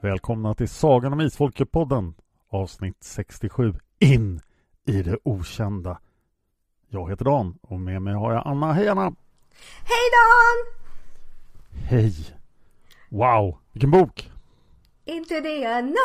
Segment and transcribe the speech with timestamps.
[0.00, 2.14] Välkomna till Sagan om Isfolket-podden
[2.50, 4.40] avsnitt 67 In
[4.86, 5.98] i det okända.
[6.88, 8.72] Jag heter Dan och med mig har jag Anna.
[8.72, 9.14] Hej Anna!
[9.84, 10.74] Hej Dan!
[11.88, 12.14] Hej!
[13.08, 14.30] Wow, vilken bok!
[15.04, 15.96] Inte det unknown!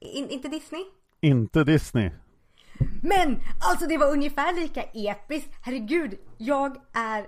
[0.00, 0.84] In, inte Disney?
[1.20, 2.10] Inte Disney.
[3.02, 5.50] Men alltså det var ungefär lika episkt.
[5.62, 7.26] Herregud, jag är...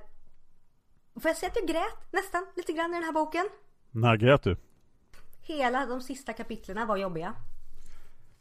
[1.21, 3.49] Får jag säga att jag grät nästan lite grann i den här boken?
[3.95, 4.57] När grät du?
[5.41, 7.35] Hela de sista kapitlerna var jobbiga.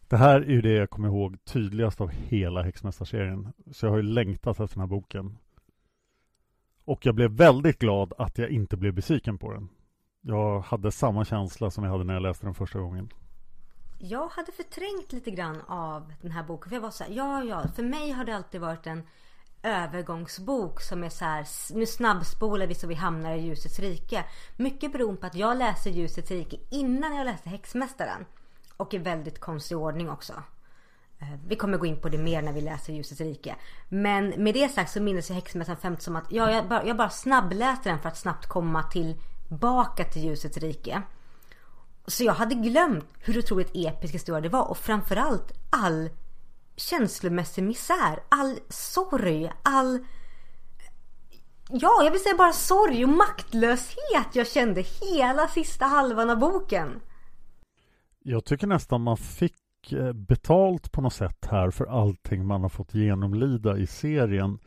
[0.08, 3.54] Det här är ju det jag kommer ihåg tydligast av hela Häxmästarserien.
[3.72, 5.38] Så jag har ju längtat efter den här boken.
[6.86, 9.70] Och jag blev väldigt glad att jag inte blev besviken på den.
[10.22, 13.14] Jag hade samma känsla som jag hade när jag läste den första gången.
[14.00, 16.70] Jag hade förträngt lite grann av den här boken.
[16.70, 19.04] För jag var så här, ja ja, för mig har det alltid varit en
[19.64, 24.24] övergångsbok som är så här, nu snabbspolar vi så vi hamnar i ljusets rike.
[24.56, 28.26] Mycket beroende på att jag läste ljusets rike innan jag läste häxmästaren.
[28.78, 30.34] Och i väldigt konstig ordning också.
[31.20, 33.56] Eh, vi kommer gå in på det mer när vi läser ljusets rike.
[33.90, 36.98] Men med det sagt så minns jag häxmästaren främst som att ja, jag, bara, jag
[36.98, 41.02] bara snabbläste den för att snabbt komma tillbaka till ljusets rike.
[42.08, 46.10] Så jag hade glömt hur otroligt episk historia det var och framförallt all
[46.82, 50.06] känslomässig misär, all sorg, all...
[51.70, 57.02] Ja, jag vill säga bara sorg och maktlöshet jag kände hela sista halvan av boken.
[58.24, 62.70] Jag tycker nästan man fick eh, betalt på något sätt här för allting man har
[62.70, 64.60] fått genomlida i serien.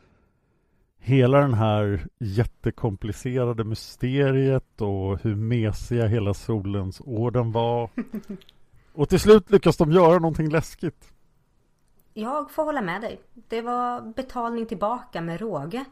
[0.99, 7.89] Hela den här jättekomplicerade mysteriet och hur mesiga hela solens orden var.
[8.93, 11.14] Och till slut lyckas de göra någonting läskigt.
[12.17, 13.21] Jag får hålla med dig.
[13.33, 15.85] Det var betalning tillbaka med råge.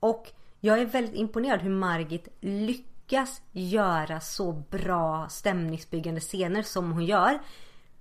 [0.00, 7.04] Och jag är väldigt imponerad hur Margit lyckas göra så bra stämningsbyggande scener som hon
[7.04, 7.38] gör.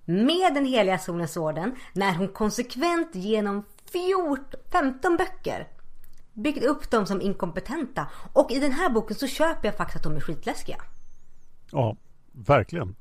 [0.06, 5.68] Med den heliga solens orden när hon konsekvent genom 14, 15 böcker
[6.34, 8.08] byggt upp dem som inkompetenta.
[8.34, 10.78] Och i den här boken så köper jag faktiskt att de är skitläskiga.
[11.72, 11.98] Ja,
[12.32, 12.96] verkligen.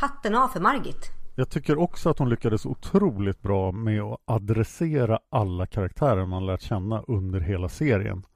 [0.00, 1.19] Hatten av för Margit.
[1.40, 6.62] Jag tycker också att hon lyckades otroligt bra med att adressera alla karaktärer man lärt
[6.62, 8.26] känna under hela serien.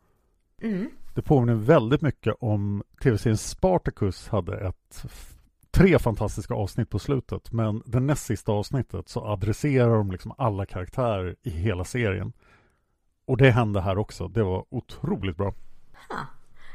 [1.14, 5.04] Det påminner väldigt mycket om tv-serien Spartacus hade ett
[5.70, 10.66] tre fantastiska avsnitt på slutet men det näst sista avsnittet så adresserar de liksom alla
[10.66, 12.32] karaktärer i hela serien.
[13.26, 14.28] Och det hände här också.
[14.28, 15.54] Det var otroligt bra.
[16.08, 16.26] Ha.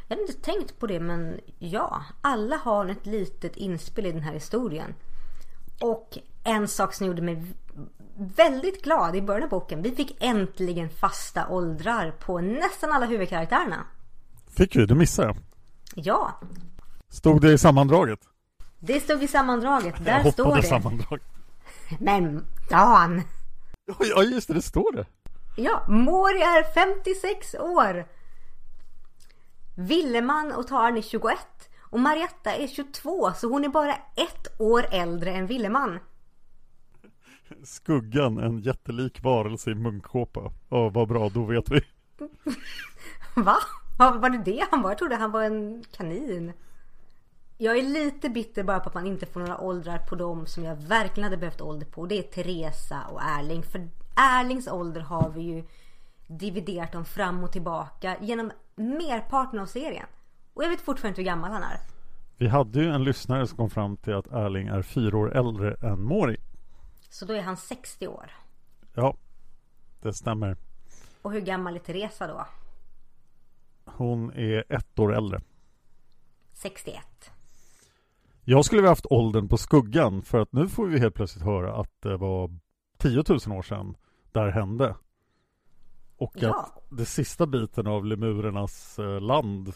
[0.07, 4.23] Jag hade inte tänkt på det men ja, alla har ett litet inspel i den
[4.23, 4.94] här historien.
[5.81, 7.44] Och en sak som gjorde mig
[8.17, 9.81] väldigt glad i början av boken.
[9.81, 13.85] Vi fick äntligen fasta åldrar på nästan alla huvudkaraktärerna.
[14.58, 14.85] Fick vi?
[14.85, 15.37] Det missade jag.
[15.96, 16.40] Ja,
[17.09, 18.20] Stod det i sammandraget?
[18.79, 19.96] det stod i sammandraget.
[19.97, 20.64] jag Där står det.
[20.64, 21.20] sammandrag.
[21.99, 23.22] Men Dan!
[23.99, 24.53] Ja, just det.
[24.53, 25.05] Det står det.
[25.58, 28.05] Ja, Mori är 56 år.
[29.75, 31.37] Villeman och Tarn är 21.
[31.90, 36.00] Och Marietta är 22 så hon är bara ett år äldre än Villeman.
[37.64, 40.52] Skuggan, en jättelik varelse i munkkåpa.
[40.70, 41.30] Ja, vad bra.
[41.30, 41.82] Då vet vi.
[43.36, 43.58] Va?
[43.97, 44.90] Var, var det det han var?
[44.90, 46.53] Jag trodde han var en kanin.
[47.58, 50.64] Jag är lite bitter bara på att man inte får några åldrar på dem som
[50.64, 52.06] jag verkligen hade behövt ålder på.
[52.06, 53.64] Det är Teresa och Erling.
[53.64, 55.64] För Erlings ålder har vi ju
[56.28, 60.06] dividerat dem fram och tillbaka genom merparten av serien.
[60.59, 61.79] Och jag vet fortfarande inte hur gammal han är.
[62.38, 65.73] Vi hade ju en lyssnare som kom fram till att Erling är fyra år äldre
[65.82, 66.38] än Mori.
[67.09, 68.32] Så då är han 60 år.
[68.94, 69.17] Ja,
[70.02, 70.58] det stämmer.
[71.22, 72.46] Och hur gammal är Teresa då?
[73.85, 75.41] Hon är ett år äldre.
[76.53, 77.03] 61.
[78.44, 81.76] Jag skulle vilja haft åldern på skuggan för att nu får vi helt plötsligt höra
[81.82, 82.52] att det var
[82.97, 83.96] 10 000 år sedan
[84.32, 84.96] det här hände.
[86.17, 86.59] Och Ja.
[86.59, 89.73] att det sista biten av lemurernas eh, land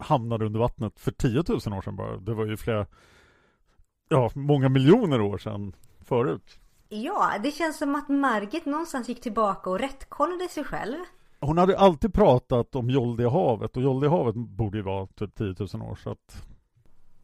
[0.00, 2.16] hamnade under vattnet för 10 000 år sedan bara.
[2.16, 2.86] Det var ju flera,
[4.08, 5.72] ja, många miljoner år sedan
[6.04, 6.58] förut.
[6.88, 10.96] Ja, det känns som att Margit någonstans gick tillbaka och rättkollade sig själv.
[11.40, 15.94] Hon hade alltid pratat om Joldehavet och Joldehavet borde ju vara typ 10 000 år
[15.94, 16.46] så att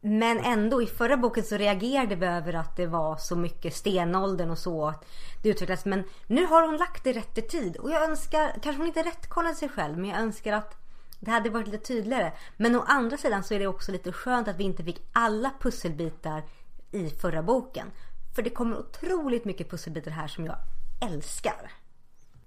[0.01, 4.49] Men ändå, i förra boken så reagerade vi över att det var så mycket stenåldern
[4.49, 4.85] och så.
[4.87, 5.05] Att
[5.43, 5.85] det utvecklades.
[5.85, 7.77] Men nu har hon lagt det rätt i tid.
[7.77, 10.86] Och jag önskar, kanske hon inte rättkollade sig själv, men jag önskar att
[11.19, 12.31] det hade varit lite tydligare.
[12.57, 15.51] Men å andra sidan så är det också lite skönt att vi inte fick alla
[15.59, 16.43] pusselbitar
[16.91, 17.87] i förra boken.
[18.35, 20.55] För det kommer otroligt mycket pusselbitar här som jag
[21.01, 21.71] älskar.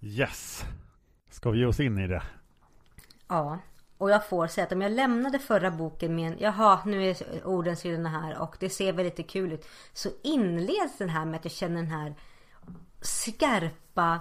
[0.00, 0.64] Yes!
[1.31, 2.22] Ska vi ge oss in i det?
[3.28, 3.58] Ja,
[3.99, 7.46] och jag får säga att om jag lämnade förra boken med en, jaha nu är
[7.46, 9.66] orden sidorna här och det ser väl lite kul ut.
[9.93, 12.14] Så inleds den här med att jag känner den här
[13.00, 14.20] skarpa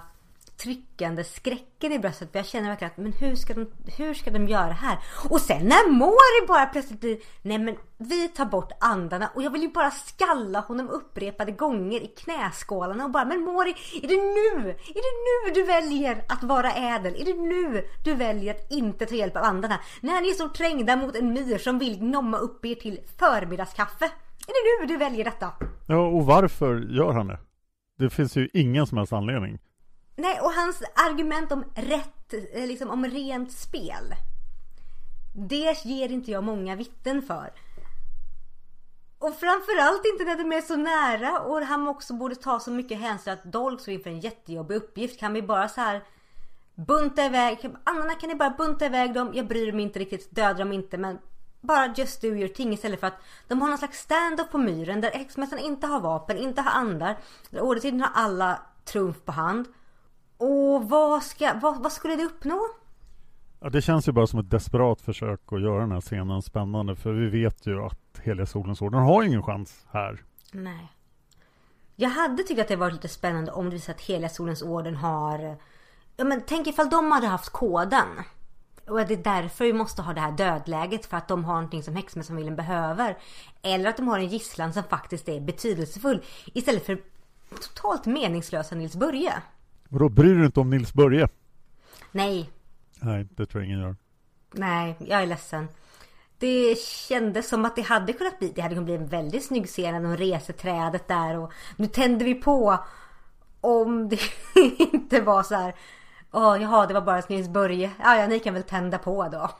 [0.62, 2.32] tryckande skräcken i bröstet.
[2.32, 4.98] För jag känner verkligen att men hur ska, de, hur ska de göra här?
[5.30, 9.50] Och sen när Mori bara plötsligt blir Nej men vi tar bort andarna och jag
[9.50, 14.16] vill ju bara skalla honom upprepade gånger i knäskålarna och bara Men Mori, är det
[14.16, 14.70] nu?
[14.70, 17.14] Är det nu du väljer att vara ädel?
[17.20, 19.78] Är det nu du väljer att inte ta hjälp av andarna?
[20.00, 24.04] När ni är så trängda mot en myr som vill nomma upp er till förmiddagskaffe?
[24.46, 25.52] Är det nu du väljer detta?
[25.88, 27.38] Ja, och varför gör han det?
[27.98, 29.58] Det finns ju ingen som helst anledning.
[30.20, 34.14] Nej, och hans argument om rätt, eh, liksom om rent spel.
[35.34, 37.52] Det ger inte jag många vittnen för.
[39.18, 43.00] Och framförallt inte när de är så nära och han också borde ta så mycket
[43.00, 45.20] hänsyn att Dolk står inför en jättejobbig uppgift.
[45.20, 46.02] Kan vi bara så här
[46.74, 50.58] bunta iväg, Anna kan ni bara bunta iväg dem, jag bryr mig inte riktigt, döda
[50.58, 51.18] dem inte men
[51.60, 55.00] bara just do your thing istället för att de har någon slags stand-up på myren
[55.00, 57.18] där häxmästaren inte har vapen, inte har andar.
[57.50, 59.66] Där har alla trumf på hand.
[60.40, 62.60] Och vad, ska, vad, vad skulle det uppnå?
[63.60, 66.96] Ja, det känns ju bara som ett desperat försök att göra den här scenen spännande
[66.96, 70.24] för vi vet ju att Heliga Solens Orden har ingen chans här.
[70.52, 70.92] Nej.
[71.96, 74.96] Jag hade tyckt att det var lite spännande om det visade att Heliga Solens Orden
[74.96, 75.56] har...
[76.16, 78.08] Ja men tänk ifall de hade haft koden.
[78.88, 81.54] Och att det är därför vi måste ha det här dödläget för att de har
[81.54, 83.18] någonting som häxmästarfamiljen behöver.
[83.62, 86.22] Eller att de har en gisslan som faktiskt är betydelsefull.
[86.44, 86.98] Istället för
[87.50, 89.32] totalt meningslösa Nils Börje.
[89.90, 91.28] Och då bryr du dig inte om Nils Börje?
[92.12, 92.50] Nej,
[93.02, 93.96] Nej, det tror jag ingen gör.
[94.52, 95.68] Nej, jag är ledsen.
[96.38, 99.66] Det kändes som att det hade kunnat bli, det hade kunnat bli en väldigt snygg
[99.66, 102.78] scen när de reser trädet där och nu tänder vi på.
[103.60, 104.20] Om det
[104.78, 105.74] inte var så här.
[106.32, 107.90] Åh, jaha, det var bara Nils Börje.
[108.02, 109.50] Ja, ja, ni kan väl tända på då.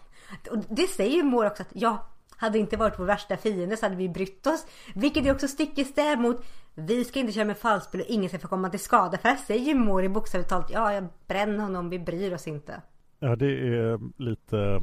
[0.50, 2.06] Och det säger ju Mår också att ja,
[2.40, 4.66] hade inte varit vår värsta fiende så hade vi brytt oss.
[4.94, 6.44] Vilket är också stick i stäv mot
[6.74, 9.18] vi ska inte köra med falskspel och ingen ska få komma till skada.
[9.18, 12.46] För här säger ju Mår i bokstavligt talat ja, jag bränner honom, vi bryr oss
[12.46, 12.82] inte.
[13.18, 14.80] Ja, det är lite,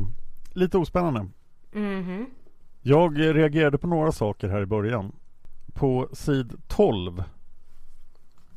[0.54, 1.26] lite ospännande.
[2.82, 5.12] Jag reagerade på några saker här i början.
[5.74, 7.24] På sid 12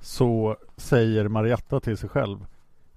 [0.01, 2.47] så säger Marietta till sig själv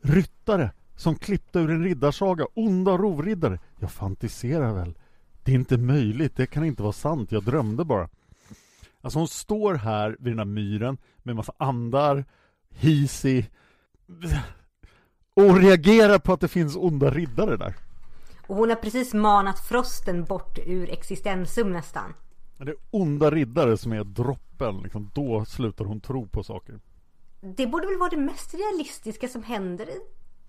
[0.01, 3.59] Ryttare som klippte ur en riddarsaga, onda rovriddare.
[3.79, 4.97] Jag fantiserar väl.
[5.43, 8.09] Det är inte möjligt, det kan inte vara sant, jag drömde bara.
[9.01, 12.25] Alltså hon står här vid den här myren med en massa andar,
[12.69, 13.45] hisi
[15.33, 17.75] och reagerar på att det finns onda riddare där.
[18.47, 22.13] Och hon har precis manat frosten bort ur existensum nästan.
[22.57, 26.79] Det är onda riddare som är droppen, liksom, då slutar hon tro på saker.
[27.41, 29.99] Det borde väl vara det mest realistiska som händer i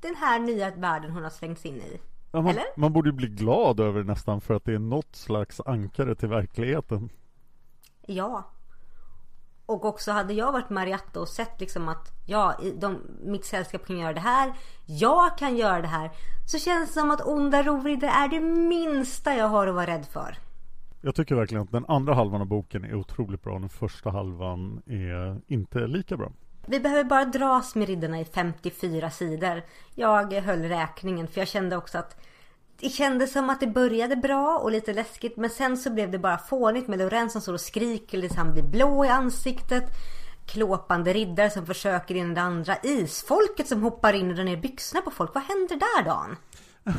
[0.01, 2.01] den här nya världen hon har slängts in i.
[2.35, 2.65] Ja, man, Eller?
[2.77, 6.29] man borde bli glad över det nästan för att det är något slags ankare till
[6.29, 7.09] verkligheten.
[8.07, 8.51] Ja.
[9.67, 13.99] Och också hade jag varit Marietta och sett liksom att ja, de, mitt sällskap kan
[13.99, 14.53] göra det här.
[14.87, 16.11] Jag kan göra det här.
[16.47, 20.07] Så känns det som att onda rovriddare är det minsta jag har att vara rädd
[20.07, 20.39] för.
[21.01, 23.59] Jag tycker verkligen att den andra halvan av boken är otroligt bra.
[23.59, 26.33] Den första halvan är inte lika bra.
[26.67, 29.63] Vi behöver bara dras med riddarna i 54 sidor.
[29.95, 32.21] Jag höll räkningen för jag kände också att
[32.81, 36.19] det kändes som att det började bra och lite läskigt men sen så blev det
[36.19, 39.85] bara fånigt med Lorenz som står och skriker tills han blir blå i ansiktet.
[40.47, 42.77] Klåpande riddare som försöker in i det andra.
[42.83, 45.35] Isfolket som hoppar in och drar ner byxorna på folk.
[45.35, 46.37] Vad händer där Dan?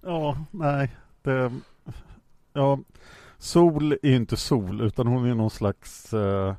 [0.00, 0.96] ja, nej.
[1.22, 1.52] Det,
[2.52, 2.78] ja,
[3.38, 6.54] Sol är ju inte Sol utan hon är någon slags eh,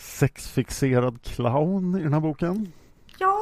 [0.00, 2.72] sexfixerad clown i den här boken.
[3.18, 3.38] Ja,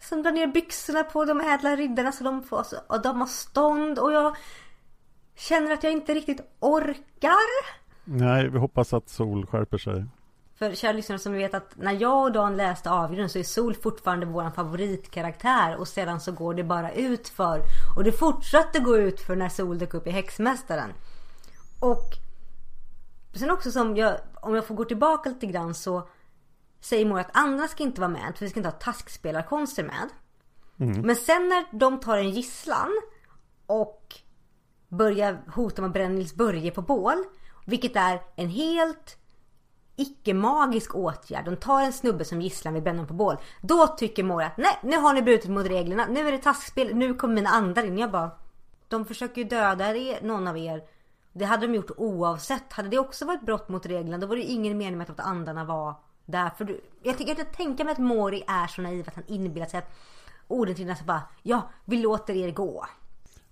[0.00, 3.98] som drar ner byxorna på de ädla riddarna så de får, och de har stånd
[3.98, 4.36] och jag
[5.36, 7.76] känner att jag inte riktigt orkar.
[8.04, 10.04] Nej, vi hoppas att Sol skärper sig.
[10.58, 13.74] För kära lyssnare som vet att när jag och Dan läste Avgrunden så är Sol
[13.74, 17.60] fortfarande vår favoritkaraktär och sedan så går det bara ut för
[17.96, 20.90] och det fortsatte gå ut för när Sol dök upp i Häxmästaren.
[21.80, 22.25] Och
[23.38, 26.08] sen också som jag, om jag får gå tillbaka lite grann så
[26.80, 30.08] säger mor att andra ska inte vara med för vi ska inte ha taskspelarkonster med.
[30.80, 31.00] Mm.
[31.00, 32.90] Men sen när de tar en gisslan
[33.66, 34.14] och
[34.88, 37.24] börjar hota med att bränna Nils Börje på bål.
[37.66, 39.18] Vilket är en helt
[39.96, 41.44] icke-magisk åtgärd.
[41.44, 43.36] De tar en snubbe som gisslan vid bränna på bål.
[43.62, 46.06] Då tycker mor att nej, nu har ni brutit mot reglerna.
[46.06, 46.94] Nu är det taskspel.
[46.94, 47.98] Nu kommer mina andar in.
[47.98, 48.30] Jag bara,
[48.88, 50.82] de försöker ju döda någon av er.
[51.38, 52.72] Det hade de gjort oavsett.
[52.72, 55.20] Hade det också varit brott mot reglerna då var det ju ingen mening med att
[55.20, 55.94] andarna var
[56.26, 59.66] Därför du, jag tänker inte tänka mig att Mori är så naiv att han inbillar
[59.66, 59.94] sig att
[60.48, 62.86] orden till nästa bara Ja, vi låter er gå.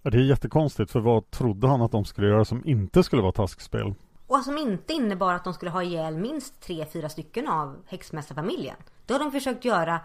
[0.03, 3.23] Ja, det är jättekonstigt för vad trodde han att de skulle göra som inte skulle
[3.23, 3.95] vara taskspel?
[4.27, 8.77] Och som inte innebar att de skulle ha ihjäl minst tre, fyra stycken av häxmästarfamiljen.
[9.07, 10.01] Det har de försökt göra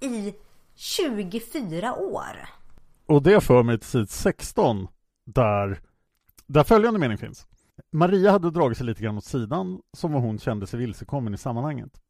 [0.00, 0.34] i
[0.74, 2.48] 24 år.
[3.06, 4.88] Och det för mig till sid 16
[5.26, 5.80] där,
[6.52, 7.46] där följande mening finns.
[7.90, 11.38] Maria hade dragit sig lite grann åt sidan som vad hon kände sig vilsekommen i
[11.38, 12.00] sammanhanget.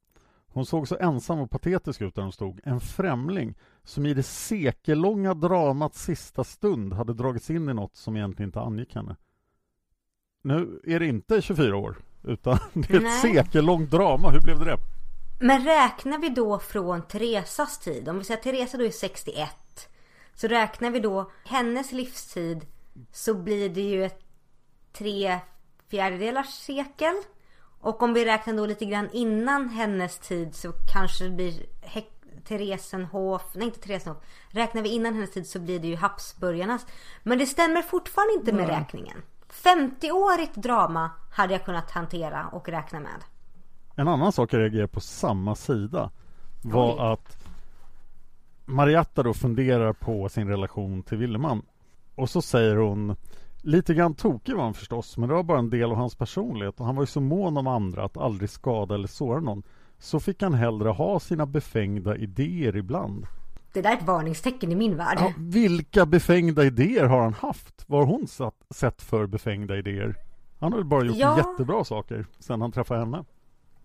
[0.46, 3.54] Hon såg så ensam och patetisk ut där hon stod, en främling
[3.84, 8.60] som i det sekellånga dramats sista stund hade dragits in i något som egentligen inte
[8.60, 9.16] angick henne.
[10.42, 13.20] Nu är det inte 24 år, utan det är ett Nej.
[13.20, 14.30] sekellångt drama.
[14.30, 14.76] Hur blev det det?
[15.40, 19.50] Men räknar vi då från Teresas tid, om vi säger att Teresa då är 61,
[20.34, 22.66] så räknar vi då hennes livstid
[23.12, 24.29] så blir det ju ett
[24.92, 25.40] tre
[25.90, 27.14] fjärdedelars sekel.
[27.80, 31.66] Och om vi räknar då lite grann innan hennes tid så kanske det blir
[32.44, 34.22] Theresenhof, nej inte Theresenhof.
[34.48, 36.86] Räknar vi innan hennes tid så blir det ju Habsburgarnas.
[37.22, 38.76] Men det stämmer fortfarande inte med mm.
[38.76, 39.22] räkningen.
[39.50, 43.24] 50-årigt drama hade jag kunnat hantera och räkna med.
[43.94, 46.10] En annan sak jag reagerar på samma sida
[46.62, 47.12] var Oj.
[47.12, 47.36] att
[48.64, 51.62] Marietta då funderar på sin relation till Willeman.
[52.14, 53.16] Och så säger hon
[53.62, 56.80] Lite grann tokig var han förstås, men det var bara en del av hans personlighet
[56.80, 59.62] och han var ju så mån om andra att aldrig skada eller såra någon.
[59.98, 63.26] Så fick han hellre ha sina befängda idéer ibland.
[63.72, 65.18] Det där är ett varningstecken i min värld.
[65.20, 67.84] Ja, vilka befängda idéer har han haft?
[67.86, 70.16] Vad har hon satt, sett för befängda idéer?
[70.58, 71.36] Han har väl bara gjort ja.
[71.36, 73.24] jättebra saker sen han träffade henne.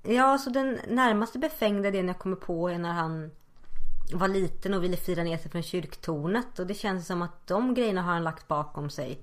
[0.04, 3.32] Ja, så den närmaste befängda idén jag kommer på är när han
[4.14, 6.60] var liten och ville fira ner sig från kyrktornet.
[6.60, 9.20] Och det känns som att de grejerna har han lagt bakom sig.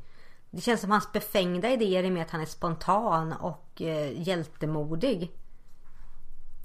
[0.54, 5.30] Det känns som hans befängda idéer är med att han är spontan och eh, hjältemodig.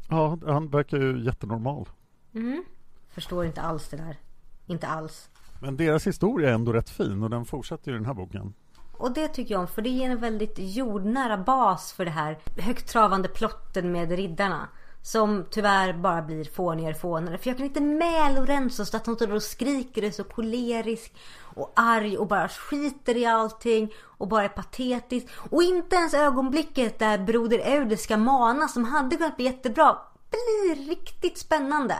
[0.09, 1.89] Ja, han verkar ju jättenormal.
[2.33, 2.63] Mm.
[3.09, 4.17] Förstår inte alls det där.
[4.65, 5.29] Inte alls.
[5.61, 8.53] Men deras historia är ändå rätt fin och den fortsätter i den här boken.
[8.97, 12.37] Och det tycker jag om för det ger en väldigt jordnära bas för det här
[12.57, 14.69] högtravande plotten med riddarna.
[15.01, 17.37] Som tyvärr bara blir fånigare och fånigare.
[17.37, 20.23] För jag kan inte med Lorenzo så att hon står och skriker och är så
[20.23, 21.13] kolerisk
[21.57, 25.27] och arg och bara skiter i allting och bara är patetisk.
[25.49, 29.97] Och inte ens ögonblicket där Broder Eudes ska mana som hade kunnat bli jättebra
[30.29, 31.95] blir riktigt spännande.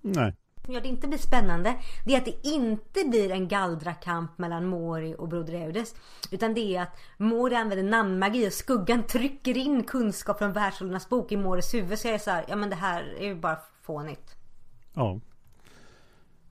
[0.00, 0.34] Nej.
[0.64, 1.74] Som gör det inte blir spännande
[2.06, 5.94] det är att det inte blir en galdrakamp mellan Mori och Broder Eudes.
[6.30, 11.32] Utan det är att Mori använder namnmagi och skuggan trycker in kunskap från världshållarnas bok
[11.32, 11.98] i Moris huvud.
[11.98, 14.36] Så jag är så här, ja men det här är ju bara fånigt.
[14.94, 15.20] Ja.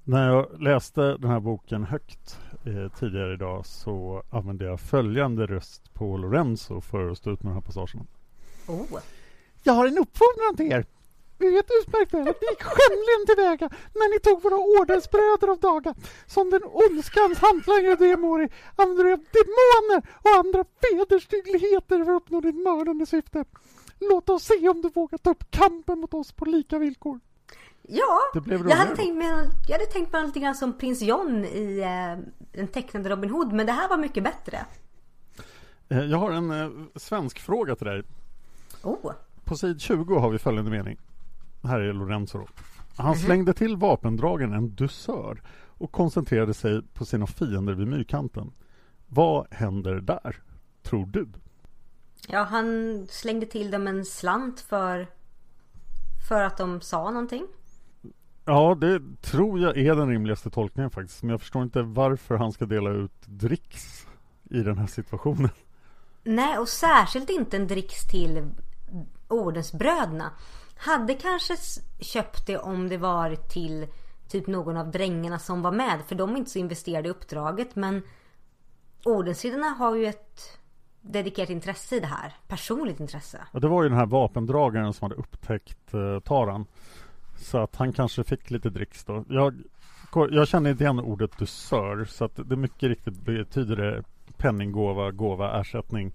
[0.10, 5.94] När jag läste den här boken högt eh, tidigare idag så använde jag följande röst
[5.94, 8.08] på Lorenzo för att stå ut med den här passagen.
[8.68, 9.00] Oh.
[9.64, 10.86] Jag har en uppfordran till er.
[11.38, 15.60] Vi vet utmärkt väl att ni gick skämligen tillväga när ni tog våra ordensbröder av
[15.60, 15.96] daga.
[16.28, 22.22] Som den ondskans hantlangare du är, Mori, använder du demoner och andra vederstyggligheter för att
[22.22, 23.46] uppnå ditt mördande syfte.
[24.00, 27.20] Låt oss se om du vågar ta upp kampen mot oss på lika villkor.
[27.90, 31.80] Ja, jag hade, tänkt mig, jag hade tänkt mig lite grann som prins John i
[31.80, 34.66] eh, den tecknade Robin Hood, men det här var mycket bättre.
[35.90, 38.04] Eh, jag har en eh, svensk fråga till dig.
[38.84, 39.12] Oh.
[39.44, 40.98] På sid 20 har vi följande mening.
[41.64, 42.48] Här är Lorenzo då.
[42.98, 48.52] Han slängde till vapendragen en dusör och koncentrerade sig på sina fiender vid myrkanten.
[49.08, 50.42] Vad händer där,
[50.84, 51.28] tror du?
[52.28, 55.08] Ja, han slängde till dem en slant för
[56.30, 57.48] för att de sa någonting.
[58.50, 61.24] Ja, det tror jag är den rimligaste tolkningen faktiskt.
[61.24, 64.08] Men jag förstår inte varför han ska dela ut dricks
[64.44, 65.50] i den här situationen.
[66.24, 68.52] Nej, och särskilt inte en dricks till
[69.28, 70.32] ordensbröderna.
[70.78, 71.56] Hade kanske
[72.00, 73.88] köpt det om det var till
[74.30, 76.00] typ någon av drängarna som var med.
[76.08, 77.76] För de är inte så investerade i uppdraget.
[77.76, 78.02] Men
[79.06, 80.60] ordensriddarna har ju ett
[81.02, 82.36] dedikerat intresse i det här.
[82.48, 83.48] Personligt intresse.
[83.52, 86.66] Ja, det var ju den här vapendragaren som hade upptäckt eh, Taran.
[87.38, 89.26] Så att han kanske fick lite dricks då.
[89.30, 89.64] Jag,
[90.30, 92.06] jag känner inte igen ordet dusör.
[92.06, 94.04] Så att det mycket riktigt betyder det
[94.38, 96.14] penninggåva, gåva, ersättning.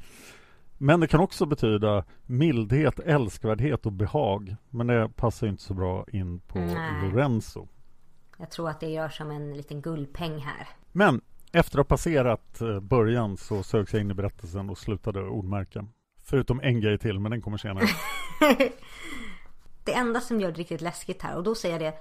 [0.79, 4.57] Men det kan också betyda mildhet, älskvärdhet och behag.
[4.71, 7.02] Men det passar inte så bra in på Nej.
[7.02, 7.69] Lorenzo.
[8.38, 10.69] Jag tror att det gör som en liten guldpeng här.
[10.93, 11.21] Men
[11.52, 15.88] efter att ha passerat eh, början så sögs jag in i berättelsen och slutade ordmärken.
[16.25, 17.85] Förutom en grej till, men den kommer senare.
[19.85, 21.99] det enda som gör det riktigt läskigt här, och då säger jag det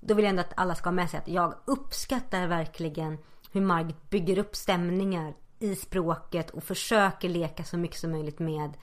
[0.00, 3.18] Då vill jag ändå att alla ska ha med sig att jag uppskattar verkligen
[3.52, 8.76] hur Margit bygger upp stämningar i språket och försöker leka så mycket som möjligt med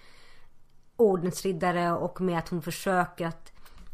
[0.96, 3.52] ordensriddare och med att hon försöker att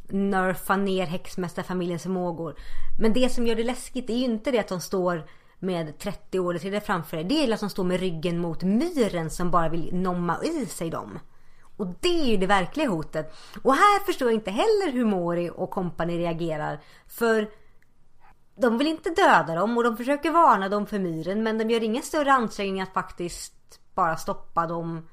[0.10, 2.56] nerfa ner häxmästarfamiljens förmågor.
[3.00, 6.40] Men det som gör det läskigt är ju inte det att de står med 30
[6.40, 7.26] ordensriddare framför dig.
[7.26, 10.90] Det är att de står med ryggen mot myren som bara vill nomma i sig
[10.90, 11.20] dem.
[11.78, 13.36] Och det är ju det verkliga hotet.
[13.64, 16.80] Och här förstår jag inte heller hur Mori och kompani reagerar.
[17.08, 17.50] För
[18.56, 21.84] de vill inte döda dem och de försöker varna dem för myren men de gör
[21.84, 25.08] ingen större ansträngning att faktiskt bara stoppa dem.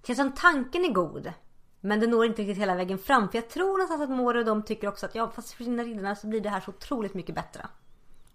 [0.00, 1.32] Det känns som tanken är god.
[1.80, 3.28] Men det når inte riktigt hela vägen fram.
[3.28, 5.82] För jag tror någonstans att Mori och de tycker också att ja fast för sina
[5.82, 7.66] riddarna så blir det här så otroligt mycket bättre.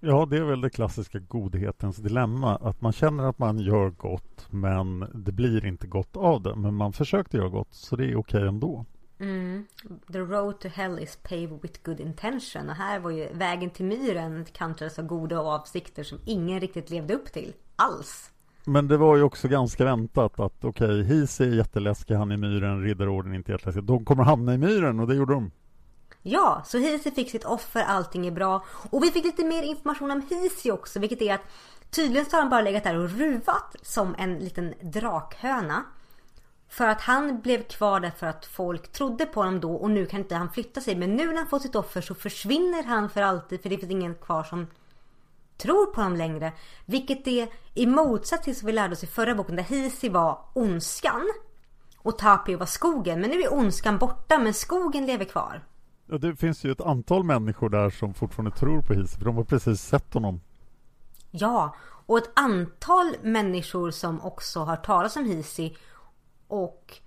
[0.03, 2.55] Ja, det är väl det klassiska godhetens dilemma.
[2.55, 6.55] Att man känner att man gör gott men det blir inte gott av det.
[6.55, 8.85] Men man försökte göra gott så det är okej ändå.
[9.19, 9.65] Mm.
[10.11, 12.69] The road to hell is paved with good intention.
[12.69, 17.13] Och här var ju vägen till myren kantades av goda avsikter som ingen riktigt levde
[17.13, 17.53] upp till.
[17.75, 18.31] Alls.
[18.65, 22.37] Men det var ju också ganska väntat att okej, okay, His är jätteläskig, han i
[22.37, 23.83] myren, Riddarorden inte jätteläskig.
[23.83, 25.51] De kommer hamna i myren och det gjorde de.
[26.23, 28.65] Ja, så Hisi fick sitt offer, allting är bra.
[28.91, 31.41] Och vi fick lite mer information om Hisi också, vilket är att
[31.89, 35.83] tydligen så har han bara legat där och ruvat som en liten drakhöna.
[36.69, 40.05] För att han blev kvar där för att folk trodde på honom då och nu
[40.05, 40.95] kan inte han flytta sig.
[40.95, 43.91] Men nu när han fått sitt offer så försvinner han för alltid för det finns
[43.91, 44.67] ingen kvar som
[45.57, 46.53] tror på honom längre.
[46.85, 50.39] Vilket är i motsats till som vi lärde oss i förra boken där Hisi var
[50.53, 51.31] ondskan
[51.97, 53.21] och Tapio var skogen.
[53.21, 55.61] Men nu är ondskan borta men skogen lever kvar.
[56.19, 59.43] Det finns ju ett antal människor där som fortfarande tror på Hisi för de har
[59.43, 60.41] precis sett honom.
[61.31, 65.77] Ja, och ett antal människor som också har talat om Hisi
[66.47, 66.97] och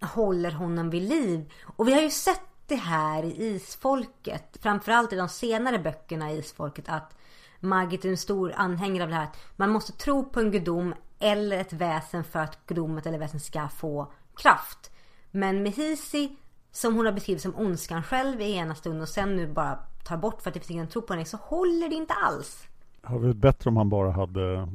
[0.00, 1.52] håller honom vid liv.
[1.76, 6.38] Och vi har ju sett det här i Isfolket, framförallt i de senare böckerna i
[6.38, 7.16] Isfolket, att
[7.60, 10.94] Margit är en stor anhängare av det här att man måste tro på en gudom
[11.18, 14.90] eller ett väsen för att gudomet eller väsen ska få kraft.
[15.30, 16.36] Men med Hisi
[16.76, 20.16] som hon har beskrivit som ondskan själv i ena stunden och sen nu bara tar
[20.16, 22.68] bort för att det finns ingen tro på henne så håller det inte alls.
[23.00, 24.68] Det hade varit bättre om han bara hade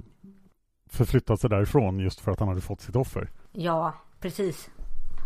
[0.89, 3.29] förflyttat sig därifrån just för att han hade fått sitt offer.
[3.51, 4.69] Ja, precis.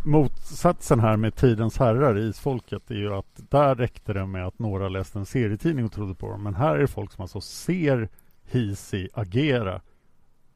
[0.05, 4.59] Motsatsen här med Tidens herrar i Isfolket är ju att där räckte det med att
[4.59, 6.43] några läste en serietidning och trodde på dem.
[6.43, 8.09] Men här är det folk som alltså ser
[8.43, 9.81] Hisi agera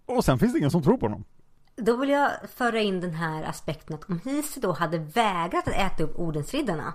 [0.06, 1.24] och sen finns det ingen som tror på honom.
[1.82, 5.74] Då vill jag föra in den här aspekten att om Hisi då hade vägrat att
[5.74, 6.94] äta upp Odensriddarna.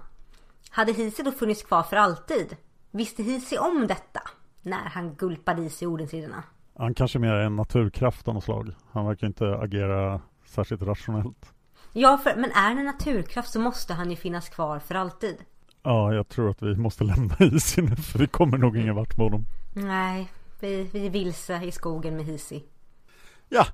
[0.70, 2.57] Hade Hisi då funnits kvar för alltid?
[2.90, 4.20] Visste Hisi om detta?
[4.62, 6.42] När han gulpade i sig Odensriddarna?
[6.79, 8.75] Han kanske mer är en naturkraft av något slag.
[8.92, 11.53] Han verkar inte agera särskilt rationellt.
[11.92, 15.37] Ja, för, men är han en naturkraft så måste han ju finnas kvar för alltid.
[15.83, 19.16] Ja, jag tror att vi måste lämna Hisi nu för vi kommer nog ingen vart
[19.16, 19.47] med honom.
[19.75, 20.29] Nej,
[20.61, 22.64] vi, vi är vilse i skogen med Hisi.
[23.49, 23.66] Ja,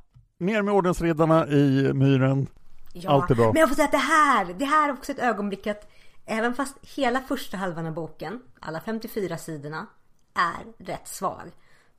[0.42, 2.46] Mer med ordensriddarna i myren.
[2.92, 3.52] Ja, Allt är bra.
[3.52, 5.90] Men jag får säga att det här, det här är också ett ögonblick att
[6.26, 9.86] även fast hela första halvan av boken, alla 54 sidorna,
[10.34, 11.50] är rätt svag.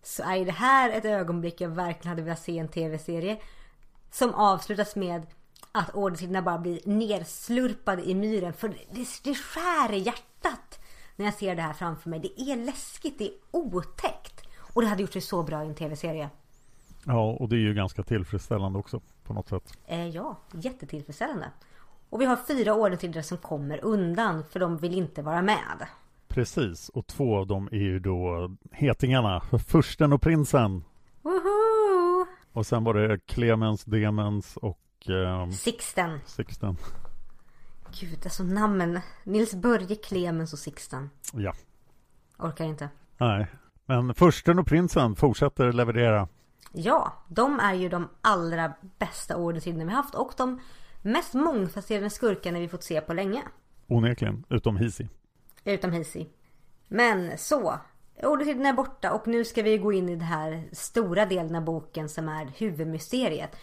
[0.03, 3.37] Så är det här ett ögonblick jag verkligen hade velat se en tv-serie.
[4.11, 5.25] Som avslutas med
[5.71, 8.53] att ordensriddarna bara blir nerslurpade i myren.
[8.53, 10.79] För det, det skär i hjärtat
[11.15, 12.19] när jag ser det här framför mig.
[12.19, 14.41] Det är läskigt, det är otäckt.
[14.73, 16.29] Och det hade gjort sig så bra i en tv-serie.
[17.05, 19.77] Ja, och det är ju ganska tillfredsställande också på något sätt.
[19.87, 21.51] Eh, ja, jättetillfredsställande.
[22.09, 25.87] Och vi har fyra ordensriddare som kommer undan för de vill inte vara med.
[26.27, 30.83] Precis, och två av dem är ju då hetingarna, fursten och prinsen.
[31.21, 32.25] Woho!
[32.53, 36.19] Och sen var det Clemens, Demens och eh, Sixten.
[36.25, 36.77] Sixten.
[37.99, 38.99] Gud, alltså namnen.
[39.23, 41.09] Nils Börje, Clemens och Sixten.
[41.33, 41.53] Ja,
[42.37, 42.89] Orkar inte.
[43.17, 43.47] nej.
[43.85, 46.27] Men fursten och prinsen fortsätter leverera.
[46.71, 50.59] Ja, de är ju de allra bästa ordensriddarna vi haft och de
[51.01, 53.41] mest mångfacetterade skurkarna vi fått se på länge.
[53.87, 55.09] Onekligen, utom Hisi.
[55.63, 56.29] Utom Hisi.
[56.87, 57.79] Men så.
[58.23, 61.63] Ordensriddarna är borta och nu ska vi gå in i den här stora delen av
[61.63, 63.55] boken som är huvudmysteriet.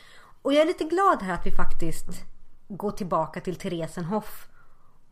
[0.42, 2.24] Och jag är lite glad här att vi faktiskt
[2.68, 4.48] går tillbaka till Theresenhof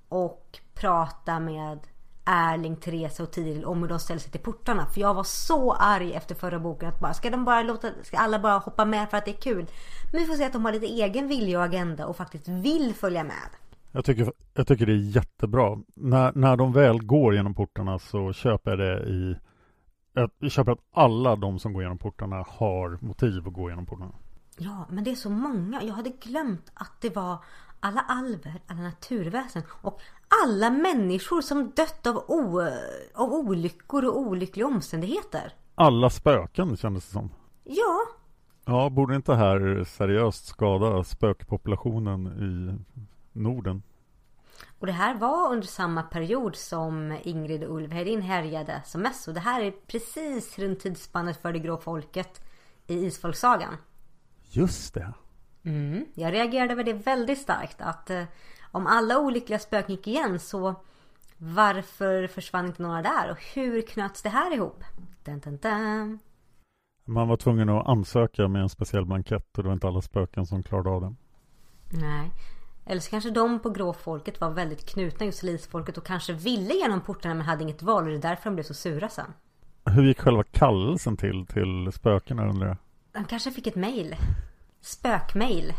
[0.08, 1.78] och pratar med
[2.26, 4.86] Erling, Therese och Tiril om hur de ställer sig till portarna.
[4.86, 8.18] För jag var så arg efter förra boken att bara, ska de bara låta, ska
[8.18, 9.66] alla bara hoppa med för att det är kul?
[10.12, 12.94] Men vi får se att de har lite egen vilja och agenda och faktiskt vill
[12.94, 13.48] följa med.
[13.92, 15.78] Jag tycker, jag tycker det är jättebra.
[15.94, 19.36] När, när de väl går genom portarna så köper jag det i...
[20.40, 24.14] Jag köper att alla de som går genom portarna har motiv att gå genom portarna.
[24.58, 25.82] Ja, men det är så många.
[25.82, 27.38] Jag hade glömt att det var
[27.80, 30.00] alla alver, alla naturväsen och
[30.44, 32.60] alla människor som dött av, o,
[33.14, 35.52] av olyckor och olyckliga omständigheter.
[35.74, 37.30] Alla spöken kändes det som.
[37.64, 37.98] Ja,
[38.68, 42.78] Ja, borde inte här seriöst skada spökpopulationen i
[43.32, 43.82] Norden?
[44.78, 49.22] och det här var under samma period som Ingrid och Ulf Hedin härjade som mest.
[49.22, 52.40] Så det här är precis runt tidsspannet för det grå folket
[52.86, 53.76] i Isfolksagan.
[54.50, 55.14] Just det.
[55.64, 56.06] Mm.
[56.14, 58.22] Jag reagerade över det väldigt starkt att eh,
[58.76, 60.74] om alla olyckliga spöken gick igen så
[61.38, 64.84] varför försvann inte några där och hur knöts det här ihop?
[65.24, 66.18] Dun, dun, dun.
[67.04, 70.46] Man var tvungen att ansöka med en speciell blankett och det var inte alla spöken
[70.46, 71.14] som klarade av det.
[71.90, 72.30] Nej.
[72.86, 76.74] Eller så kanske de på gråfolket var väldigt knutna just till isfolket och kanske ville
[76.74, 79.32] genom portarna men hade inget val och det är därför de blev så sura sen.
[79.84, 82.76] Hur gick själva kallelsen till, till spökena undrar jag?
[83.12, 84.16] De kanske fick ett mail.
[84.80, 85.72] Spökmail.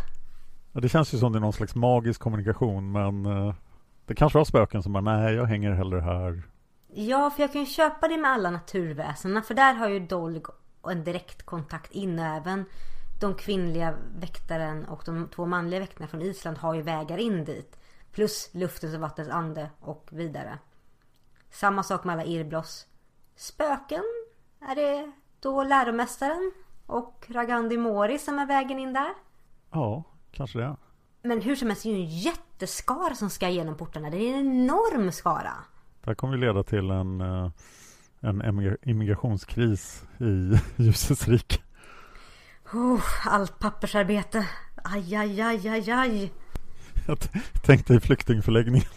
[0.78, 3.56] Ja, det känns ju som det är någon slags magisk kommunikation men eh,
[4.06, 6.44] det kanske var spöken som bara nej jag hänger hellre här.
[6.94, 10.42] Ja, för jag kan ju köpa det med alla naturväsena för där har ju Dolg
[10.90, 12.66] en direkt kontakt in även
[13.22, 17.80] de kvinnliga väktaren och de två manliga väktarna från Island har ju vägar in dit.
[18.12, 20.60] Plus luftens och vattnets ande och vidare.
[21.50, 22.88] Samma sak med alla Irblos.
[23.36, 24.04] Spöken?
[24.62, 26.52] Är det då läromästaren
[26.86, 29.13] och Ragandi Mori som är vägen in där?
[29.72, 30.04] Ja,
[30.38, 30.76] kanske det.
[31.23, 34.10] Men hur som helst det är ju en jätteskara som ska igenom portarna.
[34.10, 35.54] Det är en enorm skara.
[36.02, 37.52] Det här kommer ju leda till en, eh,
[38.21, 41.58] en immigrationskris i ljusets rike.
[42.73, 44.47] Oh, allt pappersarbete.
[44.84, 46.32] Aj, aj, aj, aj, aj.
[47.08, 47.17] Jag
[47.65, 48.89] tänkte i flyktingförläggningen.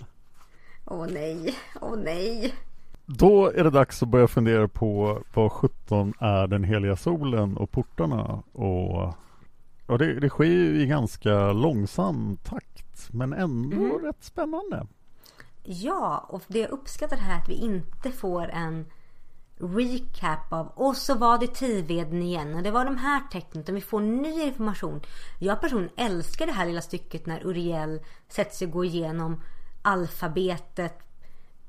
[0.85, 2.55] Åh nej, åh nej.
[3.07, 7.70] Då är det dags att börja fundera på vad 17 är den heliga solen och
[7.70, 8.42] portarna.
[8.53, 9.14] Och
[9.90, 14.87] ja, det, det sker ju i ganska långsam takt men ändå rätt spännande.
[15.62, 18.87] Ja, och det jag uppskattar här är att vi inte får en
[19.59, 23.74] recap av och så var det Tiveden igen och det var de här tecknen utan
[23.74, 25.00] vi får ny information.
[25.38, 29.42] Jag personligen älskar det här lilla stycket när Uriel sätter sig och går igenom
[29.83, 30.98] alfabetet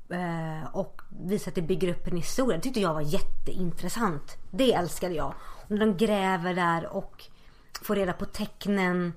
[0.08, 2.56] eh, och visar att det bygger upp en historia.
[2.56, 4.36] Det tyckte jag var jätteintressant.
[4.50, 5.34] Det älskade jag.
[5.40, 7.28] Och när de gräver där och
[7.82, 9.12] Få reda på tecknen.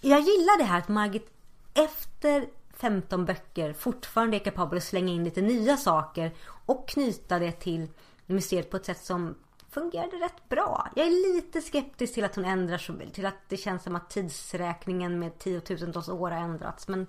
[0.00, 1.30] Jag gillar det här att Margit
[1.74, 6.32] efter 15 böcker fortfarande är kapabel att slänga in lite nya saker
[6.66, 7.88] och knyta det till
[8.26, 9.34] mysteriet på ett sätt som
[9.70, 10.88] fungerade rätt bra.
[10.96, 14.10] Jag är lite skeptisk till att hon ändrar så till att det känns som att
[14.10, 16.88] tidsräkningen med tiotusentals år har ändrats.
[16.88, 17.06] Men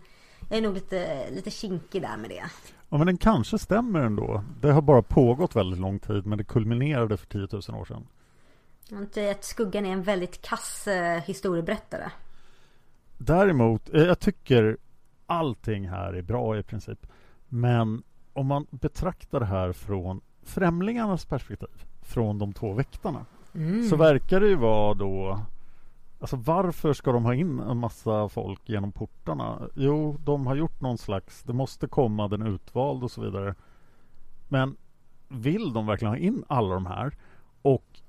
[0.49, 2.43] jag är nog lite, lite kinkig där med det.
[2.89, 4.43] Ja, men den kanske stämmer ändå.
[4.61, 8.07] Det har bara pågått väldigt lång tid men det kulminerade för 10 000 år sedan.
[8.91, 12.11] Inte att Skuggan är en väldigt kass eh, historieberättare.
[13.17, 14.77] Däremot, eh, jag tycker
[15.25, 17.07] allting här är bra i princip.
[17.47, 23.25] Men om man betraktar det här från främlingarnas perspektiv, från de två väktarna,
[23.89, 25.39] så verkar det ju vara då
[26.21, 29.61] Alltså varför ska de ha in en massa folk genom portarna?
[29.75, 33.55] Jo, de har gjort någon slags, det måste komma den utvald och så vidare.
[34.47, 34.77] Men
[35.27, 37.15] vill de verkligen ha in alla de här?
[37.61, 38.00] Och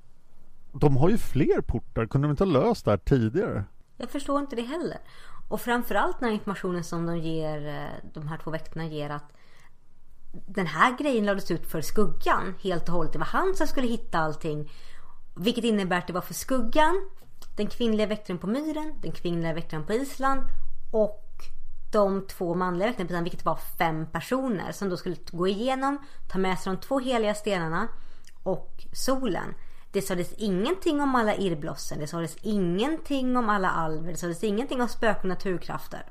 [0.73, 3.65] de har ju fler portar, kunde de inte ha löst det här tidigare?
[3.97, 4.99] Jag förstår inte det heller.
[5.49, 9.33] Och framförallt den här informationen som de ger, eh, de här två väktarna ger att
[10.33, 13.13] den här grejen lades ut för skuggan helt och hållet.
[13.13, 14.71] Det var han som skulle hitta allting.
[15.35, 17.09] Vilket innebär att det var för skuggan,
[17.57, 20.43] den kvinnliga väktaren på myren, den kvinnliga väktaren på Island
[20.93, 21.29] och
[21.93, 26.59] de två manliga väktarna, vilket var fem personer som då skulle gå igenom, ta med
[26.59, 27.89] sig de två heliga stenarna
[28.43, 29.55] och solen.
[29.93, 34.83] Det sades ingenting om alla irrblossen, det sades ingenting om alla alver, det sades ingenting
[34.83, 36.03] om spök och naturkrafter.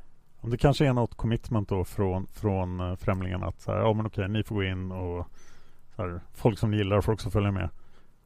[0.42, 3.94] Om det kanske är något commitment då från, från eh, främlingarna att så här, ja
[3.94, 5.28] men okej, ni får gå in och
[5.96, 7.70] så här, folk som ni gillar får också följa med.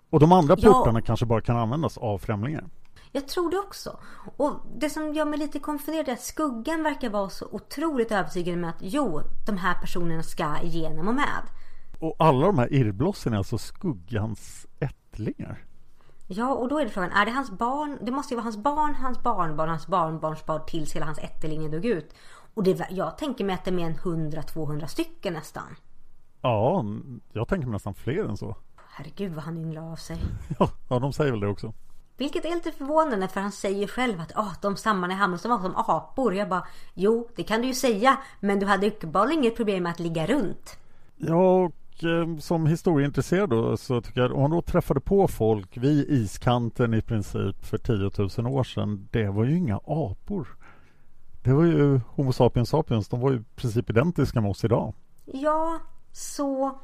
[0.09, 1.05] Och de andra portarna ja.
[1.05, 2.63] kanske bara kan användas av främlingar.
[3.11, 3.99] Jag tror det också.
[4.37, 8.57] Och det som gör mig lite konfunderad är att skuggan verkar vara så otroligt övertygad
[8.57, 11.41] med att jo, de här personerna ska igenom och med.
[11.99, 14.67] Och alla de här irrblossen är alltså skuggans
[15.15, 15.63] ättlingar?
[16.27, 17.97] Ja, och då är det frågan, är det hans barn?
[18.01, 21.85] Det måste ju vara hans barn, hans barnbarn, hans barnbarnsbarn tills hela hans ättlingar dog
[21.85, 22.13] ut.
[22.53, 25.75] Och det, jag tänker mig att det är mer än 100-200 stycken nästan.
[26.41, 26.85] Ja,
[27.33, 28.55] jag tänker mig nästan fler än så.
[28.89, 30.17] Herregud vad han ynglar av sig.
[30.89, 31.73] Ja, de säger väl det också.
[32.17, 35.59] Vilket är lite förvånande för han säger själv att oh, de samman i Hamilton var
[35.59, 36.35] som apor.
[36.35, 38.17] Jag bara, jo det kan du ju säga.
[38.39, 40.77] Men du hade uppenbarligen inget problem med att ligga runt.
[41.15, 41.71] Ja,
[42.39, 47.01] som historieintresserad då så tycker jag om man då träffade på folk vid iskanten i
[47.01, 49.07] princip för 10 000 år sedan.
[49.11, 50.47] Det var ju inga apor.
[51.43, 53.07] Det var ju Homo sapiens sapiens.
[53.07, 54.93] De var ju i princip identiska med oss idag.
[55.25, 55.79] Ja,
[56.11, 56.79] så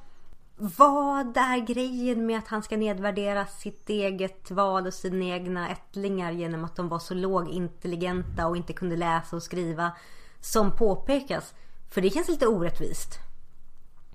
[0.58, 6.32] vad är grejen med att han ska nedvärdera sitt eget val och sina egna ättlingar
[6.32, 9.91] genom att de var så lågintelligenta och inte kunde läsa och skriva
[10.39, 11.54] som påpekas?
[11.89, 13.19] För det känns lite orättvist.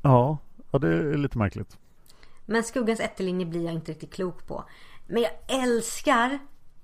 [0.03, 0.39] Ja,
[0.77, 1.79] ja det är lite märkligt.
[2.47, 4.65] Men skuggans ättlinje blir jag inte riktigt klok på.
[5.07, 6.39] Men jag älskar,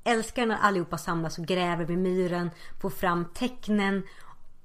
[0.05, 2.51] älskar när allihopa samlas och gräver vid myren,
[2.81, 4.03] får fram tecknen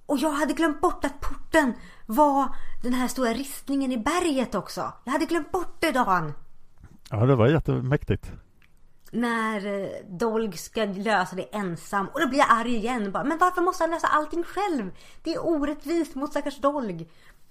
[0.06, 1.74] och jag hade glömt bort att porten
[2.06, 4.94] var den här stora ristningen i berget också.
[5.04, 6.34] Jag hade glömt bort det Dan.
[7.10, 8.32] Ja, det var jättemäktigt.
[9.12, 13.12] När eh, Dolg ska lösa det ensam och då blir jag arg igen.
[13.12, 14.92] Bara, men varför måste han lösa allting själv?
[15.24, 17.08] Det är orättvist mot stackars Dolg.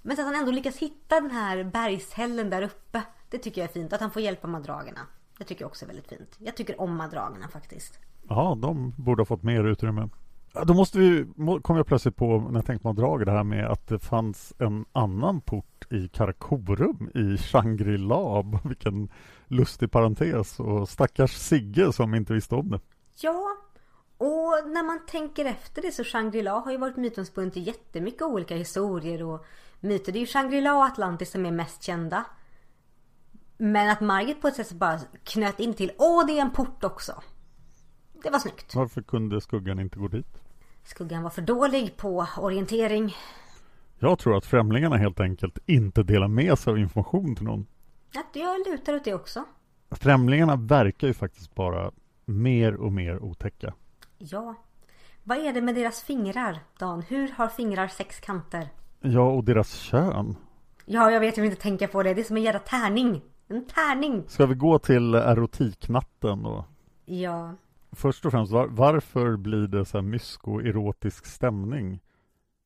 [0.07, 3.03] Men att han ändå lyckas hitta den här bergshällen där uppe.
[3.29, 3.93] Det tycker jag är fint.
[3.93, 4.99] Att han får hjälpa madragerna.
[5.37, 6.35] Det tycker jag också är väldigt fint.
[6.39, 7.99] Jag tycker om madragerna faktiskt.
[8.29, 10.09] Ja, de borde ha fått mer utrymme.
[10.65, 11.25] Då måste vi,
[11.61, 14.53] kom jag plötsligt på när jag tänkte på drag det här med att det fanns
[14.59, 18.43] en annan port i Karakorum i Shangri-La.
[18.63, 19.09] Vilken
[19.47, 22.79] lustig parentes och stackars Sigge som inte visste om det.
[23.21, 23.57] Ja,
[24.17, 28.55] och när man tänker efter det så Shangri-La har ju varit mytomspunnet i jättemycket olika
[28.55, 29.45] historier och
[29.79, 30.11] myter.
[30.11, 32.25] Det är ju Shangri-La och Atlantis som är mest kända.
[33.57, 36.83] Men att Margit på ett sätt bara knöt in till, åh det är en port
[36.83, 37.21] också.
[38.23, 38.75] Det var snyggt.
[38.75, 40.41] Varför kunde skuggan inte gå dit?
[40.83, 43.15] Skuggan var för dålig på orientering.
[43.99, 47.65] Jag tror att främlingarna helt enkelt inte delar med sig av information till någon.
[48.11, 49.43] Ja, jag lutar åt det också.
[49.91, 51.91] Främlingarna verkar ju faktiskt bara
[52.25, 53.73] mer och mer otäcka.
[54.17, 54.55] Ja.
[55.23, 57.01] Vad är det med deras fingrar, Dan?
[57.01, 58.69] Hur har fingrar sex kanter?
[59.01, 60.35] Ja, och deras kön.
[60.85, 62.13] Ja, jag vet, jag vill inte tänka på det.
[62.13, 63.21] Det är som en jävla tärning.
[63.47, 64.23] En tärning.
[64.27, 66.65] Ska vi gå till erotiknatten då?
[67.05, 67.53] Ja
[67.91, 71.99] först och främst, var, varför blir det så här mysko-erotisk stämning?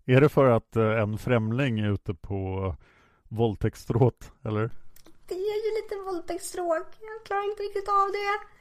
[0.05, 2.75] Är det för att eh, en främling är ute på
[3.29, 4.69] våldtäktsstråt, eller?
[5.27, 6.87] Det är ju lite våldtäktsstråk.
[6.99, 8.60] Jag klarar inte riktigt av det.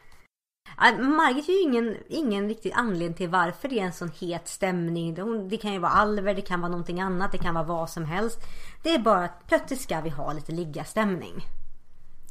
[0.99, 5.15] Margit är ju ingen, ingen riktig anledning till varför det är en sån het stämning.
[5.49, 8.05] Det kan ju vara alver, det kan vara någonting annat, det kan vara vad som
[8.05, 8.41] helst.
[8.83, 11.35] Det är bara att plötsligt ska vi ha lite ligga-stämning.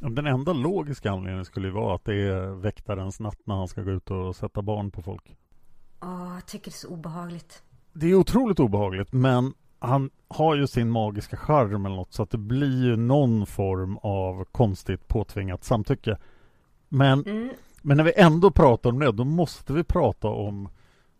[0.00, 3.82] Den enda logiska anledningen skulle ju vara att det är väktarens natt när han ska
[3.82, 5.36] gå ut och sätta barn på folk.
[6.02, 7.62] Åh, jag tycker det är så obehagligt.
[7.92, 12.30] Det är otroligt obehagligt, men han har ju sin magiska charm eller något så att
[12.30, 16.18] det blir ju någon form av konstigt påtvingat samtycke.
[16.88, 17.50] Men, mm.
[17.82, 20.68] Men när vi ändå pratar om det, då måste vi prata om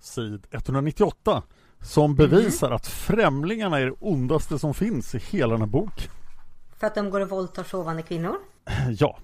[0.01, 1.43] sid 198
[1.81, 2.17] som mm.
[2.17, 2.77] bevisar mm.
[2.77, 6.11] att främlingarna är det ondaste som finns i hela den här boken.
[6.79, 8.37] För att de går och våldtar sovande kvinnor?
[8.99, 9.19] Ja,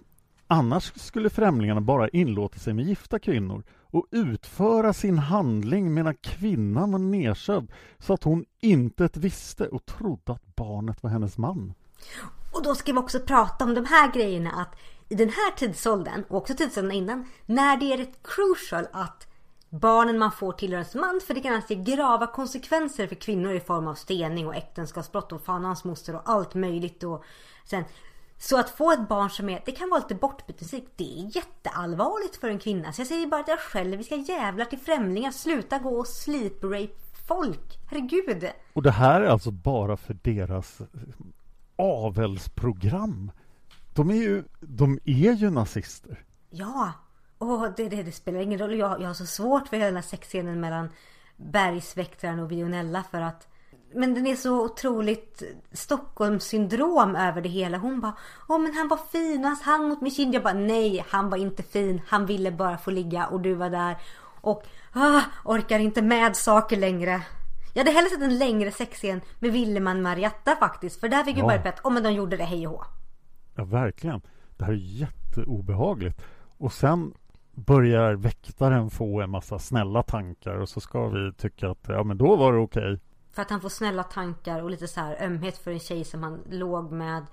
[0.46, 6.92] annars skulle främlingarna bara inlåta sig med gifta kvinnor och utföra sin handling medan kvinnan
[6.92, 11.75] var nedsövd så att hon intet visste och trodde att barnet var hennes man.
[12.53, 14.77] Och då ska vi också prata om de här grejerna att
[15.08, 19.26] i den här tidsåldern och också tidsåldern innan när det är rätt crucial att
[19.70, 23.54] barnen man får tillhör ens man för det kan alltså ge grava konsekvenser för kvinnor
[23.54, 27.24] i form av stening och äktenskapsbrott och fan hans moster och allt möjligt och
[27.64, 27.84] sen
[28.38, 32.36] så att få ett barn som är, det kan vara lite bortbytesrikt, det är jätteallvarligt
[32.36, 32.92] för en kvinna.
[32.92, 36.06] Så jag säger bara att jag själv, vi ska jävlar till främlingar, sluta gå och
[36.06, 36.94] sleep rape
[37.28, 37.78] folk.
[37.90, 38.50] Herregud.
[38.72, 40.80] Och det här är alltså bara för deras
[41.76, 43.30] avelsprogram.
[43.96, 46.24] De är ju, de är ju nazister.
[46.50, 46.92] Ja,
[47.38, 48.78] och det, det, det spelar ingen roll.
[48.78, 50.88] Jag, jag har så svårt för hela den här sexscenen mellan
[51.37, 53.48] bergsväktaren och Vionella för att
[53.94, 57.78] men den är så otroligt Stockholmssyndrom över det hela.
[57.78, 58.16] Hon bara,
[58.48, 60.35] åh men han var fin och hans hand mot min kind.
[60.35, 62.00] Jag bara, nej han var inte fin.
[62.06, 63.96] Han ville bara få ligga och du var där.
[64.40, 67.22] Och, ah, orkar inte med saker längre.
[67.74, 71.00] Jag hade hellre sett en längre sexscen med Willeman Marietta faktiskt.
[71.00, 71.40] För där fick ja.
[71.40, 72.85] ju bara att, oh, men de gjorde det hej och hå.
[73.56, 74.20] Ja verkligen.
[74.56, 76.22] Det här är jätteobehagligt.
[76.58, 77.14] Och sen
[77.54, 82.18] börjar väktaren få en massa snälla tankar och så ska vi tycka att ja men
[82.18, 82.92] då var det okej.
[82.92, 82.98] Okay.
[83.32, 86.22] För att han får snälla tankar och lite så här ömhet för en tjej som
[86.22, 87.26] han låg med.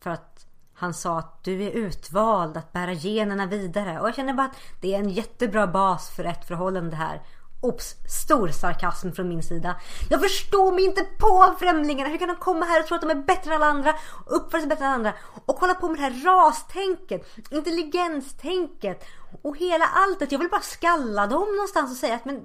[0.00, 4.00] För att han sa att du är utvald att bära generna vidare.
[4.00, 7.22] Och jag känner bara att det är en jättebra bas för ett förhållande här.
[7.60, 9.76] Ops, stor sarkasm från min sida.
[10.10, 12.10] Jag förstår mig inte på främlingarna.
[12.10, 13.94] Hur kan de komma här och tro att de är bättre än alla andra?
[14.26, 15.12] Uppföra sig bättre än andra?
[15.46, 19.04] Och kolla på med det här rastänket, intelligenstänket
[19.42, 20.32] och hela alltet.
[20.32, 22.44] Jag vill bara skalla dem någonstans och säga att men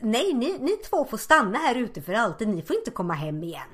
[0.00, 2.48] nej, ni, ni två får stanna här ute för alltid.
[2.48, 3.68] Ni får inte komma hem igen.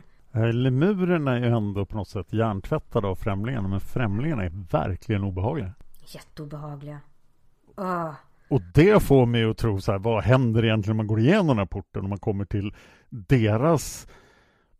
[0.52, 5.72] Lemurerna är ju ändå på något sätt hjärntvättade av främlingarna men främlingarna är verkligen obehagliga.
[6.06, 7.00] Jätteobehagliga.
[7.80, 8.12] Uh.
[8.48, 11.46] Och det får mig att tro så här, vad händer egentligen när man går igenom
[11.46, 12.74] den här porten och man kommer till
[13.08, 14.06] deras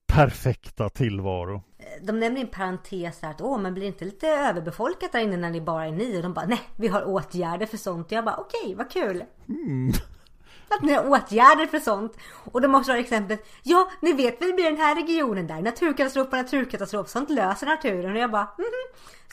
[0.06, 1.62] perfekta tillvaro?
[2.02, 5.50] De nämner en parentes här att åh, men blir inte lite överbefolkat där inne när
[5.50, 6.18] ni bara är ni?
[6.18, 8.06] Och de bara nej, vi har åtgärder för sånt.
[8.06, 9.24] Och jag bara okej, okay, vad kul.
[9.48, 9.92] Mm.
[10.68, 12.12] Att ni har åtgärder för sånt.
[12.44, 16.30] Och de också har exemplet, ja ni vet väl blir den här regionen där naturkatastrof
[16.30, 18.12] på naturkatastrof, sånt löser naturen.
[18.12, 18.68] Och jag bara, mm.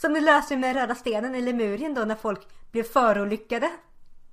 [0.01, 2.39] Som ni löser med röda stenen i Lemurien då när folk
[2.71, 3.69] blev förolyckade.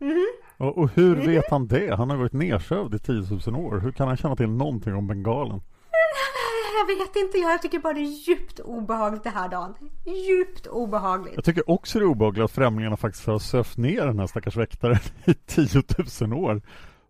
[0.03, 0.27] Mm.
[0.57, 1.27] Och, och, hur mm.
[1.27, 1.95] vet han det?
[1.97, 3.15] Han har varit nedsövd i 10
[3.47, 3.81] 000 år.
[3.81, 5.61] Hur kan han känna till någonting om bengalen?
[6.79, 9.75] Jag vet inte, jag tycker bara det är djupt obehagligt det här dagen.
[10.05, 11.35] Djupt obehagligt.
[11.35, 14.57] Jag tycker också det är obehagligt att främlingarna faktiskt har sövt ner den här stackars
[14.57, 15.83] väktaren i 10
[16.21, 16.63] 000 år.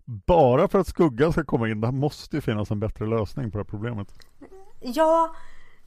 [0.04, 1.80] Bara för att skuggan ska komma in.
[1.80, 4.08] Det måste ju finnas en bättre lösning på det här problemet.
[4.80, 5.34] Ja,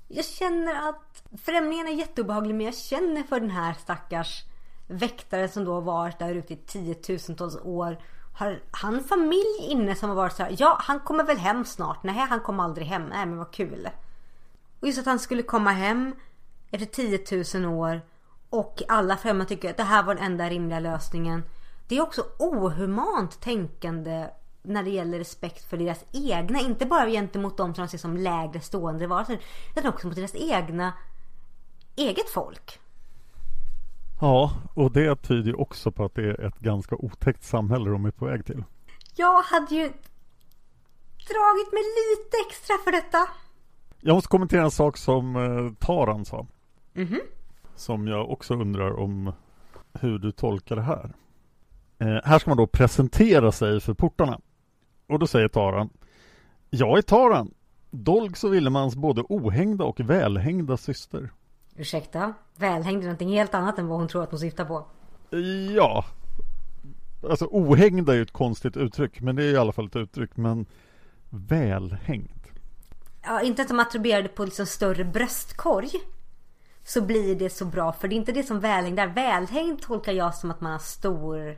[0.08, 4.44] jag känner att främlingarna är jätteobehagliga men jag känner för den här stackars
[4.88, 7.98] väktare som då har varit där ute i tiotusentals år.
[8.34, 12.04] Har han familj inne som har varit så här, ja han kommer väl hem snart.
[12.04, 13.06] Nej han kommer aldrig hem.
[13.06, 13.90] Nej men vad kul.
[14.80, 16.16] Och just att han skulle komma hem
[16.72, 18.02] efter 10 000 år
[18.50, 21.44] och alla främmande tycker att det här var den enda rimliga lösningen.
[21.88, 24.28] Det är också ohumant tänkande
[24.62, 28.18] när det gäller respekt för deras egna, inte bara gentemot de som de ser som
[28.18, 29.40] lägre stående varelser,
[29.76, 30.94] utan också mot deras egna
[31.96, 32.80] eget folk.
[34.22, 38.06] Ja, och det tyder ju också på att det är ett ganska otäckt samhälle de
[38.06, 38.64] är på väg till.
[39.16, 39.84] Jag hade ju
[41.28, 43.18] dragit mig lite extra för detta.
[44.02, 46.48] Jag måste kommentera en sak som eh, Taran sa.
[46.96, 47.20] Mm -hmm.
[47.76, 49.32] Som jag också undrar om
[49.94, 51.14] hur du tolkar det här.
[52.00, 54.40] Eh, här ska man då presentera sig för portarna.
[55.08, 55.90] Och då säger Taran
[56.70, 57.54] Jag är Taran,
[57.92, 61.30] Dolgs och Villemans både ohängda och välhängda syster.
[61.76, 62.34] Ursäkta?
[62.56, 64.86] Välhängd är någonting helt annat än vad hon tror att hon syftar på.
[65.76, 66.06] Ja.
[67.30, 70.38] Alltså ohängda är ju ett konstigt uttryck, men det är i alla fall ett uttryck.
[70.38, 70.66] Men
[71.30, 72.30] välhängd.
[73.22, 75.90] Ja, inte att de attribuerar det på liksom större bröstkorg.
[76.84, 79.08] Så blir det så bra, för det är inte det som välhängd är.
[79.08, 81.58] Välhängd tolkar jag som att man har stor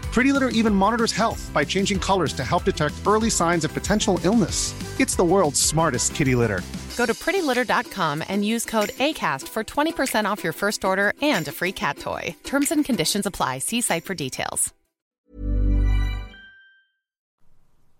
[0.13, 4.19] Pretty Litter even monitors health by changing colors to help detect early signs of potential
[4.23, 4.73] illness.
[4.99, 6.61] It's the world's smartest kitty litter.
[6.97, 11.51] Go to prettylitter.com and use code ACAST for 20% off your first order and a
[11.51, 12.35] free cat toy.
[12.43, 13.59] Terms and conditions apply.
[13.59, 14.73] See site for details.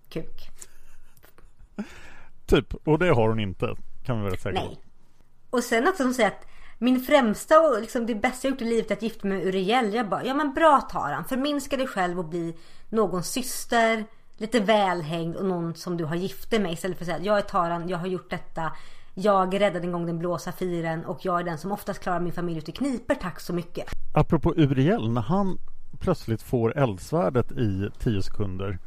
[0.10, 0.50] Kuk.
[2.46, 3.76] Typ, och det har hon inte.
[4.06, 4.52] Kan vi vara säkra.
[4.52, 4.80] Nej.
[5.50, 6.46] Och sen också som säger att
[6.82, 9.48] min främsta och liksom det bästa jag gjort i livet är att gifta mig med
[9.48, 9.94] Uriel.
[9.94, 11.26] Jag bara, ja men bra Taran.
[11.26, 12.56] Förminska dig själv och bli
[12.90, 14.06] någons syster.
[14.38, 16.74] Lite välhängd och någon som du har gift dig med.
[16.74, 18.72] Istället för att säga, jag är Taran, jag har gjort detta.
[19.14, 22.34] Jag räddade en gång den blå safiren och jag är den som oftast klarar min
[22.34, 23.16] familj ut i kniper.
[23.16, 23.86] Tack så mycket.
[24.14, 25.58] Apropå Uriel, när han
[26.00, 28.80] plötsligt får eldsvärdet i tio sekunder.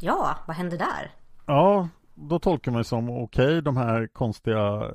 [0.00, 1.10] Ja, vad hände där?
[1.46, 4.90] Ja, då tolkar man ju som okej, okay, de här konstiga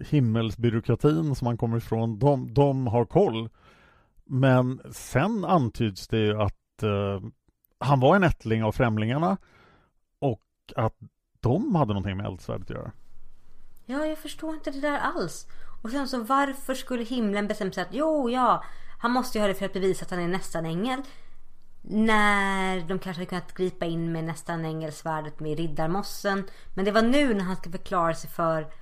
[0.00, 3.48] himmelsbyråkratin som han kommer ifrån, de, de har koll.
[4.24, 7.20] Men sen antyds det ju att eh,
[7.78, 9.36] han var en ättling av främlingarna
[10.18, 10.42] och
[10.76, 10.94] att
[11.40, 12.92] de hade någonting med eldsvärdet att göra.
[13.86, 15.46] Ja, jag förstår inte det där alls.
[15.82, 18.64] Och sen så varför skulle himlen bestämma sig att jo, ja,
[19.00, 21.02] han måste ju ha det för att bevisa att han är nästan ängel.
[21.82, 26.48] När de kanske hade kunnat gripa in med nästan ängelsvärdet med riddarmossen.
[26.74, 28.72] Men det var nu när han ska förklara sig för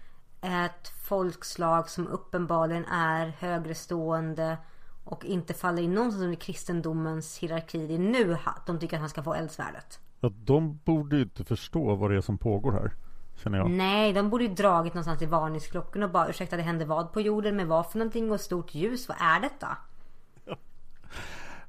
[0.42, 4.58] ett folkslag som uppenbarligen är högre stående
[5.04, 7.86] och inte faller in någonstans under kristendomens hierarki.
[7.86, 8.36] Det är nu
[8.66, 10.00] de tycker att han ska få eldsvärdet.
[10.20, 12.92] Ja, de borde ju inte förstå vad det är som pågår här.
[13.36, 13.70] Känner jag.
[13.70, 17.20] Nej, de borde ju dragit någonstans i varningsklockan och bara ursäkta det händer vad på
[17.20, 19.08] jorden med vad för någonting och stort ljus.
[19.08, 19.76] Vad är detta?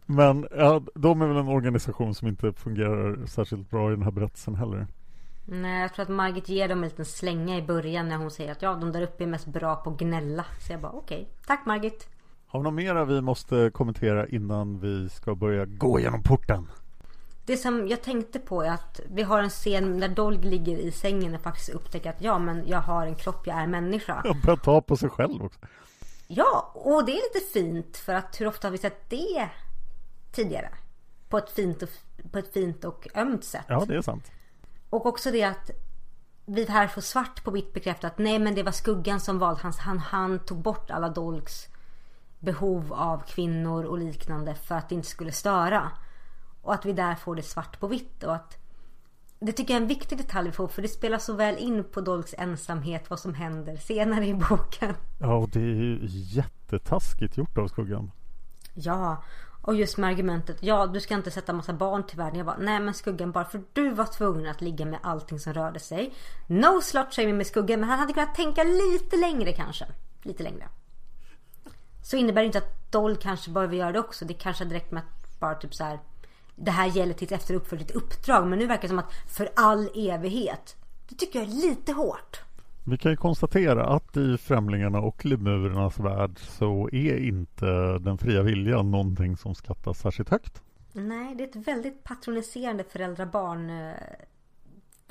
[0.05, 4.11] Men ja, de är väl en organisation som inte fungerar särskilt bra i den här
[4.11, 4.87] berättelsen heller.
[5.51, 8.51] Nej, jag tror att Margit ger dem en liten slänga i början när hon säger
[8.51, 10.45] att ja, de där uppe är mest bra på att gnälla.
[10.59, 11.33] Så jag bara okej, okay.
[11.47, 12.07] tack Margit.
[12.47, 16.67] Har vi något mera vi måste kommentera innan vi ska börja gå genom porten?
[17.45, 20.91] Det som jag tänkte på är att vi har en scen där Dolg ligger i
[20.91, 24.21] sängen och faktiskt upptäcker att ja, men jag har en kropp, jag är människa.
[24.23, 25.59] Jag börjar ta på sig själv också.
[26.27, 29.49] Ja, och det är lite fint för att hur ofta har vi sett det
[30.31, 30.69] tidigare?
[31.29, 31.89] På ett fint och,
[32.31, 33.65] på ett fint och ömt sätt.
[33.67, 34.31] Ja, det är sant.
[34.89, 35.71] Och också det att
[36.45, 38.17] vi här får svart på vitt bekräftat.
[38.17, 39.77] Nej men det var skuggan som valde hans.
[39.77, 41.67] Han, han tog bort alla Dolks
[42.39, 45.91] behov av kvinnor och liknande för att det inte skulle störa.
[46.61, 48.57] Och att vi där får det svart på vitt och att
[49.39, 52.01] det tycker jag är en viktig detalj för, för det spelar så väl in på
[52.01, 54.95] Dolks ensamhet vad som händer senare i boken.
[55.19, 58.11] Ja, och det är ju jättetaskigt gjort av skuggan.
[58.73, 59.23] Ja,
[59.61, 62.37] och just med argumentet, ja du ska inte sätta massa barn till världen.
[62.37, 65.53] Jag bara, nej men skuggan bara för du var tvungen att ligga med allting som
[65.53, 66.13] rörde sig.
[66.47, 69.85] No slot shaming med skuggan men han hade kunnat tänka lite längre kanske.
[70.23, 70.67] Lite längre.
[72.03, 74.25] Så innebär det inte att Doll kanske behöver göra det också.
[74.25, 75.99] Det kanske direkt med att bara typ så här.
[76.55, 78.47] Det här gäller tills efter uppföljt uppdrag.
[78.47, 80.75] Men nu verkar det som att för all evighet.
[81.09, 82.41] Det tycker jag är lite hårt.
[82.83, 88.41] Vi kan ju konstatera att i Främlingarna och Lemurernas värld så är inte den fria
[88.41, 90.61] viljan någonting som skattas särskilt högt.
[90.93, 93.71] Nej, det är ett väldigt patroniserande föräldrar-barn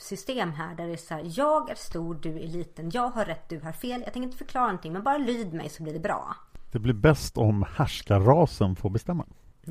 [0.01, 3.25] system här där det är så här, jag är stor, du är liten, jag har
[3.25, 4.03] rätt, du har fel.
[4.05, 6.37] Jag tänker inte förklara någonting, men bara lyd mig så blir det bra.
[6.73, 9.27] Det blir bäst om härskarrasen får bestämma.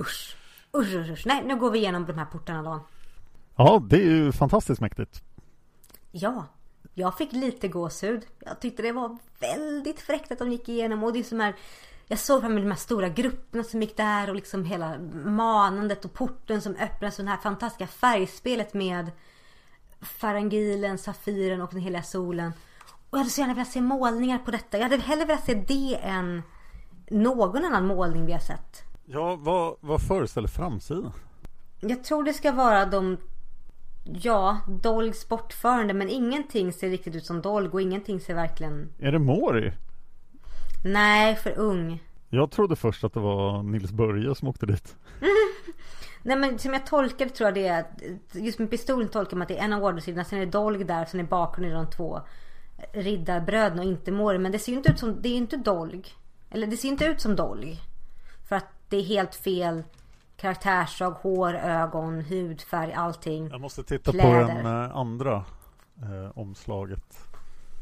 [0.00, 0.36] usch.
[0.76, 1.26] Usch, usch, usch.
[1.26, 2.80] Nej, nu går vi igenom de här portarna då.
[3.62, 5.22] Ja, det är ju fantastiskt mäktigt.
[6.10, 6.44] Ja,
[6.94, 8.26] jag fick lite gåshud.
[8.38, 11.54] Jag tyckte det var väldigt fräckt att de gick igenom och det är som här
[12.06, 16.04] jag såg fram emot de här stora grupperna som gick där och liksom hela manandet
[16.04, 19.10] och porten som öppnas och det här fantastiska färgspelet med
[20.00, 22.52] Farangilen, Safiren och den heliga solen.
[23.10, 24.78] Och jag hade så gärna velat se målningar på detta.
[24.78, 26.42] Jag hade hellre velat se det än
[27.10, 28.82] någon annan målning vi har sett.
[29.04, 31.12] Ja, vad, vad föreställer framsidan?
[31.80, 33.16] Jag tror det ska vara de
[34.12, 38.92] Ja, Dolgs bortförande men ingenting ser riktigt ut som Dolg och ingenting ser verkligen...
[38.98, 39.72] Är det Mori?
[40.84, 42.02] Nej, för ung.
[42.28, 44.96] Jag trodde först att det var Nils Börje som åkte dit.
[46.22, 47.84] Nej men som jag tolkar det tror jag det är
[48.32, 50.84] Just med pistolen tolkar man att det är en av ordersidorna Sen är det Dolg
[50.84, 52.20] där Sen är bakgrunden de två
[52.92, 55.56] Riddarbröden och inte Mori Men det ser ju inte ut som Det är ju inte
[55.56, 56.04] Dolg
[56.50, 57.80] Eller det ser inte ut som Dolg
[58.48, 59.82] För att det är helt fel
[60.40, 63.48] Karaktärsdrag, hår, ögon, hudfärg, allting.
[63.50, 64.46] Jag måste titta Kläder.
[64.46, 65.44] på den eh, andra
[66.02, 67.28] eh, omslaget.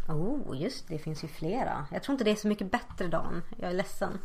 [0.09, 0.98] Oh, just det.
[0.98, 1.86] finns ju flera.
[1.92, 3.42] Jag tror inte det är så mycket bättre Dan.
[3.56, 4.18] Jag är ledsen.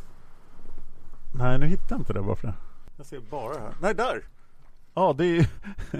[1.34, 2.20] Nej, nu hittar jag inte det.
[2.20, 2.54] Varför?
[2.96, 3.74] Jag ser bara här.
[3.80, 4.24] Nej, där!
[4.94, 5.46] Ja, det är,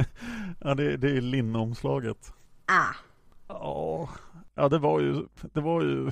[0.61, 2.33] ja, det, det är linneomslaget.
[2.67, 2.95] Ah.
[3.49, 4.09] Ja,
[4.55, 6.11] ja det var ju, det var ju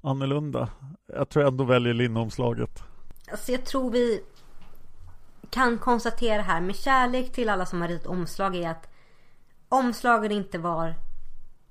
[0.00, 0.68] annorlunda.
[1.06, 2.82] Jag tror jag ändå väljer linneomslaget.
[3.30, 4.22] Alltså jag tror vi
[5.50, 8.88] kan konstatera här med kärlek till alla som har ritat omslag är att
[9.68, 10.94] omslagen inte var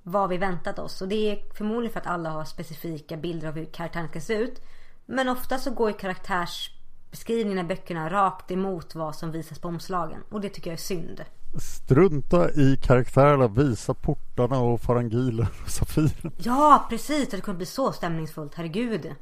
[0.04, 1.02] vad vi väntat oss.
[1.02, 4.34] Och det är förmodligen för att alla har specifika bilder av hur karaktären ska se
[4.34, 4.62] ut.
[5.06, 10.24] Men ofta så går ju karaktärsbeskrivningen i böckerna rakt emot vad som visas på omslagen.
[10.30, 11.26] Och det tycker jag är synd.
[11.58, 16.32] Strunta i karaktärerna, visa portarna och farangiler och safiren.
[16.38, 17.30] Ja, precis.
[17.30, 19.16] Det kunde bli så stämningsfullt, herregud.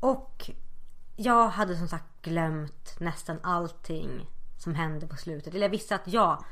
[0.00, 0.50] Och
[1.16, 4.26] jag hade som sagt glömt nästan allting
[4.58, 5.54] som hände på slutet.
[5.54, 6.44] Eller jag visste att ja,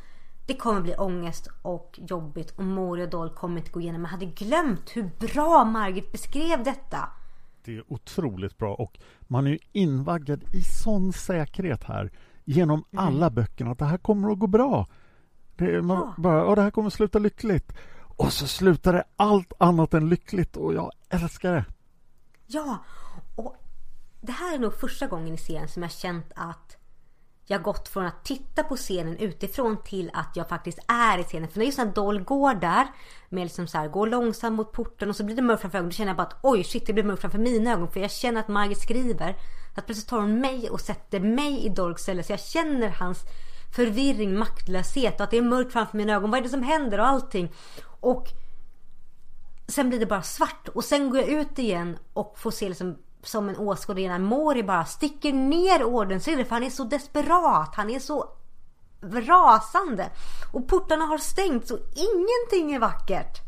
[0.47, 4.03] det kommer bli ångest och jobbigt och Mori och Doll kommer inte gå igenom.
[4.03, 7.09] Men jag hade glömt hur bra Margit beskrev detta.
[7.65, 12.11] Det är otroligt bra och man är ju invaggad i sån säkerhet här
[12.45, 13.05] genom mm.
[13.07, 14.87] alla böckerna att det här kommer att gå bra.
[15.57, 16.15] Det, man ja.
[16.17, 17.73] bara, ja, det här kommer att sluta lyckligt.
[18.17, 21.65] Och så slutar det allt annat än lyckligt och jag älskar det.
[22.47, 22.79] Ja,
[23.37, 23.57] och
[24.27, 26.77] det här är nog första gången i serien som jag känt att
[27.47, 31.49] jag gått från att titta på scenen utifrån till att jag faktiskt är i scenen.
[31.49, 32.87] För när just när Doll går där
[33.29, 35.91] med liksom så här, går långsamt mot porten och så blir det mörkt framför ögonen.
[35.91, 37.91] Då känner jag bara att oj shit det blir mörkt framför mina ögon.
[37.91, 39.37] För jag känner att Margit skriver.
[39.75, 42.23] Att plötsligt tar hon mig och sätter mig i Dolls ställe.
[42.23, 43.19] Så jag känner hans
[43.77, 46.31] förvirring, maktlöshet och att det är mörkt framför mina ögon.
[46.31, 47.53] Vad är det som händer och allting.
[48.01, 48.29] Och
[49.69, 50.69] sen blir det bara svart.
[50.69, 54.63] Och sen går jag ut igen och får se liksom som en åskådare när Mori
[54.63, 57.75] bara sticker ner ordensridaren för han är så desperat.
[57.75, 58.29] Han är så
[59.03, 60.11] rasande.
[60.53, 63.41] Och portarna har stängt så ingenting är vackert.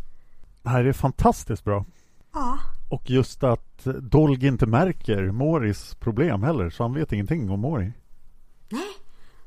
[0.63, 1.85] Det är fantastiskt bra.
[2.33, 2.59] Ja.
[2.91, 7.93] Och just att Dolg inte märker Moris problem heller, så han vet ingenting om Mori.
[8.69, 8.97] Nej,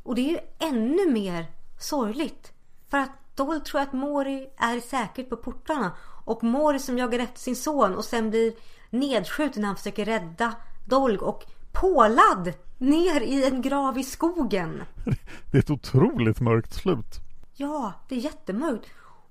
[0.04, 1.46] och det är ju ännu mer
[1.80, 2.54] sorgligt.
[2.90, 5.92] För att Dolg tror att Mori är säkert på portarna.
[6.26, 8.54] Och Mori som jagar efter sin son och sen blir
[8.90, 14.84] nedskjuten när han försöker rädda Dolg och pålad ner i en grav i skogen.
[15.52, 17.20] Det är ett otroligt mörkt slut.
[17.56, 18.90] Ja, det är jättemörkt.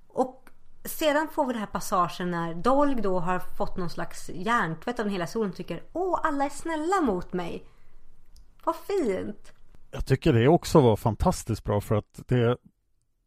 [0.09, 0.51] Och
[0.85, 5.05] sedan får vi den här passagen när Dolg då har fått någon slags hjärntvätt av
[5.05, 7.65] den hela solen och tycker Åh, alla är snälla mot mig.
[8.65, 9.53] Vad fint.
[9.91, 12.57] Jag tycker det också var fantastiskt bra för att det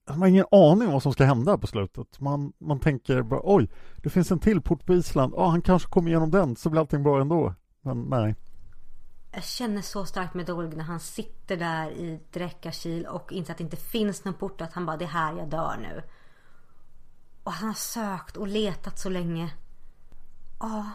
[0.10, 2.20] man har ingen aning om vad som ska hända på slutet.
[2.20, 5.34] Man, man tänker bara oj, det finns en till port på Island.
[5.36, 7.54] Ja, han kanske kommer igenom den så blir allting bra ändå.
[7.82, 8.36] Men nej.
[9.32, 13.58] Jag känner så starkt med Dolg när han sitter där i Dräckarkil och inser att
[13.58, 14.62] det inte finns någon port.
[14.62, 16.02] Att han bara, det är här jag dör nu.
[17.44, 19.54] Och han har sökt och letat så länge.
[20.60, 20.90] Ja.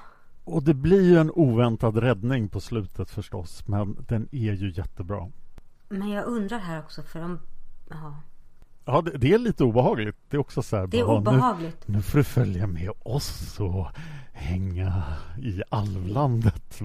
[0.44, 3.68] Och det blir ju en oväntad räddning på slutet förstås.
[3.68, 5.30] Men den är ju jättebra.
[5.88, 7.40] Men jag undrar här också för de...
[7.90, 8.14] Ja.
[8.88, 10.16] Ja, det, det, är lite obehagligt.
[10.28, 11.88] Det är också så här, Det är bara, obehagligt.
[11.88, 13.86] Nu, nu får du följa med oss och
[14.32, 15.02] hänga
[15.42, 16.80] i alvlandet.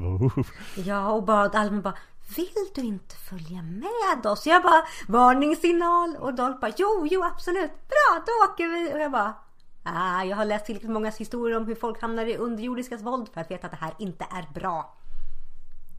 [0.86, 1.94] Ja, och bara Almen bara
[2.36, 4.48] Vill du inte följa med oss?
[4.48, 7.72] Jag bara Varningssignal och Dolph bara Jo, jo absolut.
[7.72, 8.94] Bra, då åker vi.
[8.94, 9.34] Och jag bara
[9.84, 13.42] Ah, jag har läst tillräckligt många historier om hur folk hamnar i underjordiskas våld för
[13.42, 14.98] att veta att det här inte är bra.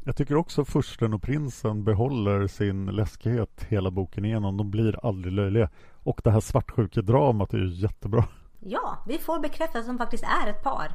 [0.04, 4.56] Jag tycker också fursten och prinsen behåller sin läskighet hela boken igenom.
[4.56, 5.68] De blir aldrig löjliga.
[6.02, 8.24] Och det här svartsjukedramat är ju jättebra.
[8.60, 10.92] Ja, vi får bekräftat att de faktiskt är ett par.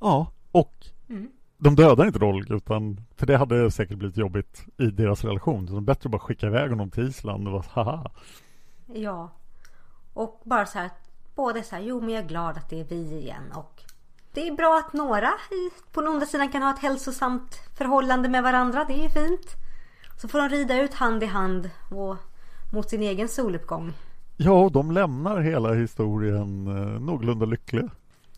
[0.00, 1.30] Ja, och mm.
[1.58, 5.68] de dödar inte Rolg utan för det hade säkert blivit jobbigt i deras relation.
[5.68, 8.10] Så det är bättre att bara skicka iväg honom till Island och bara haha.
[8.86, 9.30] Ja.
[10.14, 10.90] Och bara så här,
[11.34, 13.82] båda så här, jo men jag är glad att det är vi igen och
[14.32, 15.32] det är bra att några
[15.92, 18.84] på den onda sidan kan ha ett hälsosamt förhållande med varandra.
[18.84, 19.56] Det är fint.
[20.16, 22.16] Så får de rida ut hand i hand och
[22.72, 23.92] mot sin egen soluppgång.
[24.40, 27.90] Ja, de lämnar hela historien eh, någorlunda lyckliga.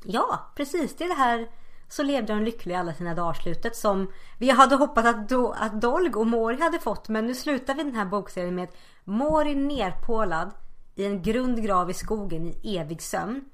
[0.05, 0.97] Ja, precis.
[0.97, 1.49] Det är det här
[1.89, 5.81] så levde de lyckliga alla sina dagar slutet som vi hade hoppats att, Do att
[5.81, 7.09] Dolg och Mori hade fått.
[7.09, 8.69] Men nu slutar vi den här bokserien med
[9.05, 10.51] Mori nerpålad
[10.95, 13.45] i en grund grav i skogen i evig sömn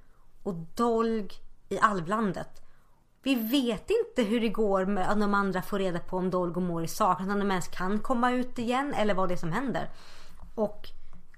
[0.42, 1.28] och Dolg
[1.68, 2.62] i alvlandet.
[3.22, 6.55] Vi vet inte hur det går med att de andra får reda på om Dolg
[6.55, 9.53] och Mori saknas, om de ens kan komma ut igen eller vad det är som
[9.53, 9.90] händer.
[10.55, 10.88] Och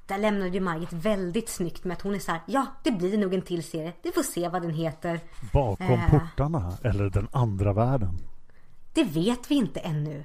[0.08, 3.18] där lämnade ju Margit väldigt snyggt med att hon är så här, ja det blir
[3.18, 3.92] nog en till serie.
[4.02, 5.20] Vi får se vad den heter.
[5.52, 8.18] Bakom eh, portarna eller den andra världen?
[8.92, 10.24] Det vet vi inte ännu.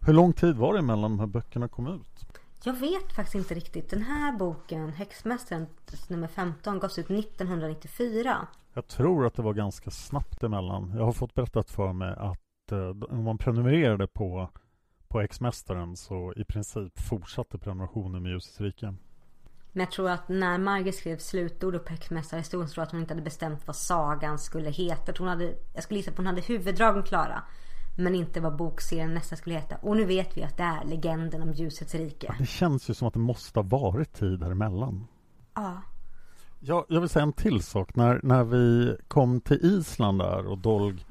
[0.00, 2.26] Hur lång tid var det mellan de här böckerna kom ut?
[2.64, 3.90] Jag vet faktiskt inte riktigt.
[3.90, 5.66] Den här boken, Häxmästaren
[6.08, 8.46] nummer 15, gavs ut 1994.
[8.74, 10.92] Jag tror att det var ganska snabbt emellan.
[10.96, 14.50] Jag har fått berättat för mig att eh, om man prenumererade på,
[15.08, 18.94] på X-mästaren så i princip fortsatte prenumerationen med Ljusets rike.
[19.76, 23.00] Men jag tror att när Margit skrev slutordet på X-mästarhistorien så tror jag att hon
[23.00, 25.02] inte hade bestämt vad sagan skulle heta.
[25.06, 27.42] Jag, hon hade, jag skulle gissa på att hon hade huvuddragen klara.
[27.96, 29.76] men inte vad bokserien nästa skulle heta.
[29.76, 32.34] Och nu vet vi att det är Legenden om ljusets rike.
[32.38, 35.06] Det känns ju som att det måste ha varit tid däremellan.
[35.54, 35.82] Ja.
[36.60, 37.96] Ja, jag vill säga en till sak.
[37.96, 41.04] När, när vi kom till Island där och Dolg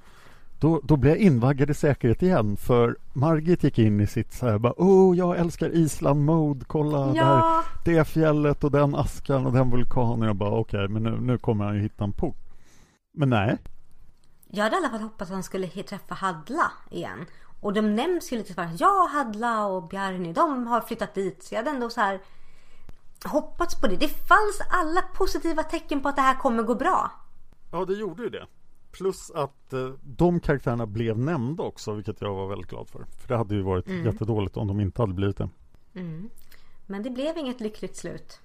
[0.64, 4.48] då, då blev jag invaggad i säkerhet igen för Margit gick in i sitt så
[4.48, 7.64] här bara Åh, jag älskar Island-mode, kolla Ja.
[7.86, 10.28] där, det fjället och den askan och den vulkanen.
[10.28, 12.38] Jag bara okej, men nu, nu kommer han ju hitta en port.
[13.14, 13.58] Men nej,
[14.48, 17.26] Jag hade i alla fall hoppats att han skulle träffa Hadla igen.
[17.62, 21.44] Och de nämns ju lite så här, ja Hadla och Bjarni, de har flyttat dit.
[21.44, 22.20] Så jag hade ändå så här
[23.26, 23.96] hoppats på det.
[23.96, 27.12] Det fanns alla positiva tecken på att det här kommer gå bra.
[27.72, 28.46] Ja, det gjorde ju det.
[28.94, 33.06] Plus att eh, de karaktärerna blev nämnda också, vilket jag var väldigt glad för.
[33.20, 34.06] För det hade ju varit Mm.
[34.06, 35.50] jättedåligt om de inte hade blivit det.
[35.96, 36.30] Mm.
[36.86, 38.40] Men det blev inget lyckligt slut.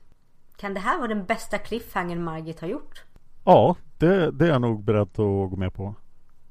[0.57, 3.03] Kan det här vara den bästa cliffhangern Margit har gjort?
[3.44, 5.16] Ja, det, det är jag nog beredd att
[5.51, 5.94] gå med på.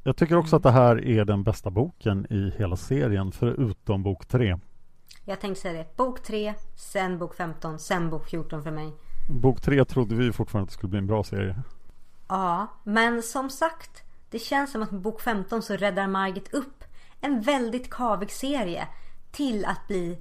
[0.03, 4.25] Jag tycker också att det här är den bästa boken i hela serien, förutom bok
[4.25, 4.57] tre.
[5.25, 5.97] Jag tänkte säga det.
[5.97, 8.93] Bok 3, sen bok 15, sen bok 14 för mig.
[9.29, 11.55] Bok tre trodde vi fortfarande att det skulle bli en bra serie.
[12.27, 14.03] Ja, men som sagt.
[14.29, 16.83] Det känns som att med bok 15 så räddar Margit upp
[17.21, 18.87] en väldigt kavig serie
[19.31, 20.17] till att bli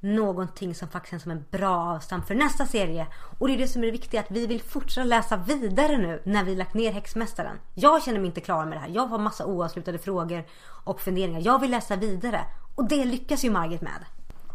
[0.00, 3.06] någonting som faktiskt känns som en bra avstamp för nästa serie.
[3.38, 6.22] Och det är det som är det viktiga, att vi vill fortsätta läsa vidare nu
[6.24, 7.56] när vi lagt ner Häxmästaren.
[7.74, 8.88] Jag känner mig inte klar med det här.
[8.88, 10.44] Jag har massa oavslutade frågor
[10.84, 11.40] och funderingar.
[11.44, 12.40] Jag vill läsa vidare.
[12.74, 14.04] Och det lyckas ju Margit med.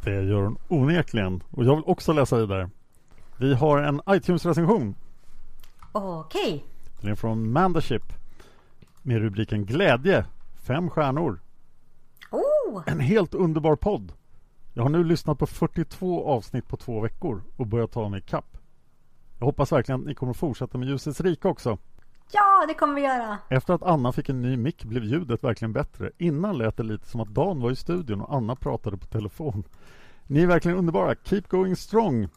[0.04, 1.44] Det gör hon onekligen.
[1.52, 2.70] Och jag vill också läsa vidare.
[3.38, 4.96] Vi har en iTunes-recension.
[5.92, 6.66] Okej.
[7.02, 8.14] Den är från Mandership.
[9.02, 10.26] Med rubriken Glädje.
[10.62, 11.40] Fem stjärnor.
[12.32, 12.84] Oh!
[12.86, 14.12] En helt underbar podd.
[14.74, 18.58] Jag har nu lyssnat på 42 avsnitt på två veckor och börjat ta mig kapp.
[19.38, 21.78] Jag hoppas verkligen att ni kommer fortsätta med Ljusets rike också.
[22.32, 23.38] Ja, det kommer vi göra.
[23.50, 26.12] Efter att Anna fick en ny mick blev ljudet verkligen bättre.
[26.18, 29.64] Innan lät det lite som att Dan var i studion och Anna pratade på telefon.
[30.28, 31.16] Ni är verkligen underbara.
[31.24, 32.28] Keep going strong.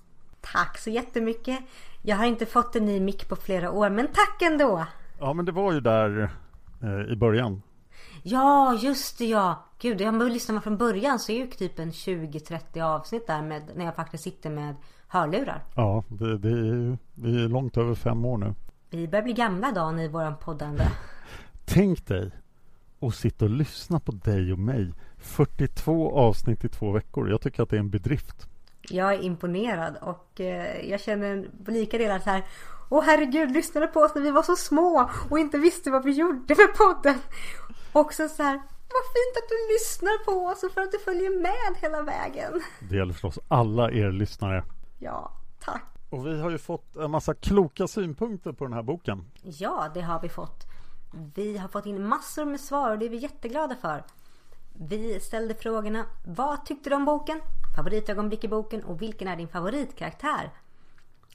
[0.43, 1.59] Tack så jättemycket.
[2.03, 4.87] Jag har inte fått en ny mick på flera år, men tack ändå.
[5.19, 6.31] Ja, men det var ju där
[6.83, 7.63] eh, i början.
[8.23, 9.65] Ja, just det ja.
[9.79, 13.63] Gud, jag har lyssnat från början så är ju typ en 20-30 avsnitt där med,
[13.77, 14.75] när jag faktiskt sitter med
[15.09, 15.65] hörlurar.
[15.75, 18.55] Ja, det, det är, vi är långt över fem år nu.
[18.91, 20.85] Vi börjar bli gamla Dan i våran poddande.
[21.65, 22.31] Tänk dig
[23.01, 24.93] att sitta och lyssna på dig och mig.
[25.19, 27.31] 42 avsnitt i två veckor.
[27.31, 28.49] Jag tycker att det är en bedrift.
[28.89, 32.45] Jag är imponerad och eh, jag känner på lika delar så här.
[32.89, 36.13] Åh herregud, lyssnade på oss när vi var så små och inte visste vad vi
[36.13, 37.15] gjorde med podden.
[37.93, 38.55] Också så här.
[38.93, 42.63] Vad fint att du lyssnar på oss och för att du följer med hela vägen.
[42.89, 44.65] Det gäller förstås alla er lyssnare.
[44.99, 45.83] Ja, tack.
[46.11, 49.25] Och vi har ju fått en massa kloka synpunkter på den här boken.
[49.43, 50.65] Ja, det har vi fått.
[51.35, 54.03] Vi har fått in massor med svar och det är vi jätteglada för.
[54.89, 57.41] Vi ställde frågorna Vad tyckte du om boken?
[57.77, 60.51] Favoritögonblick i boken och vilken är din favoritkaraktär?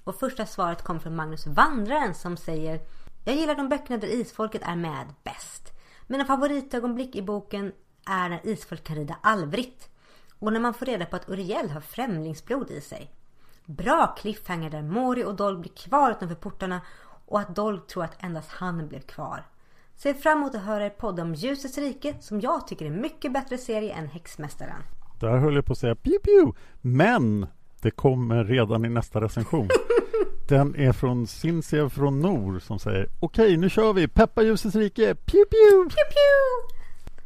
[0.03, 2.79] Och första svaret kom från Magnus Vandraren som säger
[3.25, 5.73] Jag gillar de böckerna där isfolket är med bäst.
[6.07, 7.71] Mina favoritögonblick i boken
[8.05, 9.89] är när isfolk kan rida Alvritt.
[10.39, 13.11] Och när man får reda på att Uriel har främlingsblod i sig.
[13.65, 16.81] Bra cliffhanger där Mori och Dolg blir kvar utanför portarna
[17.25, 19.43] och att Dolg tror att endast han blev kvar.
[19.97, 23.01] Ser fram emot att höra er podd om Ljusets rike som jag tycker är en
[23.01, 24.83] mycket bättre serie än Häxmästaren.
[25.19, 26.57] Där höll jag på att säga pew pew.
[26.81, 27.47] Men
[27.81, 29.67] det kommer redan i nästa recension.
[30.49, 34.07] Den är från Cinzia från Nor som säger Okej, nu kör vi!
[34.07, 35.15] Peppa ljusets rike!
[35.15, 35.89] Pew pew!
[35.89, 36.77] Pew pew!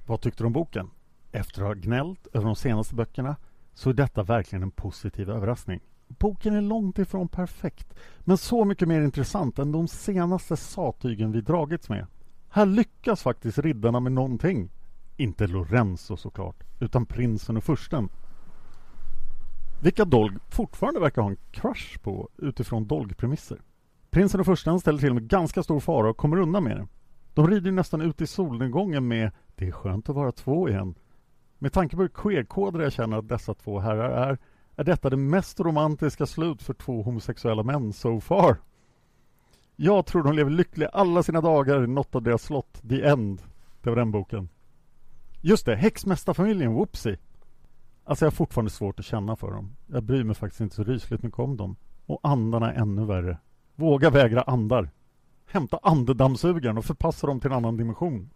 [0.06, 0.90] Vad tyckte du om boken?
[1.32, 3.36] Efter att ha gnällt över de senaste böckerna
[3.74, 5.80] så är detta verkligen en positiv överraskning.
[6.08, 11.42] Boken är långt ifrån perfekt, men så mycket mer intressant än de senaste sattygen vi
[11.42, 12.08] dragits med.
[12.54, 14.70] Här lyckas faktiskt riddarna med någonting.
[15.18, 18.10] Inte Lorenzo såklart, utan prinsen och fursten.
[19.82, 23.62] Vilka Dolg fortfarande verkar ha en crush på utifrån Dolg-premisser.
[24.10, 26.88] Prinsen och fursten ställer till med ganska stor fara och kommer undan med det.
[27.34, 30.96] De rider nästan ut i solnedgången med ”Det är skönt att vara två igen”.
[31.60, 34.38] Med tanke på hur queerkodade jag känner att dessa två herrar är,
[34.76, 38.58] är detta det mest romantiska slut för två homosexuella män so far.
[39.84, 43.42] Jag tror de lever lyckliga alla sina dagar i något av deras slott, The End.
[43.82, 44.50] Det var den boken.
[45.42, 47.18] Just det, häxmästarfamiljen, whoopsie.
[48.04, 49.76] Alltså jag har fortfarande svårt att känna för dem.
[49.88, 51.76] Jag bryr mig faktiskt inte så rysligt mycket om dem.
[52.06, 53.38] Och andarna är ännu värre.
[53.76, 54.90] Våga vägra andar.
[55.46, 58.30] Hämta andedammsugaren och förpassa dem till en annan dimension.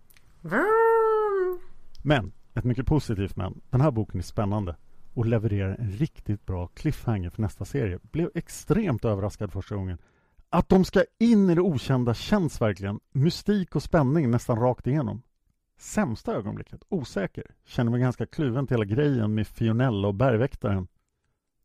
[2.03, 3.61] Men, ett mycket positivt men.
[3.69, 4.75] Den här boken är spännande
[5.13, 7.99] och levererar en riktigt bra cliffhanger för nästa serie.
[8.01, 9.97] Blev extremt överraskad första gången.
[10.55, 12.99] Att de ska in i det okända känns verkligen.
[13.11, 15.21] Mystik och spänning nästan rakt igenom.
[15.79, 16.81] Sämsta ögonblicket?
[16.89, 17.43] Osäker.
[17.65, 20.87] Känner mig ganska kluven till hela grejen med Fionella och bergväktaren.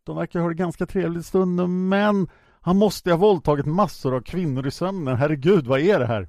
[0.04, 2.28] De verkar ha det ganska trevligt stunden, men
[2.60, 5.16] han måste ha våldtagit massor av kvinnor i sömnen.
[5.16, 6.28] Herregud, vad är det här?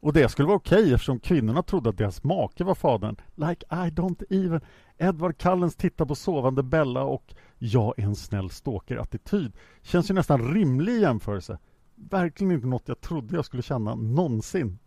[0.00, 3.16] Och det skulle vara okej okay, eftersom kvinnorna trodde att deras make var fadern.
[3.34, 4.60] Like I don't even.
[4.98, 9.52] Edward Cullens tittar på sovande Bella och jag är en snäll stalker-attityd.
[9.82, 11.58] Känns ju nästan rimlig i jämförelse.
[11.94, 14.78] Verkligen inte något jag trodde jag skulle känna någonsin.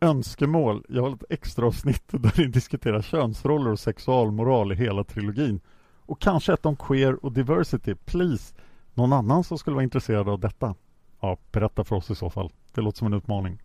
[0.00, 0.84] Önskemål.
[0.88, 5.60] Jag har ett extra avsnitt där vi diskuterar könsroller och sexualmoral i hela trilogin.
[6.06, 7.94] Och kanske ett om queer och diversity.
[7.94, 8.54] Please.
[8.94, 10.74] Någon annan som skulle vara intresserad av detta?
[11.20, 12.52] Ja, berätta för oss i så fall.
[12.74, 13.62] Det låter som en utmaning.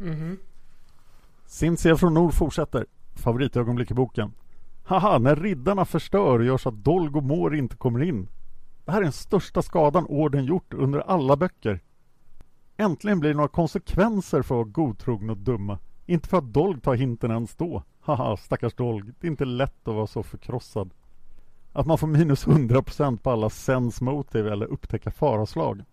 [0.00, 0.38] Mm.
[1.46, 2.86] Cynthia från Nord fortsätter.
[3.14, 4.32] Favoritögonblick i boken.
[4.88, 8.28] Haha, när riddarna förstör gör så att Dolg och Mår inte kommer in.
[8.84, 11.80] Det här är den största skadan orden gjort under alla böcker.
[12.76, 15.78] Äntligen blir det några konsekvenser för att vara godtrogna och dumma.
[16.06, 17.82] Inte för att Dolg tar hinten ens då.
[18.00, 19.12] Haha, stackars Dolg.
[19.20, 20.90] Det är inte lätt att vara så förkrossad.
[21.72, 25.84] Att man får minus 100% på alla sense motive eller upptäcka faraslag.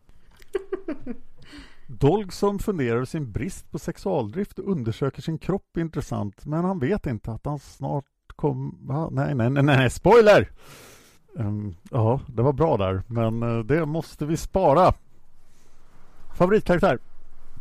[1.87, 6.79] Dolg som funderar över sin brist på sexualdrift och undersöker sin kropp intressant men han
[6.79, 8.05] vet inte att han snart
[8.35, 8.77] Kom...
[8.81, 9.09] Va?
[9.11, 10.51] Nej, nej, nej, nej, spoiler!
[11.33, 14.93] Um, ja, det var bra där men uh, det måste vi spara.
[16.35, 16.99] Favoritkaraktär?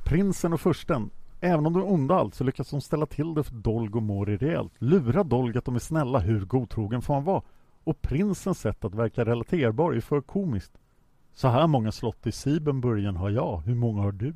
[0.05, 1.11] Prinsen och fursten.
[1.41, 4.03] Även om de är onda allt så lyckas de ställa till det för Dolg och
[4.03, 4.73] Mori rejält.
[4.79, 7.43] Lura Dolg att de är snälla, hur godtrogen får han vara?
[7.85, 10.73] Och prinsens sätt att verka relaterbar är för komiskt.
[11.35, 13.63] Så här många slott i Siebenburgen har jag.
[13.67, 14.35] Hur många har du?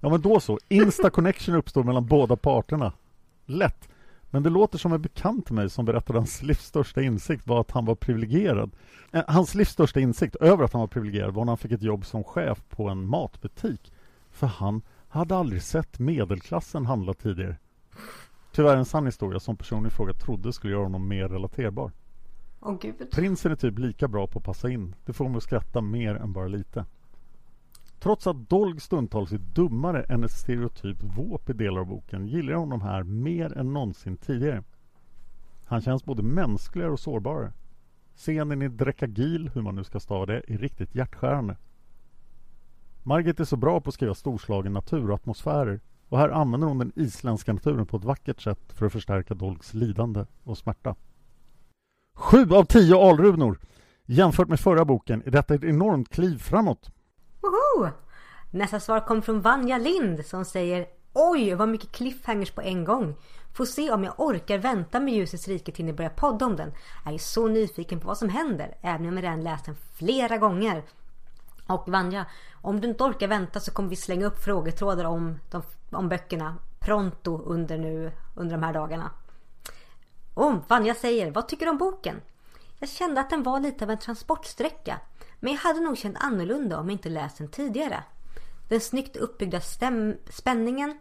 [0.00, 0.58] Ja, men då så.
[0.68, 2.92] Insta connection uppstår mellan båda parterna.
[3.46, 3.88] Lätt.
[4.36, 7.46] Men det låter som en bekant till mig som berättade att hans livs största insikt
[7.46, 8.70] var att han var privilegierad.
[9.12, 11.82] Eh, hans livs största insikt över att han var privilegierad var när han fick ett
[11.82, 13.92] jobb som chef på en matbutik.
[14.30, 17.56] För han hade aldrig sett medelklassen handla tidigare.
[18.52, 21.92] Tyvärr en sann historia som personen i fråga trodde skulle göra honom mer relaterbar.
[22.60, 23.10] Oh, Gud.
[23.12, 24.94] Prinsen är typ lika bra på att passa in.
[25.04, 26.84] Det får mig att skratta mer än bara lite.
[27.98, 32.52] Trots att Dolg stundtals är dummare än ett stereotypt våp i delar av boken gillar
[32.52, 34.62] jag honom här mer än någonsin tidigare.
[35.64, 37.52] Han känns både mänskligare och sårbarare.
[38.16, 41.56] Scenen i Drekagil, hur man nu ska stava det, är riktigt hjärtskärande.
[43.02, 46.78] Margit är så bra på att skriva storslagen natur och atmosfärer och här använder hon
[46.78, 50.94] den isländska naturen på ett vackert sätt för att förstärka Dolgs lidande och smärta.
[52.14, 53.58] Sju av tio alrunor!
[54.04, 56.90] Jämfört med förra boken är detta ett enormt kliv framåt.
[57.40, 57.90] Woho!
[58.50, 63.14] Nästa svar kom från Vanja Lind som säger Oj, vad mycket cliffhangers på en gång.
[63.54, 66.72] Får se om jag orkar vänta med Ljusets rike till ni börjar podda om den.
[67.04, 70.38] Jag är så nyfiken på vad som händer, även om jag redan läst den flera
[70.38, 70.82] gånger.
[71.66, 72.26] Och Vanja,
[72.62, 76.56] om du inte orkar vänta så kommer vi slänga upp frågetrådar om, de, om böckerna
[76.78, 79.10] pronto under nu, under de här dagarna.
[80.34, 82.20] Och Vanja säger, vad tycker du om boken?
[82.78, 85.00] Jag kände att den var lite av en transportsträcka.
[85.40, 88.04] Men jag hade nog känt annorlunda om jag inte läst den tidigare.
[88.68, 90.98] Den snyggt uppbyggda stäm- spänningen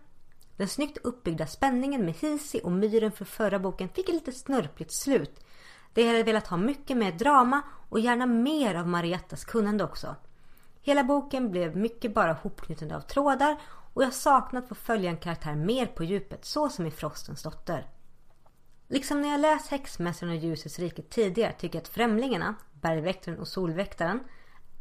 [0.58, 4.92] den snyggt uppbyggda spänningen med Hisi och myren för förra boken fick ett lite snörpligt
[4.92, 5.46] slut.
[5.94, 10.16] Det hade velat ha mycket mer drama och gärna mer av Mariettas kunnande också.
[10.82, 13.58] Hela boken blev mycket bara hopknutande av trådar
[13.94, 17.88] och jag saknat få följa en karaktär mer på djupet så som i Frostens dotter.
[18.88, 22.56] Liksom när jag läst Häxmästaren och Ljusets rike tidigare tycker jag att Främlingarna,
[22.86, 24.20] Bergväktaren och Solväktaren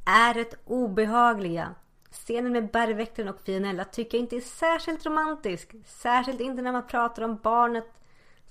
[0.05, 1.75] är rätt obehagliga.
[2.11, 5.75] Scenen med Bergväktaren och Fionella tycker jag inte är särskilt romantisk.
[5.87, 7.87] Särskilt inte när man pratar om barnet.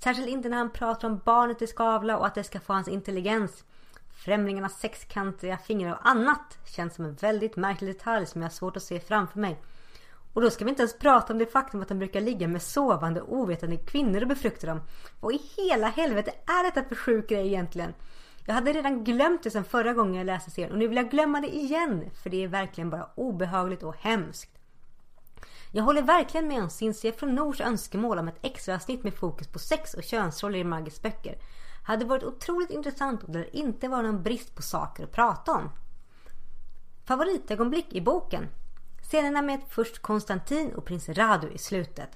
[0.03, 2.87] Särskilt inte när han pratar om barnet i Skavla och att det ska få hans
[2.87, 3.63] intelligens.
[4.25, 8.77] Främlingarnas sexkantiga fingrar och annat känns som en väldigt märklig detalj som jag har svårt
[8.77, 9.61] att se framför mig.
[10.33, 12.61] Och då ska vi inte ens prata om det faktum att de brukar ligga med
[12.61, 14.81] sovande ovetande kvinnor och befrukta dem.
[15.19, 17.93] Vad i hela helvete är detta för sjuk grej egentligen?
[18.45, 21.11] Jag hade redan glömt det sen förra gången jag läste serien och nu vill jag
[21.11, 22.09] glömma det igen.
[22.23, 24.49] För det är verkligen bara obehagligt och hemskt.
[25.71, 29.47] Jag håller verkligen med om Cincia från Nors önskemål om ett extra avsnitt med fokus
[29.47, 31.37] på sex och könsroller i Margits böcker.
[31.83, 35.69] Hade varit otroligt intressant och där inte var någon brist på saker att prata om.
[37.05, 38.47] Favoritögonblick i boken
[39.03, 42.09] Scenerna med först Konstantin och prins Radu i slutet.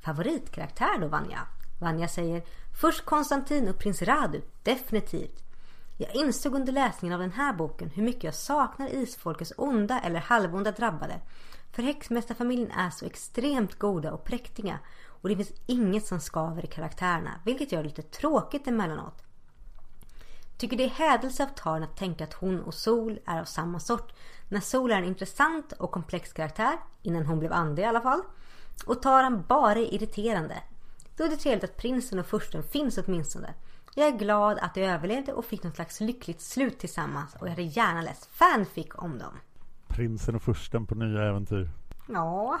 [0.00, 1.40] Favoritkaraktär då Vanja?
[1.80, 2.42] Vanja säger
[2.80, 5.45] Först Konstantin och prins Radu, definitivt.
[5.98, 10.20] Jag insåg under läsningen av den här boken hur mycket jag saknar isfolkets onda eller
[10.20, 11.20] halvonda drabbade.
[11.72, 14.78] För häxmästarfamiljen är så extremt goda och präktiga
[15.08, 19.22] och det finns inget som skaver i karaktärerna, vilket gör det lite tråkigt emellanåt.
[20.58, 23.80] Tycker det är hädelse av Tarn att tänka att hon och Sol är av samma
[23.80, 24.12] sort
[24.48, 28.20] när Sol är en intressant och komplex karaktär, innan hon blev ande i alla fall.
[28.86, 30.62] Och Taran bara är irriterande.
[31.16, 33.54] Då är det trevligt att prinsen och fursten finns åtminstone.
[33.98, 37.50] Jag är glad att de överlevde och fick något slags lyckligt slut tillsammans och jag
[37.50, 39.34] hade gärna läst fanfic om dem.
[39.88, 41.70] Prinsen och fursten på nya äventyr.
[42.08, 42.60] Ja.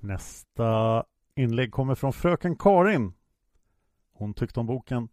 [0.00, 1.04] Nästa
[1.34, 3.12] inlägg kommer från fröken Karin.
[4.12, 5.08] Hon tyckte om boken.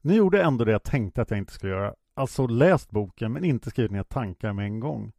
[0.00, 1.94] Ni gjorde ändå det jag tänkte att jag inte skulle göra.
[2.14, 5.12] Alltså läst boken men inte skrivit ner tankar med en gång.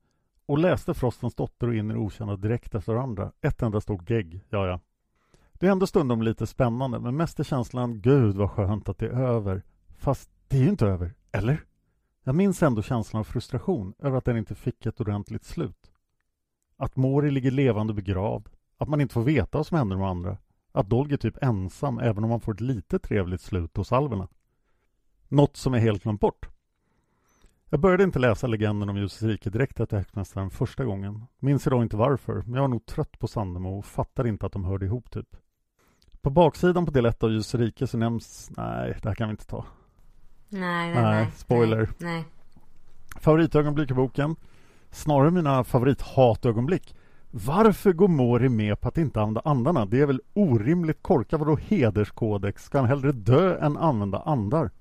[0.46, 3.32] Och läste Frostens dotter och In i det okända direkt efter varandra.
[3.42, 4.80] Ett enda stort gegg, ja ja.
[5.64, 9.06] Det är ändå stundom lite spännande men mest är känslan Gud vad skönt att det
[9.06, 9.64] är över.
[9.98, 11.64] Fast det är ju inte över, eller?
[12.24, 15.92] Jag minns ändå känslan av frustration över att den inte fick ett ordentligt slut.
[16.78, 18.50] Att Mori ligger levande begravd.
[18.78, 20.38] Att man inte får veta vad som händer med andra.
[20.72, 24.28] Att Dolg är typ ensam även om man får ett lite trevligt slut hos alverna.
[25.28, 26.50] Något som är helt glömt bort.
[27.70, 31.26] Jag började inte läsa legenden om Ljusets rike direkt efter Häxmästaren första gången.
[31.40, 34.54] Minns idag inte varför, men jag var nog trött på Sandemo och fattade inte att
[34.54, 35.38] de hörde ihop typ.
[36.24, 38.52] På baksidan på del 1 av Ljusets rike så nämns...
[38.58, 39.66] Nej, det här kan vi inte ta.
[40.50, 41.32] Nej, nej, nej.
[41.36, 41.78] spoiler.
[41.78, 42.26] Nej, nej.
[43.16, 44.36] Favoritögonblick i boken?
[44.92, 46.96] Snarare mina favorithatögonblick.
[47.32, 49.86] Varför går Mori med på att inte använda andarna?
[49.86, 51.40] Det är väl orimligt korkat?
[51.40, 52.64] Vadå hederskodex?
[52.64, 54.72] Ska han hellre dö än använda andar?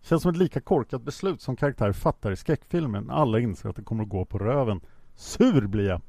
[0.00, 3.82] Känns som ett lika korkat beslut som karaktär fattar i skräckfilmen alla inser att det
[3.82, 4.80] kommer att gå på röven.
[5.14, 6.00] Sur blir jag!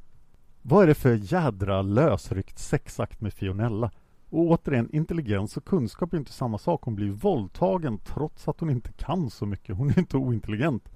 [0.61, 3.91] Vad är det för jädra lösryckt sexakt med Fionella?
[4.29, 6.81] Och återigen, intelligens och kunskap är inte samma sak.
[6.83, 9.77] Hon blir våldtagen trots att hon inte kan så mycket.
[9.77, 10.89] Hon är inte ointelligent.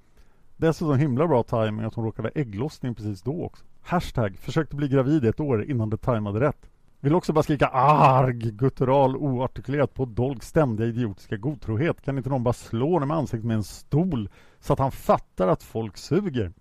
[0.56, 3.64] Dessutom himla bra timing att hon råkade ha ägglossning precis då också.
[3.82, 6.70] Hashtag försökte bli gravid ett år innan det tajmade rätt.
[7.00, 12.02] Vill också bara skrika arg, guttural, oartikulerat på dolg ständiga idiotiska godtrohet.
[12.02, 14.28] Kan inte någon bara slå honom i ansiktet med en stol
[14.60, 16.52] så att han fattar att folk suger?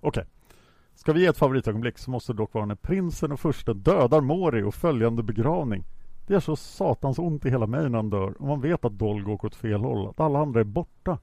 [0.00, 0.20] Okej.
[0.20, 0.24] Okay.
[0.94, 4.20] Ska vi ge ett favoritögonblick så måste det dock vara när prinsen och fursten dödar
[4.20, 5.84] Mori och följande begravning.
[6.26, 8.98] Det gör så satans ont i hela mig när han dör och man vet att
[8.98, 11.18] Dolg åker åt fel håll, att alla andra är borta.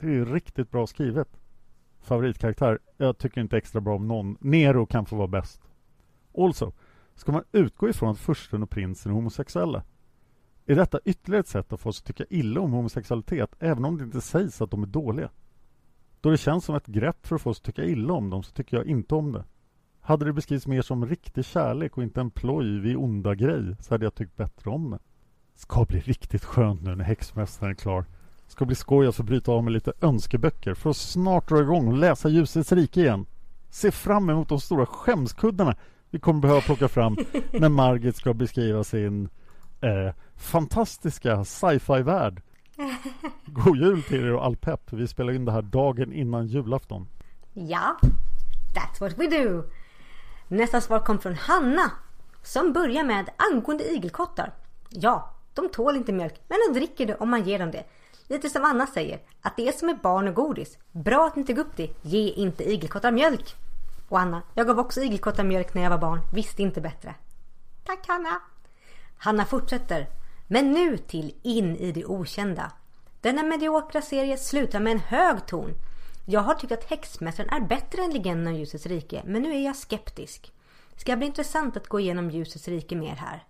[0.00, 1.28] Det är riktigt bra skrivet.
[2.00, 2.78] Favoritkaraktär?
[2.96, 4.36] Jag tycker inte extra bra om någon.
[4.40, 5.62] Nero kan få vara bäst.
[6.38, 6.72] Also,
[7.14, 9.82] ska man utgå ifrån att fursten och prinsen är homosexuella?
[10.66, 13.98] Är detta ytterligare ett sätt att få oss att tycka illa om homosexualitet, även om
[13.98, 15.30] det inte sägs att de är dåliga?
[16.20, 18.42] Då det känns som ett grepp för att få oss att tycka illa om dem
[18.42, 19.44] så tycker jag inte om det.
[20.08, 23.94] Hade det beskrivits mer som riktig kärlek och inte en ploj vid onda grej så
[23.94, 24.98] hade jag tyckt bättre om det.
[25.54, 28.04] Ska bli riktigt skönt nu när häxmästaren är klar.
[28.46, 31.88] Ska bli skoj att få bryta av med lite önskeböcker för att snart dra igång
[31.88, 33.26] och läsa Ljusets rike igen.
[33.70, 35.76] Se fram emot de stora skämskuddarna
[36.10, 37.16] vi kommer behöva plocka fram
[37.52, 39.28] när Margit ska beskriva sin
[39.80, 42.42] eh, fantastiska sci-fi-värld.
[43.46, 44.92] God jul till er och all pepp.
[44.92, 47.08] Vi spelar in det här dagen innan julafton.
[47.52, 47.96] Ja,
[48.74, 49.64] that's what we do.
[50.48, 51.90] Nästa svar kom från Hanna
[52.42, 54.52] som börjar med angående igelkottar.
[54.88, 57.84] Ja, de tål inte mjölk men de dricker det om man ger dem det.
[58.28, 60.78] Lite som Anna säger, att det är som med barn och godis.
[60.92, 61.90] Bra att ni tog upp det.
[62.02, 63.56] Ge inte igelkottar mjölk.
[64.08, 66.20] Och Anna, jag gav också igelkottar mjölk när jag var barn.
[66.34, 67.14] Visste inte bättre.
[67.84, 68.40] Tack Hanna.
[69.18, 70.06] Hanna fortsätter.
[70.46, 72.72] Men nu till In i det okända.
[73.20, 75.74] Denna mediokra serie slutar med en hög ton.
[76.30, 79.64] Jag har tyckt att Häxmästaren är bättre än Legenden om Ljusets rike, men nu är
[79.64, 80.52] jag skeptisk.
[80.96, 83.44] Ska bli intressant att gå igenom Ljusets rike mer här.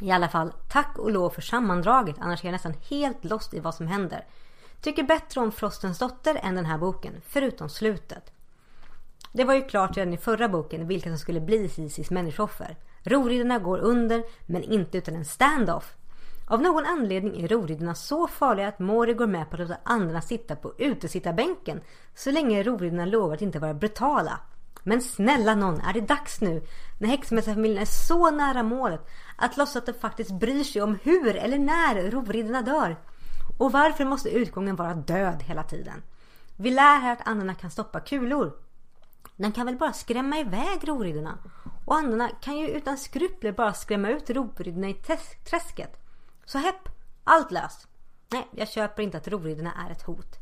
[0.00, 3.60] I alla fall, tack och lov för sammandraget, annars är jag nästan helt lost i
[3.60, 4.26] vad som händer.
[4.80, 8.32] Tycker bättre om Frostens dotter än den här boken, förutom slutet.
[9.32, 12.76] Det var ju klart redan i förra boken vilka som skulle bli Sisis människooffer.
[13.02, 15.96] Roriddarna går under, men inte utan en standoff.
[16.50, 20.20] Av någon anledning är roriddarna så farliga att Mori går med på att låta andra
[20.20, 21.80] sitta på utesittarbänken
[22.14, 24.40] så länge roriddarna lovar att inte vara brutala.
[24.82, 26.62] Men snälla någon, är det dags nu
[26.98, 31.36] när häxmästarfamiljen är så nära målet att låtsas att de faktiskt bryr sig om hur
[31.36, 32.96] eller när rovriddarna dör?
[33.58, 36.02] Och varför måste utgången vara död hela tiden?
[36.56, 38.52] Vi lär här att andarna kan stoppa kulor.
[39.36, 41.38] Den kan väl bara skrämma iväg rovriddarna?
[41.84, 44.94] Och andarna kan ju utan skrupler bara skrämma ut rovriddarna i
[45.50, 46.07] träsket.
[46.48, 46.88] Så hepp,
[47.24, 47.88] allt löst.
[48.32, 50.38] Nej, jag köper inte att rovriddarna är ett hot.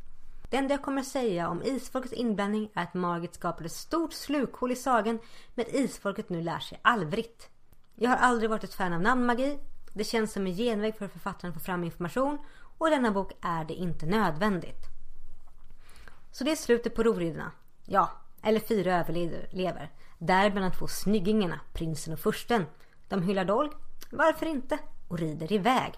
[0.50, 4.72] Det enda jag kommer säga om isfolkets inblandning är att Margit skapade ett stort slukhål
[4.72, 5.18] i sagan
[5.54, 7.48] men isfolket nu lär sig alvritt.
[7.94, 9.58] Jag har aldrig varit ett fan av namnmagi.
[9.92, 12.38] Det känns som en genväg för författaren att få fram information
[12.78, 14.84] och i denna bok är det inte nödvändigt.
[16.30, 17.52] Så det är slutet på rovriddarna.
[17.84, 18.10] Ja,
[18.42, 19.90] eller fyra överlever.
[20.18, 22.66] Däribland de två snyggingarna, prinsen och fursten.
[23.08, 23.70] De hyllar Dolg,
[24.10, 24.78] varför inte,
[25.08, 25.92] och rider iväg.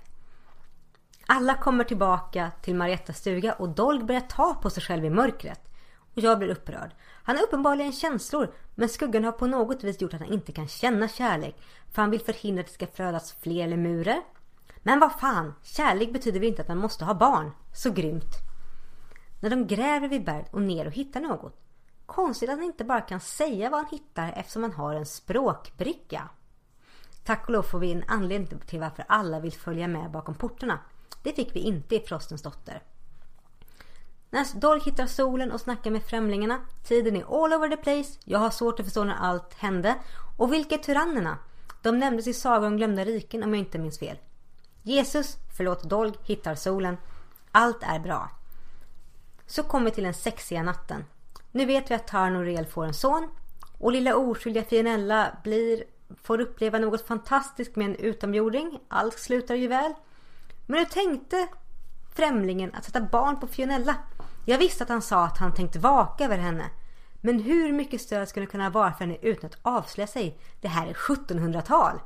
[1.26, 5.60] Alla kommer tillbaka till Mariettas stuga och Dolg börjar ta på sig själv i mörkret.
[6.14, 6.90] Och jag blir upprörd.
[7.22, 10.68] Han har uppenbarligen känslor men skuggan har på något vis gjort att han inte kan
[10.68, 11.56] känna kärlek
[11.92, 14.22] för han vill förhindra att det ska födas fler lemurer.
[14.82, 17.50] Men vad fan, kärlek betyder väl inte att man måste ha barn?
[17.74, 18.34] Så grymt.
[19.40, 21.56] När de gräver vid berget och ner och hittar något.
[22.06, 26.28] Konstigt att han inte bara kan säga vad han hittar eftersom han har en språkbricka.
[27.28, 30.78] Tack och lov får vi en anledning till varför alla vill följa med bakom portarna.
[31.22, 32.82] Det fick vi inte i Frostens dotter.
[34.30, 36.60] När Dolk hittar solen och snackar med främlingarna.
[36.84, 38.18] Tiden är all over the place.
[38.24, 39.94] Jag har svårt att förstå när allt hände.
[40.38, 41.38] Och vilka är tyrannerna?
[41.82, 44.16] De nämndes i Sagan om glömda riken om jag inte minns fel.
[44.82, 46.96] Jesus, förlåt Dolg, hittar solen.
[47.52, 48.30] Allt är bra.
[49.46, 51.04] Så kommer vi till den sexiga natten.
[51.52, 53.30] Nu vet vi att Tarn och Rel får en son.
[53.78, 55.84] Och lilla oskyldiga Fionella blir,
[56.22, 58.80] får uppleva något fantastiskt med en utomjording.
[58.88, 59.94] Allt slutar ju väl.
[60.66, 61.48] Men hur tänkte
[62.14, 63.94] främlingen att sätta barn på Fionella?
[64.44, 66.70] Jag visste att han sa att han tänkte vaka över henne.
[67.20, 70.38] Men hur mycket stöd skulle det kunna vara för henne utan att avslöja sig?
[70.60, 72.00] Det här är 1700-tal.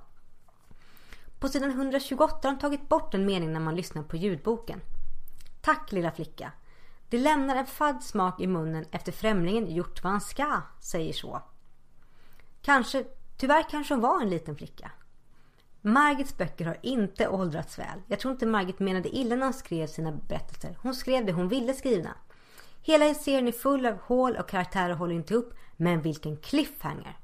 [1.38, 4.80] På sidan 128 har de tagit bort en mening när man lyssnar på ljudboken.
[5.60, 6.52] Tack lilla flicka.
[7.08, 11.42] Det lämnar en fadd smak i munnen efter främlingen gjort vad han ska, säger så.
[12.62, 13.04] Kanske,
[13.42, 14.90] tyvärr kanske hon var en liten flicka.
[15.80, 18.02] Margits böcker har inte åldrats väl.
[18.06, 20.78] Jag tror inte Margit menade illa när hon skrev sina berättelser.
[20.82, 22.10] Hon skrev det hon ville skriva.
[22.82, 25.54] Hela serien är full av hål och karaktärer håller inte upp.
[25.76, 27.18] Men vilken cliffhanger!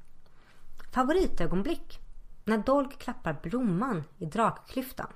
[0.93, 1.99] Favoritögonblick?
[2.45, 5.13] När Dolk klappar blomman i drakklyftan.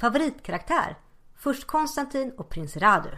[0.00, 0.96] Favoritkaraktär?
[1.34, 3.10] Först Konstantin och prins Radu.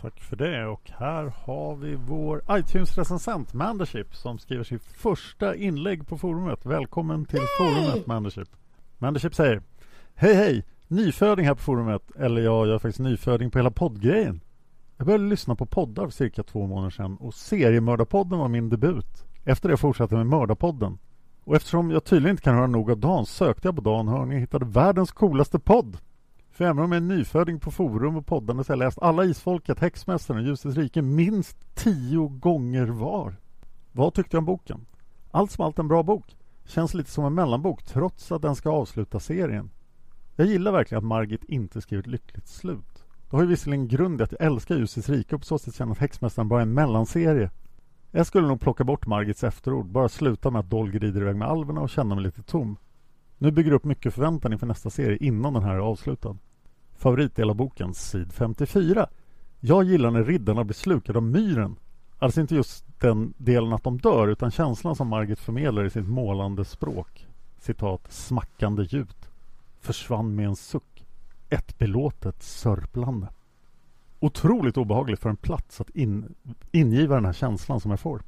[0.00, 6.06] Tack för det och här har vi vår iTunes-recensent Mandership som skriver sitt första inlägg
[6.06, 6.66] på forumet.
[6.66, 7.46] Välkommen till Yay!
[7.58, 8.48] forumet Mandership.
[8.98, 9.62] Mandership säger
[10.14, 10.64] Hej hej!
[10.88, 12.10] Nyföding här på forumet.
[12.16, 14.40] Eller ja, jag är faktiskt nyföding på hela poddgrejen.
[14.96, 19.24] Jag började lyssna på poddar för cirka två månader sedan och Seriemördarpodden var min debut.
[19.44, 20.98] Efter det fortsatte jag med Mördarpodden.
[21.44, 24.36] Och eftersom jag tydligen inte kan höra nog av Dan sökte jag på Dan Hörning
[24.36, 25.98] och hittade världens coolaste podd.
[26.56, 29.24] För även om jag är nyföding på forum och podden så har jag läst alla
[29.24, 33.36] Isfolket, Häxmästaren och Ljusets rike minst tio gånger var.
[33.92, 34.86] Vad tyckte jag om boken?
[35.30, 36.36] Allt som allt en bra bok.
[36.64, 39.70] Känns lite som en mellanbok trots att den ska avsluta serien.
[40.36, 43.04] Jag gillar verkligen att Margit inte skrivit lyckligt slut.
[43.30, 45.74] Det har ju visserligen grund i att jag älskar Ljusets rike och på så sätt
[45.74, 47.50] känner att Häxmästaren bara är en mellanserie.
[48.10, 51.48] Jag skulle nog plocka bort Margits efterord, bara sluta med att Dolg rider iväg med
[51.48, 52.76] alverna och känna mig lite tom.
[53.38, 56.36] Nu bygger upp mycket förväntan inför nästa serie innan den här är avslutad.
[56.96, 59.06] Favoritdel av boken, sid 54.
[59.60, 61.76] Jag gillar när riddarna blir slukade av myren.
[62.18, 66.08] Alltså inte just den delen att de dör utan känslan som Margit förmedlar i sitt
[66.08, 67.26] målande språk.
[67.58, 69.16] Citat, smackande ljud.
[69.80, 71.06] Försvann med en suck.
[71.48, 73.28] Ett belåtet sörplande.
[74.20, 76.34] Otroligt obehagligt för en plats att in,
[76.72, 78.22] ingiva den här känslan som jag får.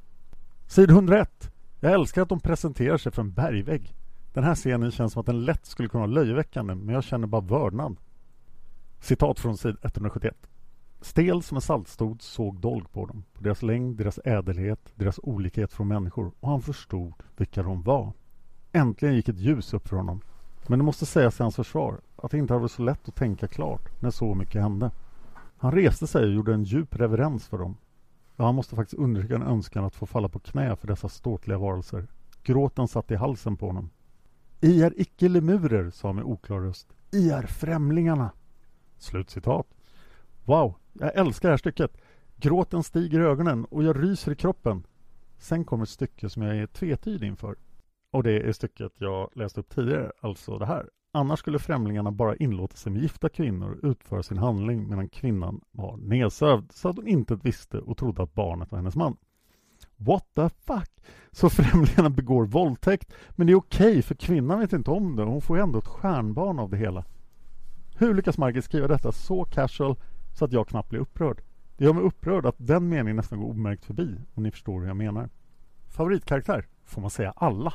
[0.67, 1.51] Sid 101.
[1.79, 3.95] Jag älskar att de presenterar sig för en bergvägg.
[4.33, 7.27] Den här scenen känns som att den lätt skulle kunna vara löjeväckande men jag känner
[7.27, 7.95] bara vördnad.
[8.99, 10.35] Citat från sid 171.
[11.01, 15.73] Stel som en saltstod såg Dolg på dem, på deras längd, deras ädelhet, deras olikhet
[15.73, 18.13] från människor och han förstod vilka de var.
[18.71, 20.21] Äntligen gick ett ljus upp för honom.
[20.67, 23.15] Men det måste sägas i hans försvar att det inte hade varit så lätt att
[23.15, 24.91] tänka klart när så mycket hände.
[25.57, 27.77] Han reste sig och gjorde en djup reverens för dem.
[28.35, 31.57] Ja, han måste faktiskt undertrycka en önskan att få falla på knä för dessa ståtliga
[31.57, 32.07] varelser.
[32.43, 33.89] Gråten satt i halsen på honom.
[34.61, 36.87] I är icke lemurer, sa med oklar röst.
[37.11, 38.31] I är främlingarna.
[38.97, 39.67] Slutcitat.
[40.45, 41.97] Wow, jag älskar det här stycket.
[42.35, 44.83] Gråten stiger i ögonen och jag ryser i kroppen.
[45.37, 47.55] Sen kommer ett stycke som jag är tvetydig inför.
[48.11, 50.89] Och det är stycket jag läste upp tidigare, alltså det här.
[51.11, 55.61] Annars skulle främlingarna bara inlåta sig med gifta kvinnor och utföra sin handling medan kvinnan
[55.71, 59.17] var nedsövd så att hon inte visste och trodde att barnet var hennes man.
[59.99, 60.89] What the fuck?
[61.31, 65.23] Så främlingarna begår våldtäkt men det är okej okay, för kvinnan vet inte om det
[65.23, 67.05] och hon får ju ändå ett stjärnbarn av det hela.
[67.95, 69.95] Hur lyckas Margit skriva detta så casual
[70.33, 71.41] så att jag knappt blir upprörd?
[71.77, 74.87] Det gör mig upprörd att den meningen nästan går omärkt förbi om ni förstår hur
[74.87, 75.29] jag menar.
[75.87, 76.65] Favoritkaraktär?
[76.85, 77.73] Får man säga alla?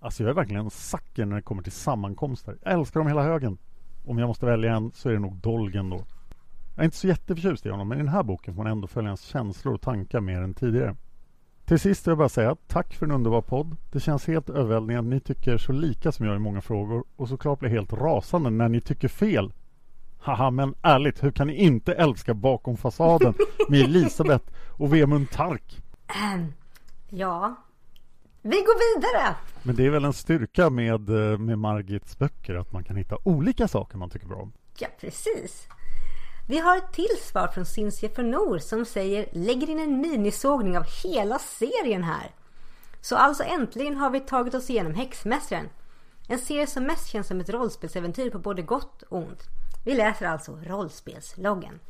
[0.00, 2.58] Alltså jag är verkligen en sucker när det kommer till sammankomster.
[2.62, 3.58] Jag älskar dem hela högen.
[4.04, 6.04] Om jag måste välja en så är det nog Dolgen då.
[6.74, 8.86] Jag är inte så jätteförtjust i honom men i den här boken får man ändå
[8.86, 10.96] följa hans känslor och tankar mer än tidigare.
[11.68, 13.76] Till sist vill jag bara säga tack för en underbar podd.
[13.92, 17.28] Det känns helt överväldigande att ni tycker så lika som jag i många frågor och
[17.28, 19.52] såklart blir helt rasande när ni tycker fel.
[20.18, 23.34] Haha, men ärligt, hur kan ni inte älska Bakom fasaden
[23.68, 25.82] med Elisabeth och Vemund Tark?
[26.24, 26.52] Ähm,
[27.08, 27.54] ja,
[28.42, 29.34] vi går vidare!
[29.62, 33.16] Men det är väl en styrka med, eh, med Margits böcker att man kan hitta
[33.24, 34.52] olika saker man tycker bra om?
[34.78, 35.68] Ja, precis.
[36.50, 40.84] Vi har ett till svar från Cinzia Fornor som säger lägger in en minisågning av
[41.04, 42.30] hela serien här.
[43.00, 45.68] Så alltså äntligen har vi tagit oss igenom Häxmästaren.
[46.28, 49.42] En serie som mest känns som ett rollspelsäventyr på både gott och ont.
[49.84, 51.80] Vi läser alltså rollspelsloggen.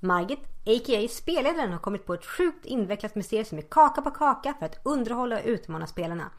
[0.00, 1.08] Margit, a.k.a.
[1.10, 4.80] spelledaren, har kommit på ett sjukt invecklat mysterium som är kaka på kaka för att
[4.82, 6.30] underhålla och utmana spelarna.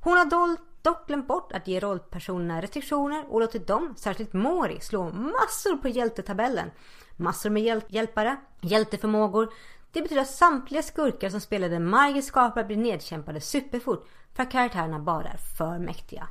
[0.00, 4.80] Hon har dolt dock glömt bort att ge rollpersonerna restriktioner och låtit dem, särskilt Mori,
[4.80, 6.70] slå massor på hjältetabellen.
[7.16, 9.52] Massor med hjäl hjälpare, hjälteförmågor.
[9.92, 14.98] Det betyder att samtliga skurkar som spelade Margit skapar blir nedkämpade superfort för att karaktärerna
[14.98, 16.28] bara är för mäktiga.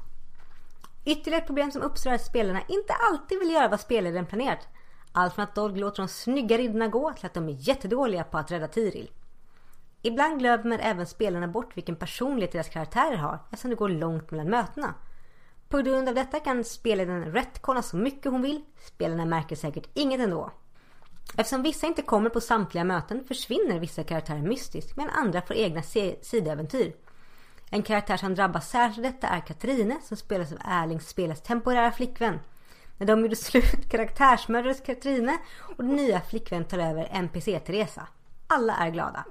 [1.06, 4.68] Ytterligare ett problem som uppstår är att spelarna inte alltid vill göra vad spelledaren planerat.
[5.12, 8.38] Allt från att Dolg låter de snygga riddarna gå till att de är jättedåliga på
[8.38, 9.12] att rädda Tiril.
[10.02, 14.50] Ibland glömmer även spelarna bort vilken personlighet deras karaktärer har eftersom det går långt mellan
[14.50, 14.94] mötena.
[15.70, 18.62] På grund av detta kan spelledaren rättkonna så mycket hon vill.
[18.80, 20.52] Spelarna märker säkert inget ändå.
[21.38, 25.82] Eftersom vissa inte kommer på samtliga möten försvinner vissa karaktärer mystiskt medan andra får egna
[26.22, 26.96] sidoäventyr.
[27.70, 32.40] En karaktär som drabbas särskilt detta är Katrine som spelas av Erlings spelas temporära flickvän.
[32.98, 35.38] När de gjorde slut karaktärsmördades Katrine
[35.78, 38.08] och den nya flickvän tar över NPC-Teresa.
[38.48, 39.26] Alla är glada.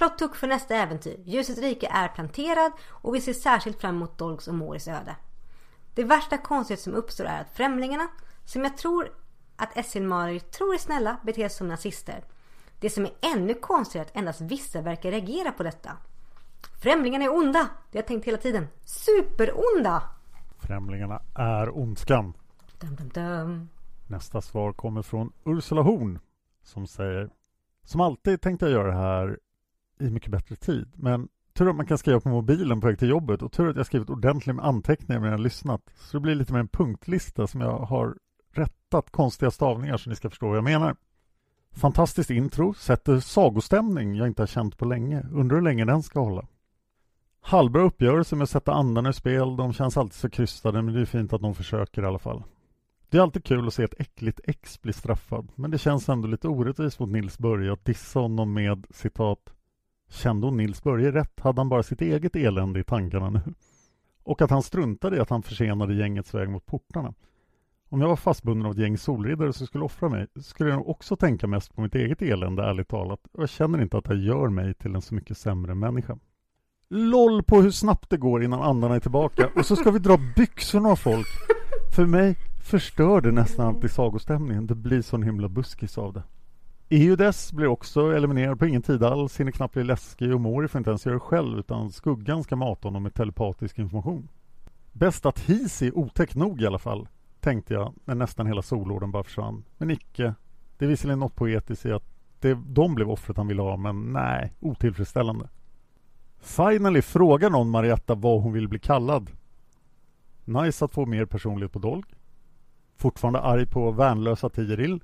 [0.00, 1.20] Plottuck för nästa äventyr.
[1.24, 5.16] Ljusets rike är planterad och vi ser särskilt fram emot Dolgs och Moris öde.
[5.94, 8.08] Det värsta konstighet som uppstår är att främlingarna,
[8.44, 9.12] som jag tror
[9.56, 12.24] att Essilmarir tror är snälla, beter sig som nazister.
[12.78, 15.96] Det som är ännu konstigare är att endast vissa verkar reagera på detta.
[16.82, 17.68] Främlingarna är onda!
[17.90, 18.68] Det har jag tänkt hela tiden.
[18.84, 20.02] Superonda!
[20.58, 22.32] Främlingarna är ondskan.
[22.78, 23.68] Dum, dum, dum.
[24.06, 26.18] Nästa svar kommer från Ursula Horn
[26.62, 27.30] som säger
[27.84, 29.38] Som alltid tänkte jag göra det här
[30.00, 30.92] i mycket bättre tid.
[30.94, 33.76] Men tur att man kan skriva på mobilen på väg till jobbet och tur att
[33.76, 35.82] jag skrivit ordentligt med anteckningar medan jag lyssnat.
[35.96, 38.16] Så det blir lite mer en punktlista som jag har
[38.52, 40.96] rättat konstiga stavningar så ni ska förstå vad jag menar.
[41.72, 45.26] Fantastiskt intro, sätter sagostämning jag inte har känt på länge.
[45.32, 46.46] Undrar hur länge den ska hålla.
[47.40, 49.56] Halvbra uppgörelse med att sätta andarna i spel.
[49.56, 52.42] De känns alltid så krystade men det är fint att de försöker i alla fall.
[53.08, 56.28] Det är alltid kul att se ett äckligt ex bli straffad men det känns ändå
[56.28, 59.52] lite orättvist mot Nils Börje att dissa honom med citat
[60.10, 63.40] Kände hon Nils Börje rätt hade han bara sitt eget elände i tankarna nu.
[64.22, 67.14] Och att han struntade i att han försenade gängets väg mot portarna.
[67.88, 70.88] Om jag var fastbunden av ett gäng solriddare som skulle offra mig skulle jag nog
[70.88, 73.20] också tänka mest på mitt eget elände, ärligt talat.
[73.32, 76.18] Och jag känner inte att det gör mig till en så mycket sämre människa.
[76.88, 80.18] LOL på hur snabbt det går innan andarna är tillbaka och så ska vi dra
[80.36, 81.26] byxorna av folk.
[81.96, 84.66] För mig förstör det nästan alltid sagostämningen.
[84.66, 86.22] Det blir sån himla buskis av det.
[86.92, 90.78] Eudes blir också eliminerad på ingen tid alls, hinner knappt bli läskig och Mori får
[90.78, 94.28] inte ens göra det själv utan skuggan ska mata honom med telepatisk information.
[94.92, 97.08] Bäst att His är otäck nog i alla fall,
[97.40, 99.64] tänkte jag när nästan hela solorden bara försvann.
[99.78, 100.34] Men icke.
[100.78, 102.04] Det är visserligen något poetiskt i att
[102.40, 105.48] det, de blev offret han ville ha, men nej, otillfredsställande.
[106.40, 109.30] Finally frågar någon Marietta vad hon vill bli kallad.
[110.44, 112.04] Nice att få mer personlighet på Dolg.
[112.96, 115.00] Fortfarande arg på värnlösa Tiril.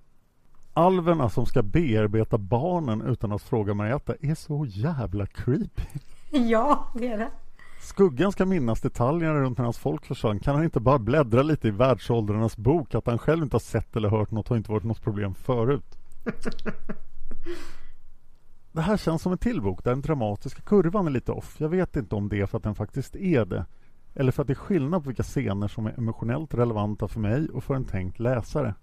[0.76, 5.82] Alverna som ska bearbeta barnen utan att fråga Marietta är så jävla creepy.
[6.30, 7.30] Ja, det är det.
[7.80, 10.40] Skuggan ska minnas detaljerna runt när hans folk försvann.
[10.40, 12.94] Kan han inte bara bläddra lite i världsåldrarnas bok?
[12.94, 15.98] Att han själv inte har sett eller hört något har inte varit något problem förut.
[18.72, 21.56] Det här känns som en till bok där den dramatiska kurvan är lite off.
[21.58, 23.66] Jag vet inte om det är för att den faktiskt är det.
[24.14, 27.48] Eller för att det är skillnad på vilka scener som är emotionellt relevanta för mig
[27.48, 28.74] och för en tänkt läsare.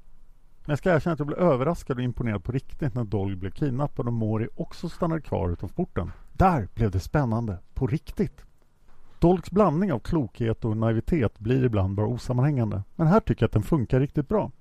[0.66, 3.52] Men jag ska erkänna att jag blev överraskad och imponerad på riktigt när Dolly blev
[3.52, 6.12] kidnappad och Mori också stannade kvar utanför porten.
[6.34, 7.58] Där blev det spännande.
[7.74, 8.46] På riktigt.
[9.20, 12.84] Dolks blandning av klokhet och naivitet blir ibland bara osammanhängande.
[12.96, 14.52] Men här tycker jag att den funkar riktigt bra.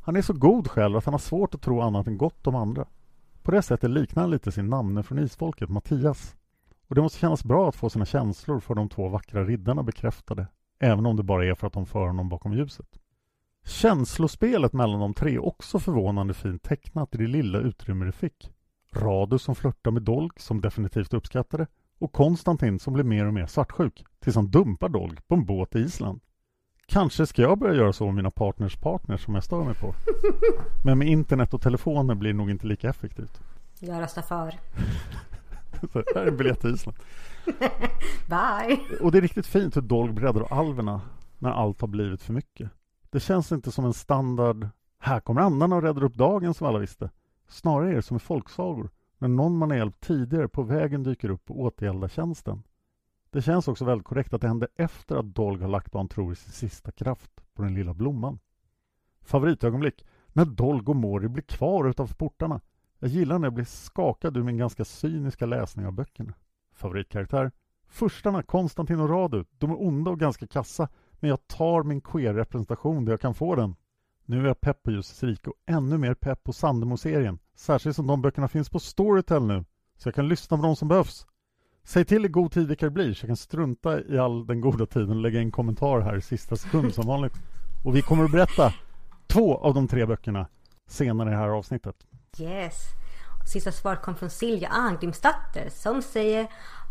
[0.00, 2.54] Han är så god själv att han har svårt att tro annat än gott om
[2.54, 2.86] andra.
[3.42, 6.36] På det sättet liknar han lite sin namne från isfolket, Mattias.
[6.88, 10.46] Och det måste kännas bra att få sina känslor för de två vackra riddarna bekräftade,
[10.78, 12.98] även om det bara är för att de för honom bakom ljuset.
[13.66, 18.50] Känslospelet mellan de tre är också förvånande fint tecknat i det lilla utrymme det fick.
[18.92, 21.66] Radu som flörtar med Dolk, som definitivt uppskattade,
[21.98, 25.76] och Konstantin som blir mer och mer svartsjuk, tills han dumpar Dolk på en båt
[25.76, 26.20] i Island.
[26.86, 29.94] Kanske ska jag börja göra så med mina partners partners som jag stör mig på.
[30.84, 33.40] Men med internet och telefoner blir det nog inte lika effektivt.
[33.80, 34.50] Jag röstar för.
[35.92, 36.98] så här är en biljett till Island.
[38.26, 38.80] Bye!
[39.00, 41.00] Och det är riktigt fint hur Dolg breddar alverna
[41.38, 42.70] när allt har blivit för mycket.
[43.16, 44.68] Det känns inte som en standard
[44.98, 47.10] här kommer andarna och räddar upp dagen som alla visste.
[47.48, 51.30] Snarare är det som i folksagor när någon man har hjälpt tidigare på vägen dyker
[51.30, 52.62] upp och återgäldar tjänsten.
[53.30, 56.08] Det känns också väldigt korrekt att det hände efter att Dolg har lagt vad han
[56.08, 58.38] tror är sin sista kraft på den lilla blomman.
[59.20, 62.60] Favoritögonblick När Dolg och Mori blir kvar utanför portarna.
[62.98, 66.34] Jag gillar när jag blir skakad ur min ganska cyniska läsning av böckerna.
[66.72, 67.50] Favoritkaraktär?
[67.88, 69.44] Furstarna, Konstantin och Radu.
[69.58, 70.88] De är onda och ganska kassa,
[71.20, 73.74] men jag tar min queer-representation där jag kan få den.
[74.24, 77.38] Nu är jag pepp på Ljusets rike och ännu mer pepp på Sandemo-serien.
[77.54, 79.64] Särskilt som de böckerna finns på Storytel nu,
[79.96, 81.26] så jag kan lyssna på dem som behövs.
[81.84, 84.60] Säg till i god tid vilka det blir, så jag kan strunta i all den
[84.60, 87.34] goda tiden och lägga in kommentar här i sista sekund som vanligt.
[87.84, 88.72] Och vi kommer att berätta
[89.26, 90.46] två av de tre böckerna
[90.86, 91.96] senare i det här avsnittet.
[92.38, 92.74] Yes.
[93.52, 96.46] Sista svaret kom från Silja Arngrimsdotter som säger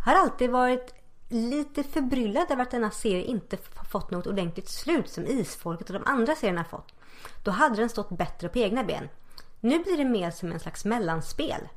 [0.05, 0.93] Har alltid varit
[1.29, 3.57] lite förbryllad över att denna serie inte
[3.91, 6.93] fått något ordentligt slut som Isfolket och de andra serierna fått.
[7.43, 9.09] Då hade den stått bättre på egna ben.
[9.59, 11.67] Nu blir det mer som en slags mellanspel.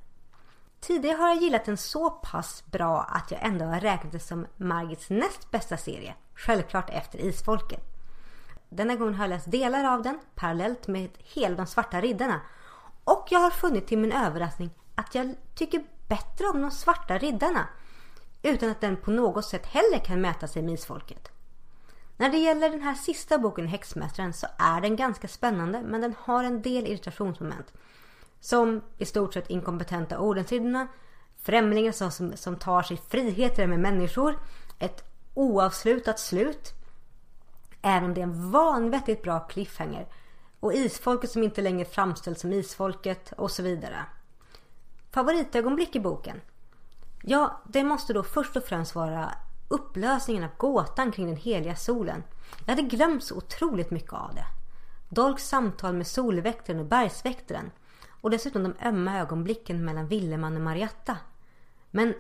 [0.80, 4.46] Tidigare har jag gillat den så pass bra att jag ändå har räknat det som
[4.56, 6.14] Margits näst bästa serie.
[6.34, 7.82] Självklart efter Isfolket.
[8.68, 12.40] Denna gången har jag läst delar av den parallellt med hela de svarta riddarna.
[13.04, 17.68] Och jag har funnit till min överraskning att jag tycker bättre om de svarta riddarna.
[18.42, 21.28] Utan att den på något sätt heller kan mäta sig med isfolket.
[22.16, 26.14] När det gäller den här sista boken, Häxmästaren, så är den ganska spännande men den
[26.20, 27.72] har en del irritationsmoment.
[28.40, 30.88] Som i stort sett inkompetenta ordensriddarna,
[31.42, 34.38] främlingar som, som tar sig friheter med människor,
[34.78, 35.04] ett
[35.34, 36.72] oavslutat slut,
[37.82, 40.06] även om det är en vanvettigt bra cliffhanger,
[40.60, 44.04] och isfolket som inte längre framställs som isfolket och så vidare.
[45.10, 46.40] Favoritögonblick i boken?
[47.30, 49.34] Ja, det måste då först och främst vara
[49.68, 52.22] upplösningen av gåtan kring den heliga solen.
[52.64, 54.44] Jag hade glömt så otroligt mycket av det.
[55.08, 57.70] Dolks samtal med solväktaren och bergsväktaren
[58.20, 61.16] och dessutom de ömma ögonblicken mellan Villeman och Marietta.
[61.90, 62.14] Men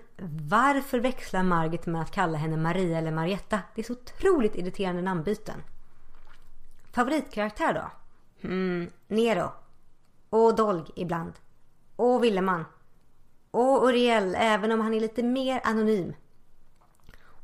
[0.48, 3.60] varför växlar Margit med att kalla henne Maria eller Marietta?
[3.74, 5.62] Det är så otroligt irriterande namnbyten.
[6.92, 7.90] Favoritkaraktär då?
[8.48, 9.52] Mm, Nero.
[10.30, 11.32] Och Dolg ibland.
[11.96, 12.64] Och Villeman.
[13.50, 16.14] Och Uriel, även om han är lite mer anonym.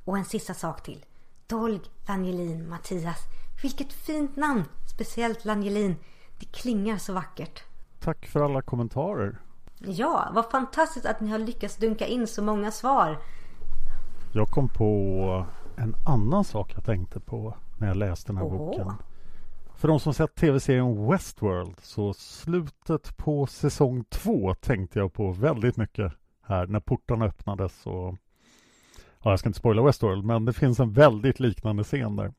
[0.04, 1.04] Och en sista sak till.
[1.46, 3.18] Dolg, Langelin, Mattias.
[3.62, 4.64] Vilket fint namn!
[4.94, 5.96] Speciellt Langelin.
[6.38, 7.62] Det klingar så vackert.
[8.00, 9.38] Tack för alla kommentarer.
[9.78, 13.18] Ja, vad fantastiskt att ni har lyckats dunka in så många svar.
[14.32, 18.58] Jag kom på en annan sak jag tänkte på när jag läste den här Oho.
[18.58, 18.92] boken.
[19.76, 25.76] För de som sett tv-serien Westworld så slutet på säsong två tänkte jag på väldigt
[25.76, 28.16] mycket här när portarna öppnades och
[29.22, 32.32] ja, jag ska inte spoila Westworld men det finns en väldigt liknande scen där.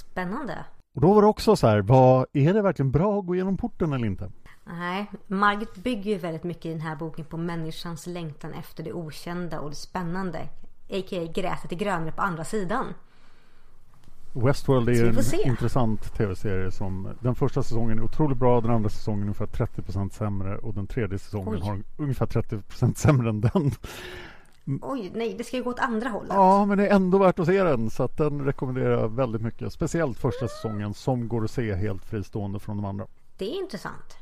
[0.00, 0.64] Spännande.
[0.94, 3.56] Och då var det också så här, vad, är det verkligen bra att gå igenom
[3.56, 4.30] porten eller inte?
[4.64, 8.92] Nej, Margit bygger ju väldigt mycket i den här boken på människans längtan efter det
[8.92, 10.38] okända och det spännande.
[10.90, 11.32] A.k.a.
[11.34, 12.94] gräset är grönare på andra sidan.
[14.44, 19.20] Westworld är en intressant tv-serie som den första säsongen är otroligt bra, den andra säsongen
[19.20, 21.60] är ungefär 30% sämre och den tredje säsongen Oj.
[21.60, 23.70] har ungefär 30% sämre än den.
[24.82, 26.32] Oj, nej, det ska ju gå åt andra hållet.
[26.32, 29.42] Ja, men det är ändå värt att se den så att den rekommenderar jag väldigt
[29.42, 29.72] mycket.
[29.72, 33.06] Speciellt första säsongen som går att se helt fristående från de andra.
[33.38, 34.16] Det är intressant.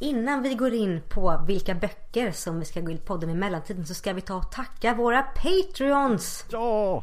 [0.00, 3.86] Innan vi går in på vilka böcker som vi ska gå in podden i mellantiden
[3.86, 6.44] så ska vi ta och tacka våra Patreons.
[6.50, 7.02] Ja!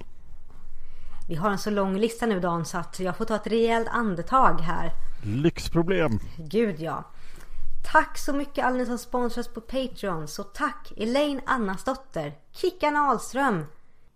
[1.30, 3.88] Vi har en så lång lista nu Dan så att jag får ta ett rejält
[3.88, 4.94] andetag här.
[5.24, 6.20] Lyxproblem.
[6.38, 7.04] Gud ja.
[7.92, 10.28] Tack så mycket alla ni som sponsras på Patreon.
[10.28, 13.66] Så tack Elaine Annasdotter, Kickan Ahlström,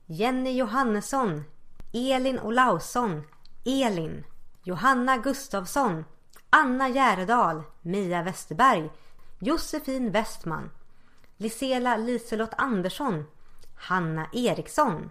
[0.06, 1.44] Jenny Johannesson,
[1.94, 3.23] Elin Olausson,
[3.65, 4.23] Elin,
[4.64, 6.06] Johanna Gustavsson,
[6.49, 8.90] Anna Järedal, Mia Westerberg,
[9.40, 10.69] Josefin Westman,
[11.38, 13.26] Lisela Liselott Andersson,
[13.76, 15.10] Hanna Eriksson,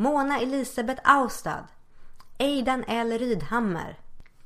[0.00, 1.64] Mona Elisabeth Austad,
[2.38, 3.96] Eidan L Rydhammer,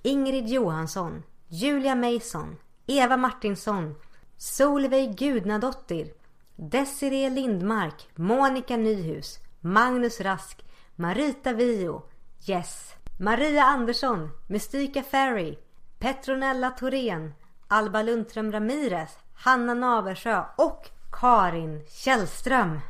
[0.03, 2.57] Ingrid Johansson, Julia Mason,
[2.89, 3.95] Eva Martinsson,
[4.37, 6.13] Solveig Gudnadottir,
[6.57, 10.65] Desiree Lindmark, Monica Nyhus, Magnus Rask,
[10.97, 12.03] Marita Vio,
[12.49, 15.59] Yes, Maria Andersson, Mystika Ferry,
[16.01, 17.35] Petronella Thorén,
[17.69, 22.81] Alba Lundström Ramirez, Hanna Naversjö och Karin Källström.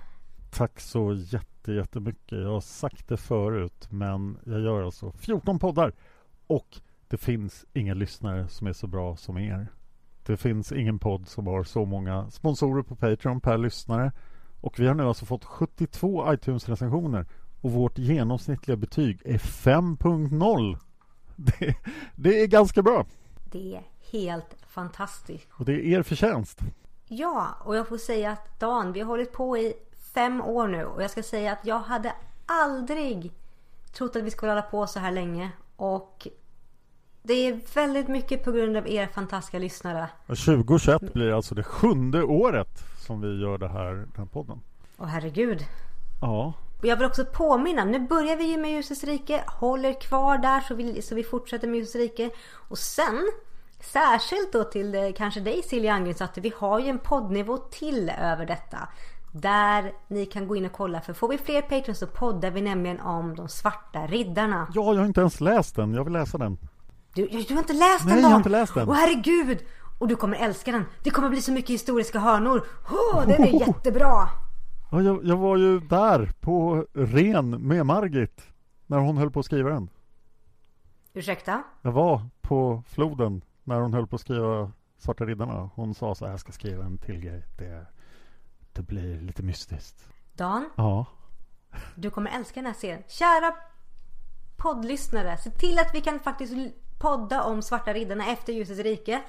[0.51, 2.39] Tack så jättemycket jätte, jättemycket.
[2.39, 5.93] Jag har sagt det förut men jag gör alltså 14 poddar
[6.47, 9.69] och det finns inga lyssnare som är så bra som er.
[10.27, 14.13] Det finns ingen podd som har så många sponsorer på Patreon per lyssnare
[14.61, 17.27] och vi har nu alltså fått 72 iTunes-recensioner
[17.61, 20.79] och vårt genomsnittliga betyg är 5.0.
[21.37, 21.77] Det,
[22.15, 23.07] det är ganska bra.
[23.53, 25.49] Det är helt fantastiskt.
[25.53, 26.61] Och det är er förtjänst.
[27.09, 29.75] Ja, och jag får säga att Dan, vi har hållit på i
[30.15, 32.13] fem år nu och jag ska säga att jag hade
[32.47, 33.33] aldrig
[33.93, 36.29] trott att vi skulle hålla på så här länge och
[37.23, 40.09] Det är väldigt mycket på grund av er fantastiska lyssnare.
[40.27, 44.61] 2021 blir alltså det sjunde året som vi gör det här, den här podden.
[44.99, 45.65] Åh herregud.
[46.21, 46.53] Ja.
[46.83, 49.45] Jag vill också påminna, nu börjar vi ju med Ljusets rike.
[49.47, 52.31] Håll er kvar där så vi, så vi fortsätter med Ljusets rike.
[52.69, 53.31] Och sen,
[53.81, 58.11] särskilt då till kanske dig Silja Angren, så att vi har ju en poddnivå till
[58.19, 58.89] över detta.
[59.37, 61.01] Där ni kan gå in och kolla.
[61.01, 64.69] För får vi fler patrons så poddar vi nämligen om de svarta riddarna.
[64.75, 65.95] Ja, jag har inte ens läst den.
[65.95, 66.59] Jag vill läsa den.
[67.15, 68.89] Du, du har inte läst Nej, den jag har inte läst den.
[68.89, 69.59] Åh herregud!
[69.99, 70.85] Och du kommer älska den.
[71.03, 72.67] Det kommer bli så mycket historiska hörnor.
[72.91, 74.29] Oh, den är jättebra!
[74.91, 78.43] Ja, jag, jag var ju där på Ren med Margit
[78.87, 79.91] när hon höll på att skriva den.
[81.13, 81.63] Ursäkta?
[81.83, 85.71] Jag var på floden när hon höll på att skriva Svarta Riddarna.
[85.75, 87.45] Hon sa så här, jag ska skriva en till grej.
[87.59, 87.87] Det,
[88.75, 90.09] det blir lite mystiskt.
[90.37, 91.07] Dan, Ja.
[91.95, 93.03] du kommer älska den här serien.
[93.09, 93.55] Kära
[94.57, 96.55] poddlyssnare, se till att vi kan faktiskt
[96.99, 99.23] podda om Svarta Riddarna efter Ljusets rike.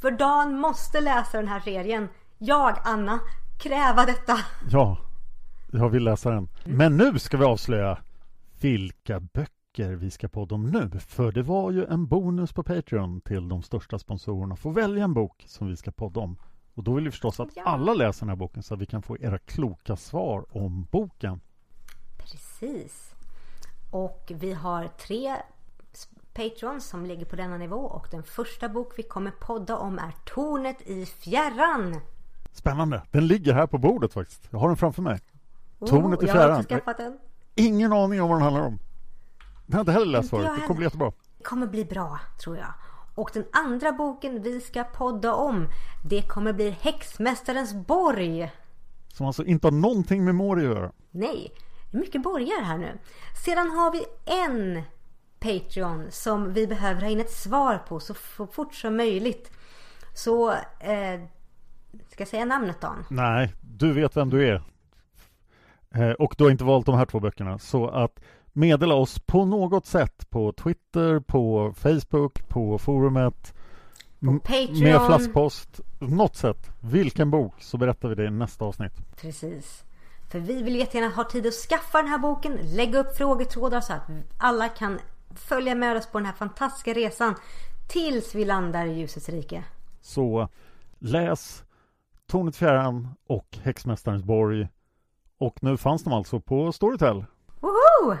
[0.00, 2.08] För Dan måste läsa den här serien.
[2.38, 3.20] Jag, Anna,
[3.62, 4.38] kräva detta.
[4.70, 4.96] Ja,
[5.72, 6.48] jag vill läsa den.
[6.64, 7.98] Men nu ska vi avslöja
[8.60, 10.90] vilka böcker vi ska podda om nu.
[11.00, 14.56] För det var ju en bonus på Patreon till de största sponsorerna.
[14.56, 16.36] Får välja en bok som vi ska podda om.
[16.74, 17.62] Och då vill vi förstås att Ja.
[17.64, 21.40] alla läser den här boken så att vi kan få era kloka svar om boken.
[22.18, 23.14] Precis.
[23.90, 25.36] Och vi har tre
[26.34, 27.76] patrons som ligger på denna nivå.
[27.76, 32.00] Och den första bok vi kommer podda om är Tornet i fjärran.
[32.52, 33.02] Spännande!
[33.10, 34.48] Den ligger här på bordet faktiskt.
[34.50, 35.20] Jag har den framför mig.
[35.86, 36.56] Tornet i Oh, Jag har fjärran.
[36.60, 37.18] också skaffat den.
[37.54, 38.78] Ingen aning om vad den handlar om.
[39.66, 40.60] Den har inte heller läst Inte förut.
[40.60, 41.12] Det kommer bli jättebra.
[41.38, 42.74] Det kommer bli bra, tror jag.
[43.14, 45.68] Och den andra boken vi ska podda om,
[46.04, 48.50] det kommer bli Häxmästarens borg.
[49.08, 50.92] Som alltså inte har någonting med Mori att göra.
[51.10, 51.52] Nej,
[51.90, 52.98] det är mycket borgar här nu.
[53.44, 54.82] Sedan har vi en
[55.38, 58.14] Patreon som vi behöver ha in ett svar på så
[58.52, 59.50] fort som möjligt.
[60.14, 61.20] Så, eh,
[62.08, 63.04] ska jag säga namnet Dan?
[63.10, 64.62] Nej, du vet vem du är.
[65.94, 67.58] Eh, och du har inte valt de här två böckerna.
[67.58, 68.20] Så att
[68.52, 73.54] meddela oss på något sätt på Twitter, på Facebook, på forumet.
[74.22, 74.80] m- Patreon.
[74.80, 75.80] Med flaskpost.
[75.98, 76.70] Något sätt.
[76.80, 78.92] Vilken bok så berättar vi det i nästa avsnitt.
[79.20, 79.84] Precis.
[80.30, 83.92] För vi vill jättegärna ha tid att skaffa den här boken, lägga upp frågetrådar så
[83.92, 84.02] att
[84.38, 84.98] alla kan
[85.34, 87.34] följa med oss på den här fantastiska resan
[87.88, 89.64] tills vi landar i ljusets rike.
[90.00, 90.48] Så
[90.98, 91.64] läs
[92.26, 94.68] Tornet fjärran och Häxmästarens borg.
[95.38, 97.24] Och nu fanns de alltså på Storytel.
[97.60, 98.16] Woho!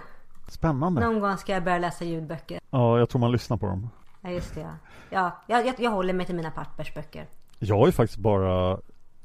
[0.52, 1.00] Spännande.
[1.00, 2.60] Någon gång ska jag börja läsa ljudböcker.
[2.70, 3.88] Ja, jag tror man lyssnar på dem.
[4.20, 4.60] Ja, just det.
[4.60, 4.76] Ja,
[5.10, 7.26] ja jag, jag, jag håller mig till mina pappersböcker.
[7.58, 8.78] Jag har ju faktiskt bara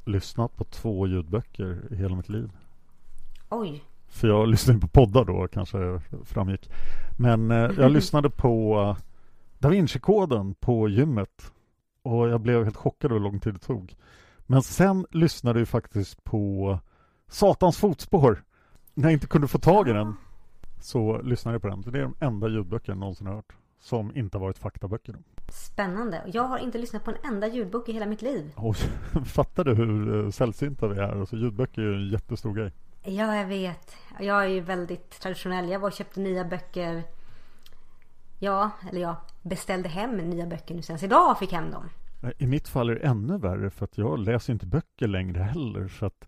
[0.05, 2.51] lyssnat på två ljudböcker i hela mitt liv.
[3.49, 3.83] Oj.
[4.07, 6.69] För jag lyssnade på poddar då kanske framgick.
[7.17, 9.03] Men eh, jag lyssnade på eh,
[9.59, 11.51] Da Vinci-koden på gymmet.
[12.03, 13.95] Och jag blev helt chockad över hur lång tid det tog.
[14.45, 16.79] Men sen lyssnade jag faktiskt på
[17.27, 18.43] Satans fotspår.
[18.93, 20.15] När jag inte kunde få tag i den
[20.79, 21.81] så lyssnade jag på den.
[21.81, 23.55] Det är de enda ljudböcker jag någonsin har hört.
[23.79, 25.15] Som inte har varit faktaböcker.
[25.49, 26.21] Spännande.
[26.33, 28.51] Jag har inte lyssnat på en enda ljudbok i hela mitt liv.
[28.55, 28.75] Och
[29.25, 31.19] fattar du hur eh, sällsynta vi är?
[31.19, 32.71] Alltså ljudböcker är ju en jättestor grej.
[33.03, 33.95] Ja, jag vet.
[34.19, 35.69] Jag är ju väldigt traditionell.
[35.69, 37.03] Jag var och köpte nya böcker.
[38.39, 41.89] Ja, eller jag beställde hem nya böcker nu senast idag fick hem dem.
[42.37, 45.87] I mitt fall är det ännu värre för att jag läser inte böcker längre heller.
[45.87, 46.27] Så att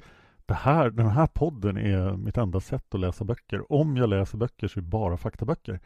[0.50, 3.72] det här, den här podden är mitt enda sätt att läsa böcker.
[3.72, 5.80] Om jag läser böcker så är det bara faktaböcker.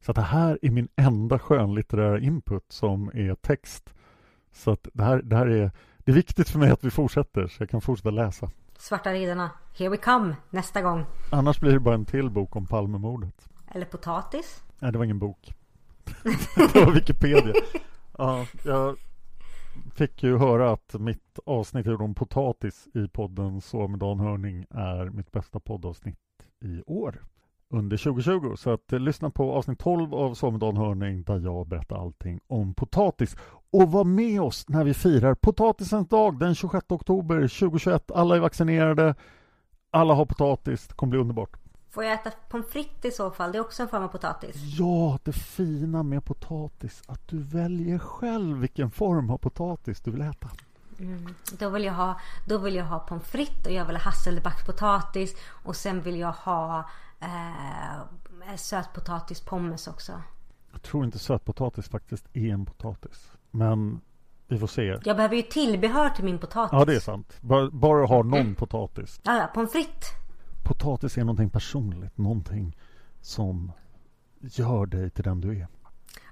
[0.00, 3.94] Så att det här är min enda skönlitterära input som är text.
[4.52, 7.46] Så att det här, det här är, det är viktigt för mig att vi fortsätter
[7.46, 8.50] så jag kan fortsätta läsa.
[8.78, 11.04] Svarta riddarna, here we come, nästa gång.
[11.32, 13.48] Annars blir det bara en till bok om Palmemordet.
[13.72, 14.62] Eller potatis.
[14.78, 15.54] Nej, det var ingen bok.
[16.72, 17.54] det var Wikipedia.
[18.18, 18.96] Ja, jag
[19.94, 25.10] fick ju höra att mitt avsnitt om potatis i podden Så med Dan Hörning är
[25.10, 26.18] mitt bästa poddavsnitt
[26.64, 27.22] i år
[27.70, 28.54] under 2020.
[28.56, 31.96] Så att eh, lyssna på avsnitt 12 av Så med Dan Hörning där jag berättar
[31.96, 33.36] allting om potatis.
[33.70, 38.10] Och var med oss när vi firar potatisens dag den 26 oktober 2021.
[38.10, 39.14] Alla är vaccinerade.
[39.90, 40.88] Alla har potatis.
[40.88, 41.65] Det kommer bli underbart.
[41.96, 43.52] Får jag äta pommes frites i så fall?
[43.52, 44.56] Det är också en form av potatis.
[44.78, 50.20] Ja, det fina med potatis att du väljer själv vilken form av potatis du vill
[50.20, 50.50] äta.
[50.98, 51.34] Mm.
[51.58, 55.36] Då, vill jag ha, då vill jag ha pommes frites och jag vill ha hasselbackspotatis.
[55.64, 56.88] Och sen vill jag ha
[57.20, 60.22] eh, sötpotatispommes också.
[60.72, 63.30] Jag tror inte sötpotatis faktiskt är en potatis.
[63.50, 64.00] Men
[64.48, 64.98] vi får se.
[65.04, 66.72] Jag behöver ju tillbehör till min potatis.
[66.72, 67.36] Ja, det är sant.
[67.40, 69.20] Bara, bara ha någon potatis.
[69.22, 70.25] Ja, ja, pommes frites.
[70.66, 72.18] Potatis är någonting personligt.
[72.18, 72.76] Någonting
[73.20, 73.72] som
[74.40, 75.66] gör dig till den du är.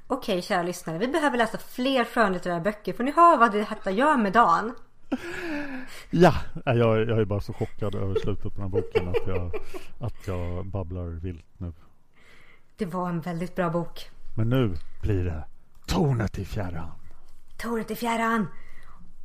[0.07, 3.91] Okej kära lyssnare, vi behöver läsa fler skönlitterära böcker för ni hör vad det detta
[3.91, 4.75] gör med Dan.
[6.11, 6.35] Ja,
[6.65, 6.77] jag,
[7.09, 9.55] jag är bara så chockad över slutet på den här boken att jag,
[10.01, 11.73] att jag babblar vilt nu.
[12.77, 14.11] Det var en väldigt bra bok.
[14.37, 15.45] Men nu blir det
[15.87, 16.91] Tornet i fjärran.
[17.57, 18.47] Tornet i fjärran!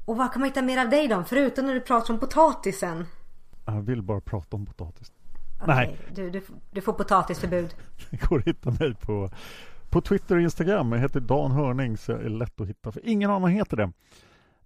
[0.06, 1.24] Och vad kan man hitta mer av dig då?
[1.24, 3.06] Förutom när du pratar om potatisen.
[3.66, 5.12] Jag vill bara prata om potatis.
[5.62, 6.42] Okej, Nej, Du, du,
[6.72, 7.76] du får potatisförbud.
[8.10, 9.30] det går att hitta mig på,
[9.90, 10.92] på Twitter och Instagram.
[10.92, 13.92] Jag heter Dan Hörning så jag är lätt att hitta för ingen annan heter det.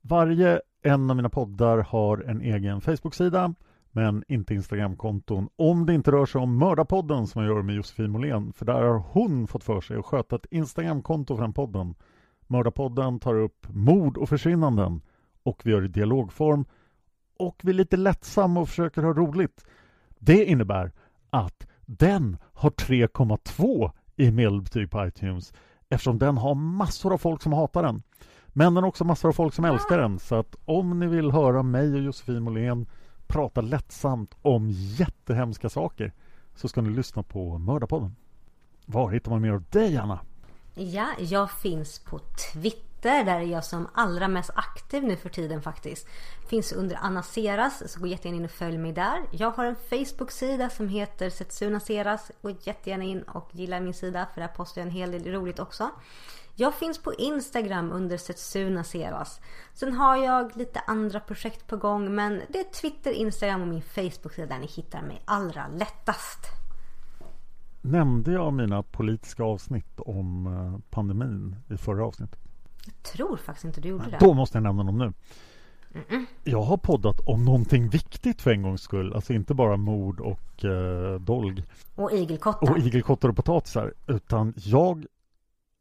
[0.01, 3.53] Varje en av mina poddar har en egen Facebook-sida
[3.91, 8.11] men inte Instagramkonton om det inte rör sig om Mördarpodden som jag gör med Josefin
[8.11, 11.95] Måhlén för där har hon fått för sig att sköta ett Instagramkonto för den podden.
[12.47, 15.01] Mördarpodden tar upp mord och försvinnanden
[15.43, 16.65] och vi gör i dialogform
[17.37, 19.65] och vi är lite lättsamma och försöker ha roligt.
[20.19, 20.91] Det innebär
[21.29, 25.53] att den har 3,2 i medelbetyg på iTunes
[25.89, 28.03] eftersom den har massor av folk som hatar den.
[28.47, 30.19] Men den har också massor av folk som älskar den.
[30.19, 32.87] Så att om ni vill höra mig och Josefin Måhlén
[33.27, 36.13] prata lättsamt om jättehemska saker
[36.55, 38.15] så ska ni lyssna på Mördarpodden.
[38.85, 40.19] Var hittar man mer av dig, Anna?
[40.75, 42.19] Ja, jag finns på
[42.53, 42.92] Twitter.
[43.03, 46.07] Där är jag som allra mest aktiv nu för tiden faktiskt.
[46.47, 49.21] Finns under Anna Seras, så gå jättegärna in och följ mig där.
[49.31, 52.31] Jag har en Facebook-sida som heter Setsuna Seras.
[52.41, 55.59] Gå jättegärna in och gilla min sida för där postar jag en hel del roligt
[55.59, 55.89] också.
[56.55, 59.41] Jag finns på Instagram under Setsuna Seras.
[59.73, 63.81] Sen har jag lite andra projekt på gång men det är Twitter, Instagram och min
[63.81, 66.39] Facebook-sida där ni hittar mig allra lättast.
[67.81, 72.42] Nämnde jag mina politiska avsnitt om eh, pandemin i förra avsnittet?
[72.85, 74.17] Jag tror faktiskt inte du gjorde det.
[74.19, 75.13] Då måste jag nämna dem nu.
[76.43, 79.13] Jag har poddat om någonting viktigt för en gångs skull.
[79.13, 81.63] Alltså inte bara mord och eh, dolg
[81.95, 82.71] Och igelkottar.
[82.71, 83.93] och igelkottar och potatisar.
[84.07, 85.05] Utan jag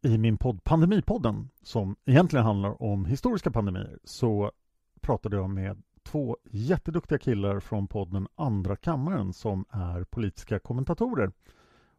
[0.02, 4.52] i min podd Pandemipodden som egentligen handlar om historiska pandemier så
[5.00, 11.32] pratade jag med två jätteduktiga killar från podden Andra kammaren som är politiska kommentatorer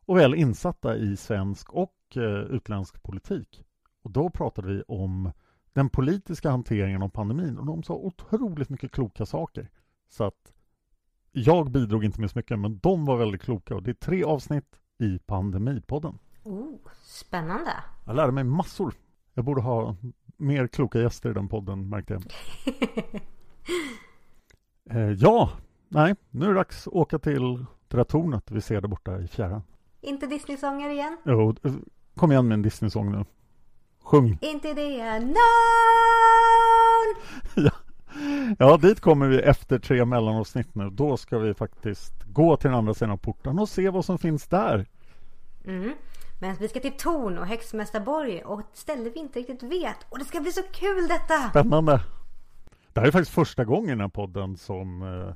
[0.05, 3.63] och väl insatta i svensk och eh, utländsk politik.
[4.03, 5.31] Och då pratade vi om
[5.73, 9.69] den politiska hanteringen av pandemin och de sa otroligt mycket kloka saker.
[10.09, 10.53] Så att
[11.31, 14.23] jag bidrog inte med så mycket men de var väldigt kloka och det är tre
[14.23, 16.19] avsnitt i Pandemipodden.
[16.43, 17.71] Oh, spännande.
[18.05, 18.93] Jag lärde mig massor.
[19.33, 19.95] Jag borde ha
[20.37, 22.23] mer kloka gäster i den podden märkte jag.
[24.97, 25.49] eh, ja,
[25.89, 29.19] nej, nu är det dags att åka till det där tornet vi ser där borta
[29.19, 29.63] i fjärran.
[30.01, 31.17] Inte Disney-sånger igen?
[31.25, 31.73] Jo, eh,
[32.15, 33.25] kom igen med en Disney-sång nu.
[34.03, 34.37] Sjung!
[34.41, 35.35] Inte det någon!
[37.65, 37.71] ja.
[38.59, 40.89] ja, dit kommer vi efter tre mellanavsnitt nu.
[40.89, 44.47] Då ska vi faktiskt gå till den andra sidan porten och se vad som finns
[44.47, 44.85] där.
[45.65, 45.93] Mm.
[46.41, 49.97] Men vi ska till Torn och Häxmästarborg och ett ställe vi inte riktigt vet.
[50.09, 51.49] Och det ska bli så kul detta!
[51.49, 52.01] Spännande!
[52.93, 55.35] Det här är faktiskt första gången i den här podden som, eh,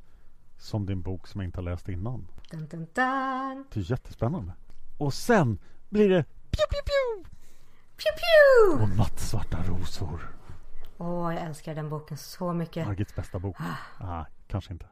[0.57, 2.27] som din bok som jag inte har läst innan.
[2.51, 3.65] Dun, dun, dun.
[3.73, 4.53] Det är jättespännande.
[4.97, 7.29] Och sen blir det pju, pju, pju!
[7.97, 8.83] Pew, pew!
[8.83, 10.29] Och nattsvarta rosor.
[10.97, 12.87] Åh, jag älskar den boken så mycket.
[12.87, 13.57] Margits bästa bok.
[13.99, 14.85] Ah, kanske inte.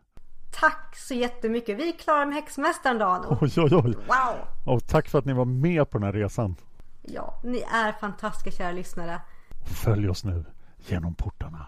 [0.60, 1.78] Tack så jättemycket.
[1.78, 3.26] Vi är klara med Häxmästaren Dan.
[3.42, 3.96] Oj, oj, oj.
[4.08, 4.48] Wow!
[4.76, 6.56] Och tack för att ni var med på den här resan.
[7.02, 9.22] Ja, ni är fantastiska kära lyssnare.
[9.66, 10.46] Följ oss nu
[10.78, 11.68] genom portarna.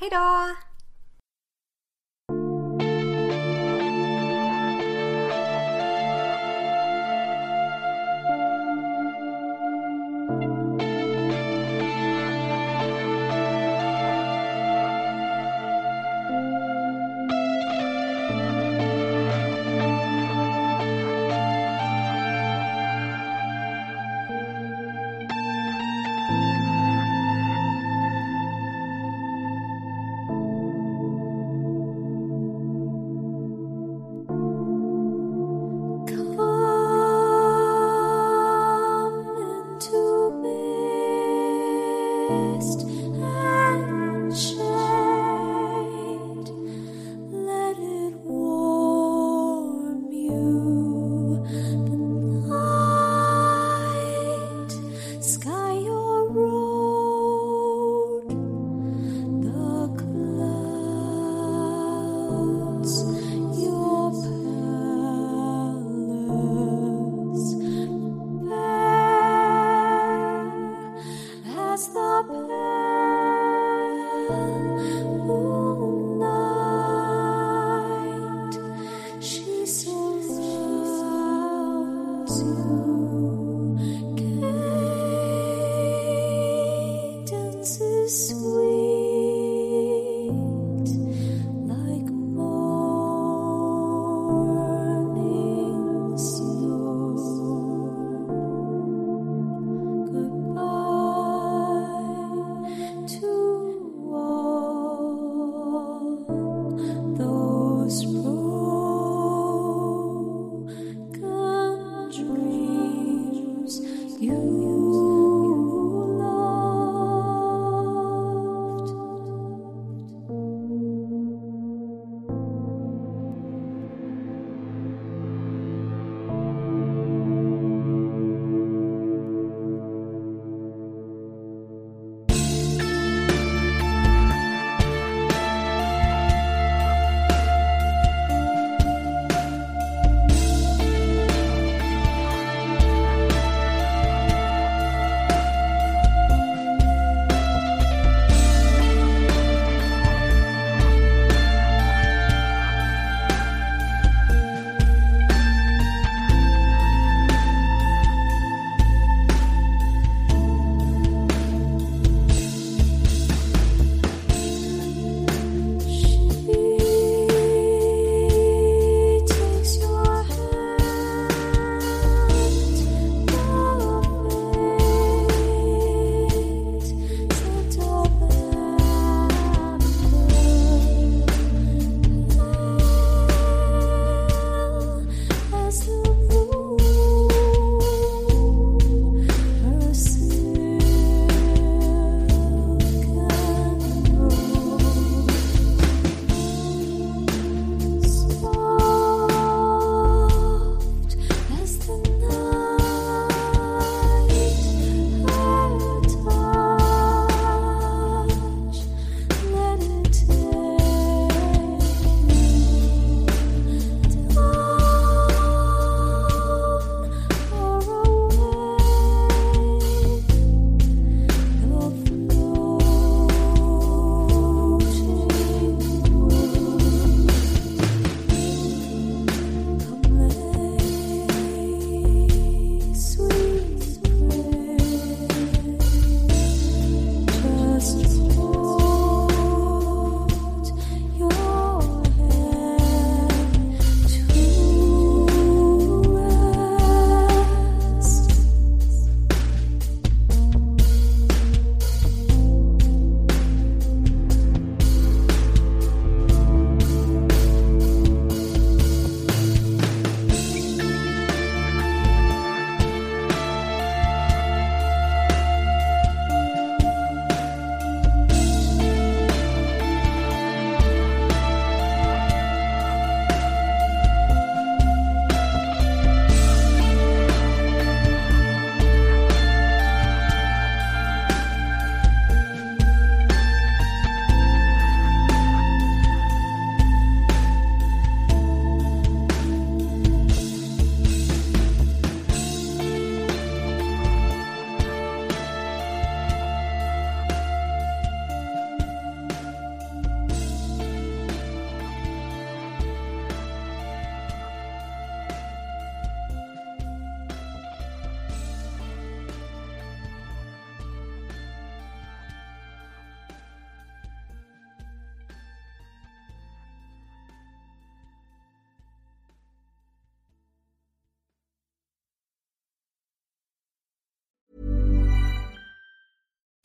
[0.00, 0.54] Hej då!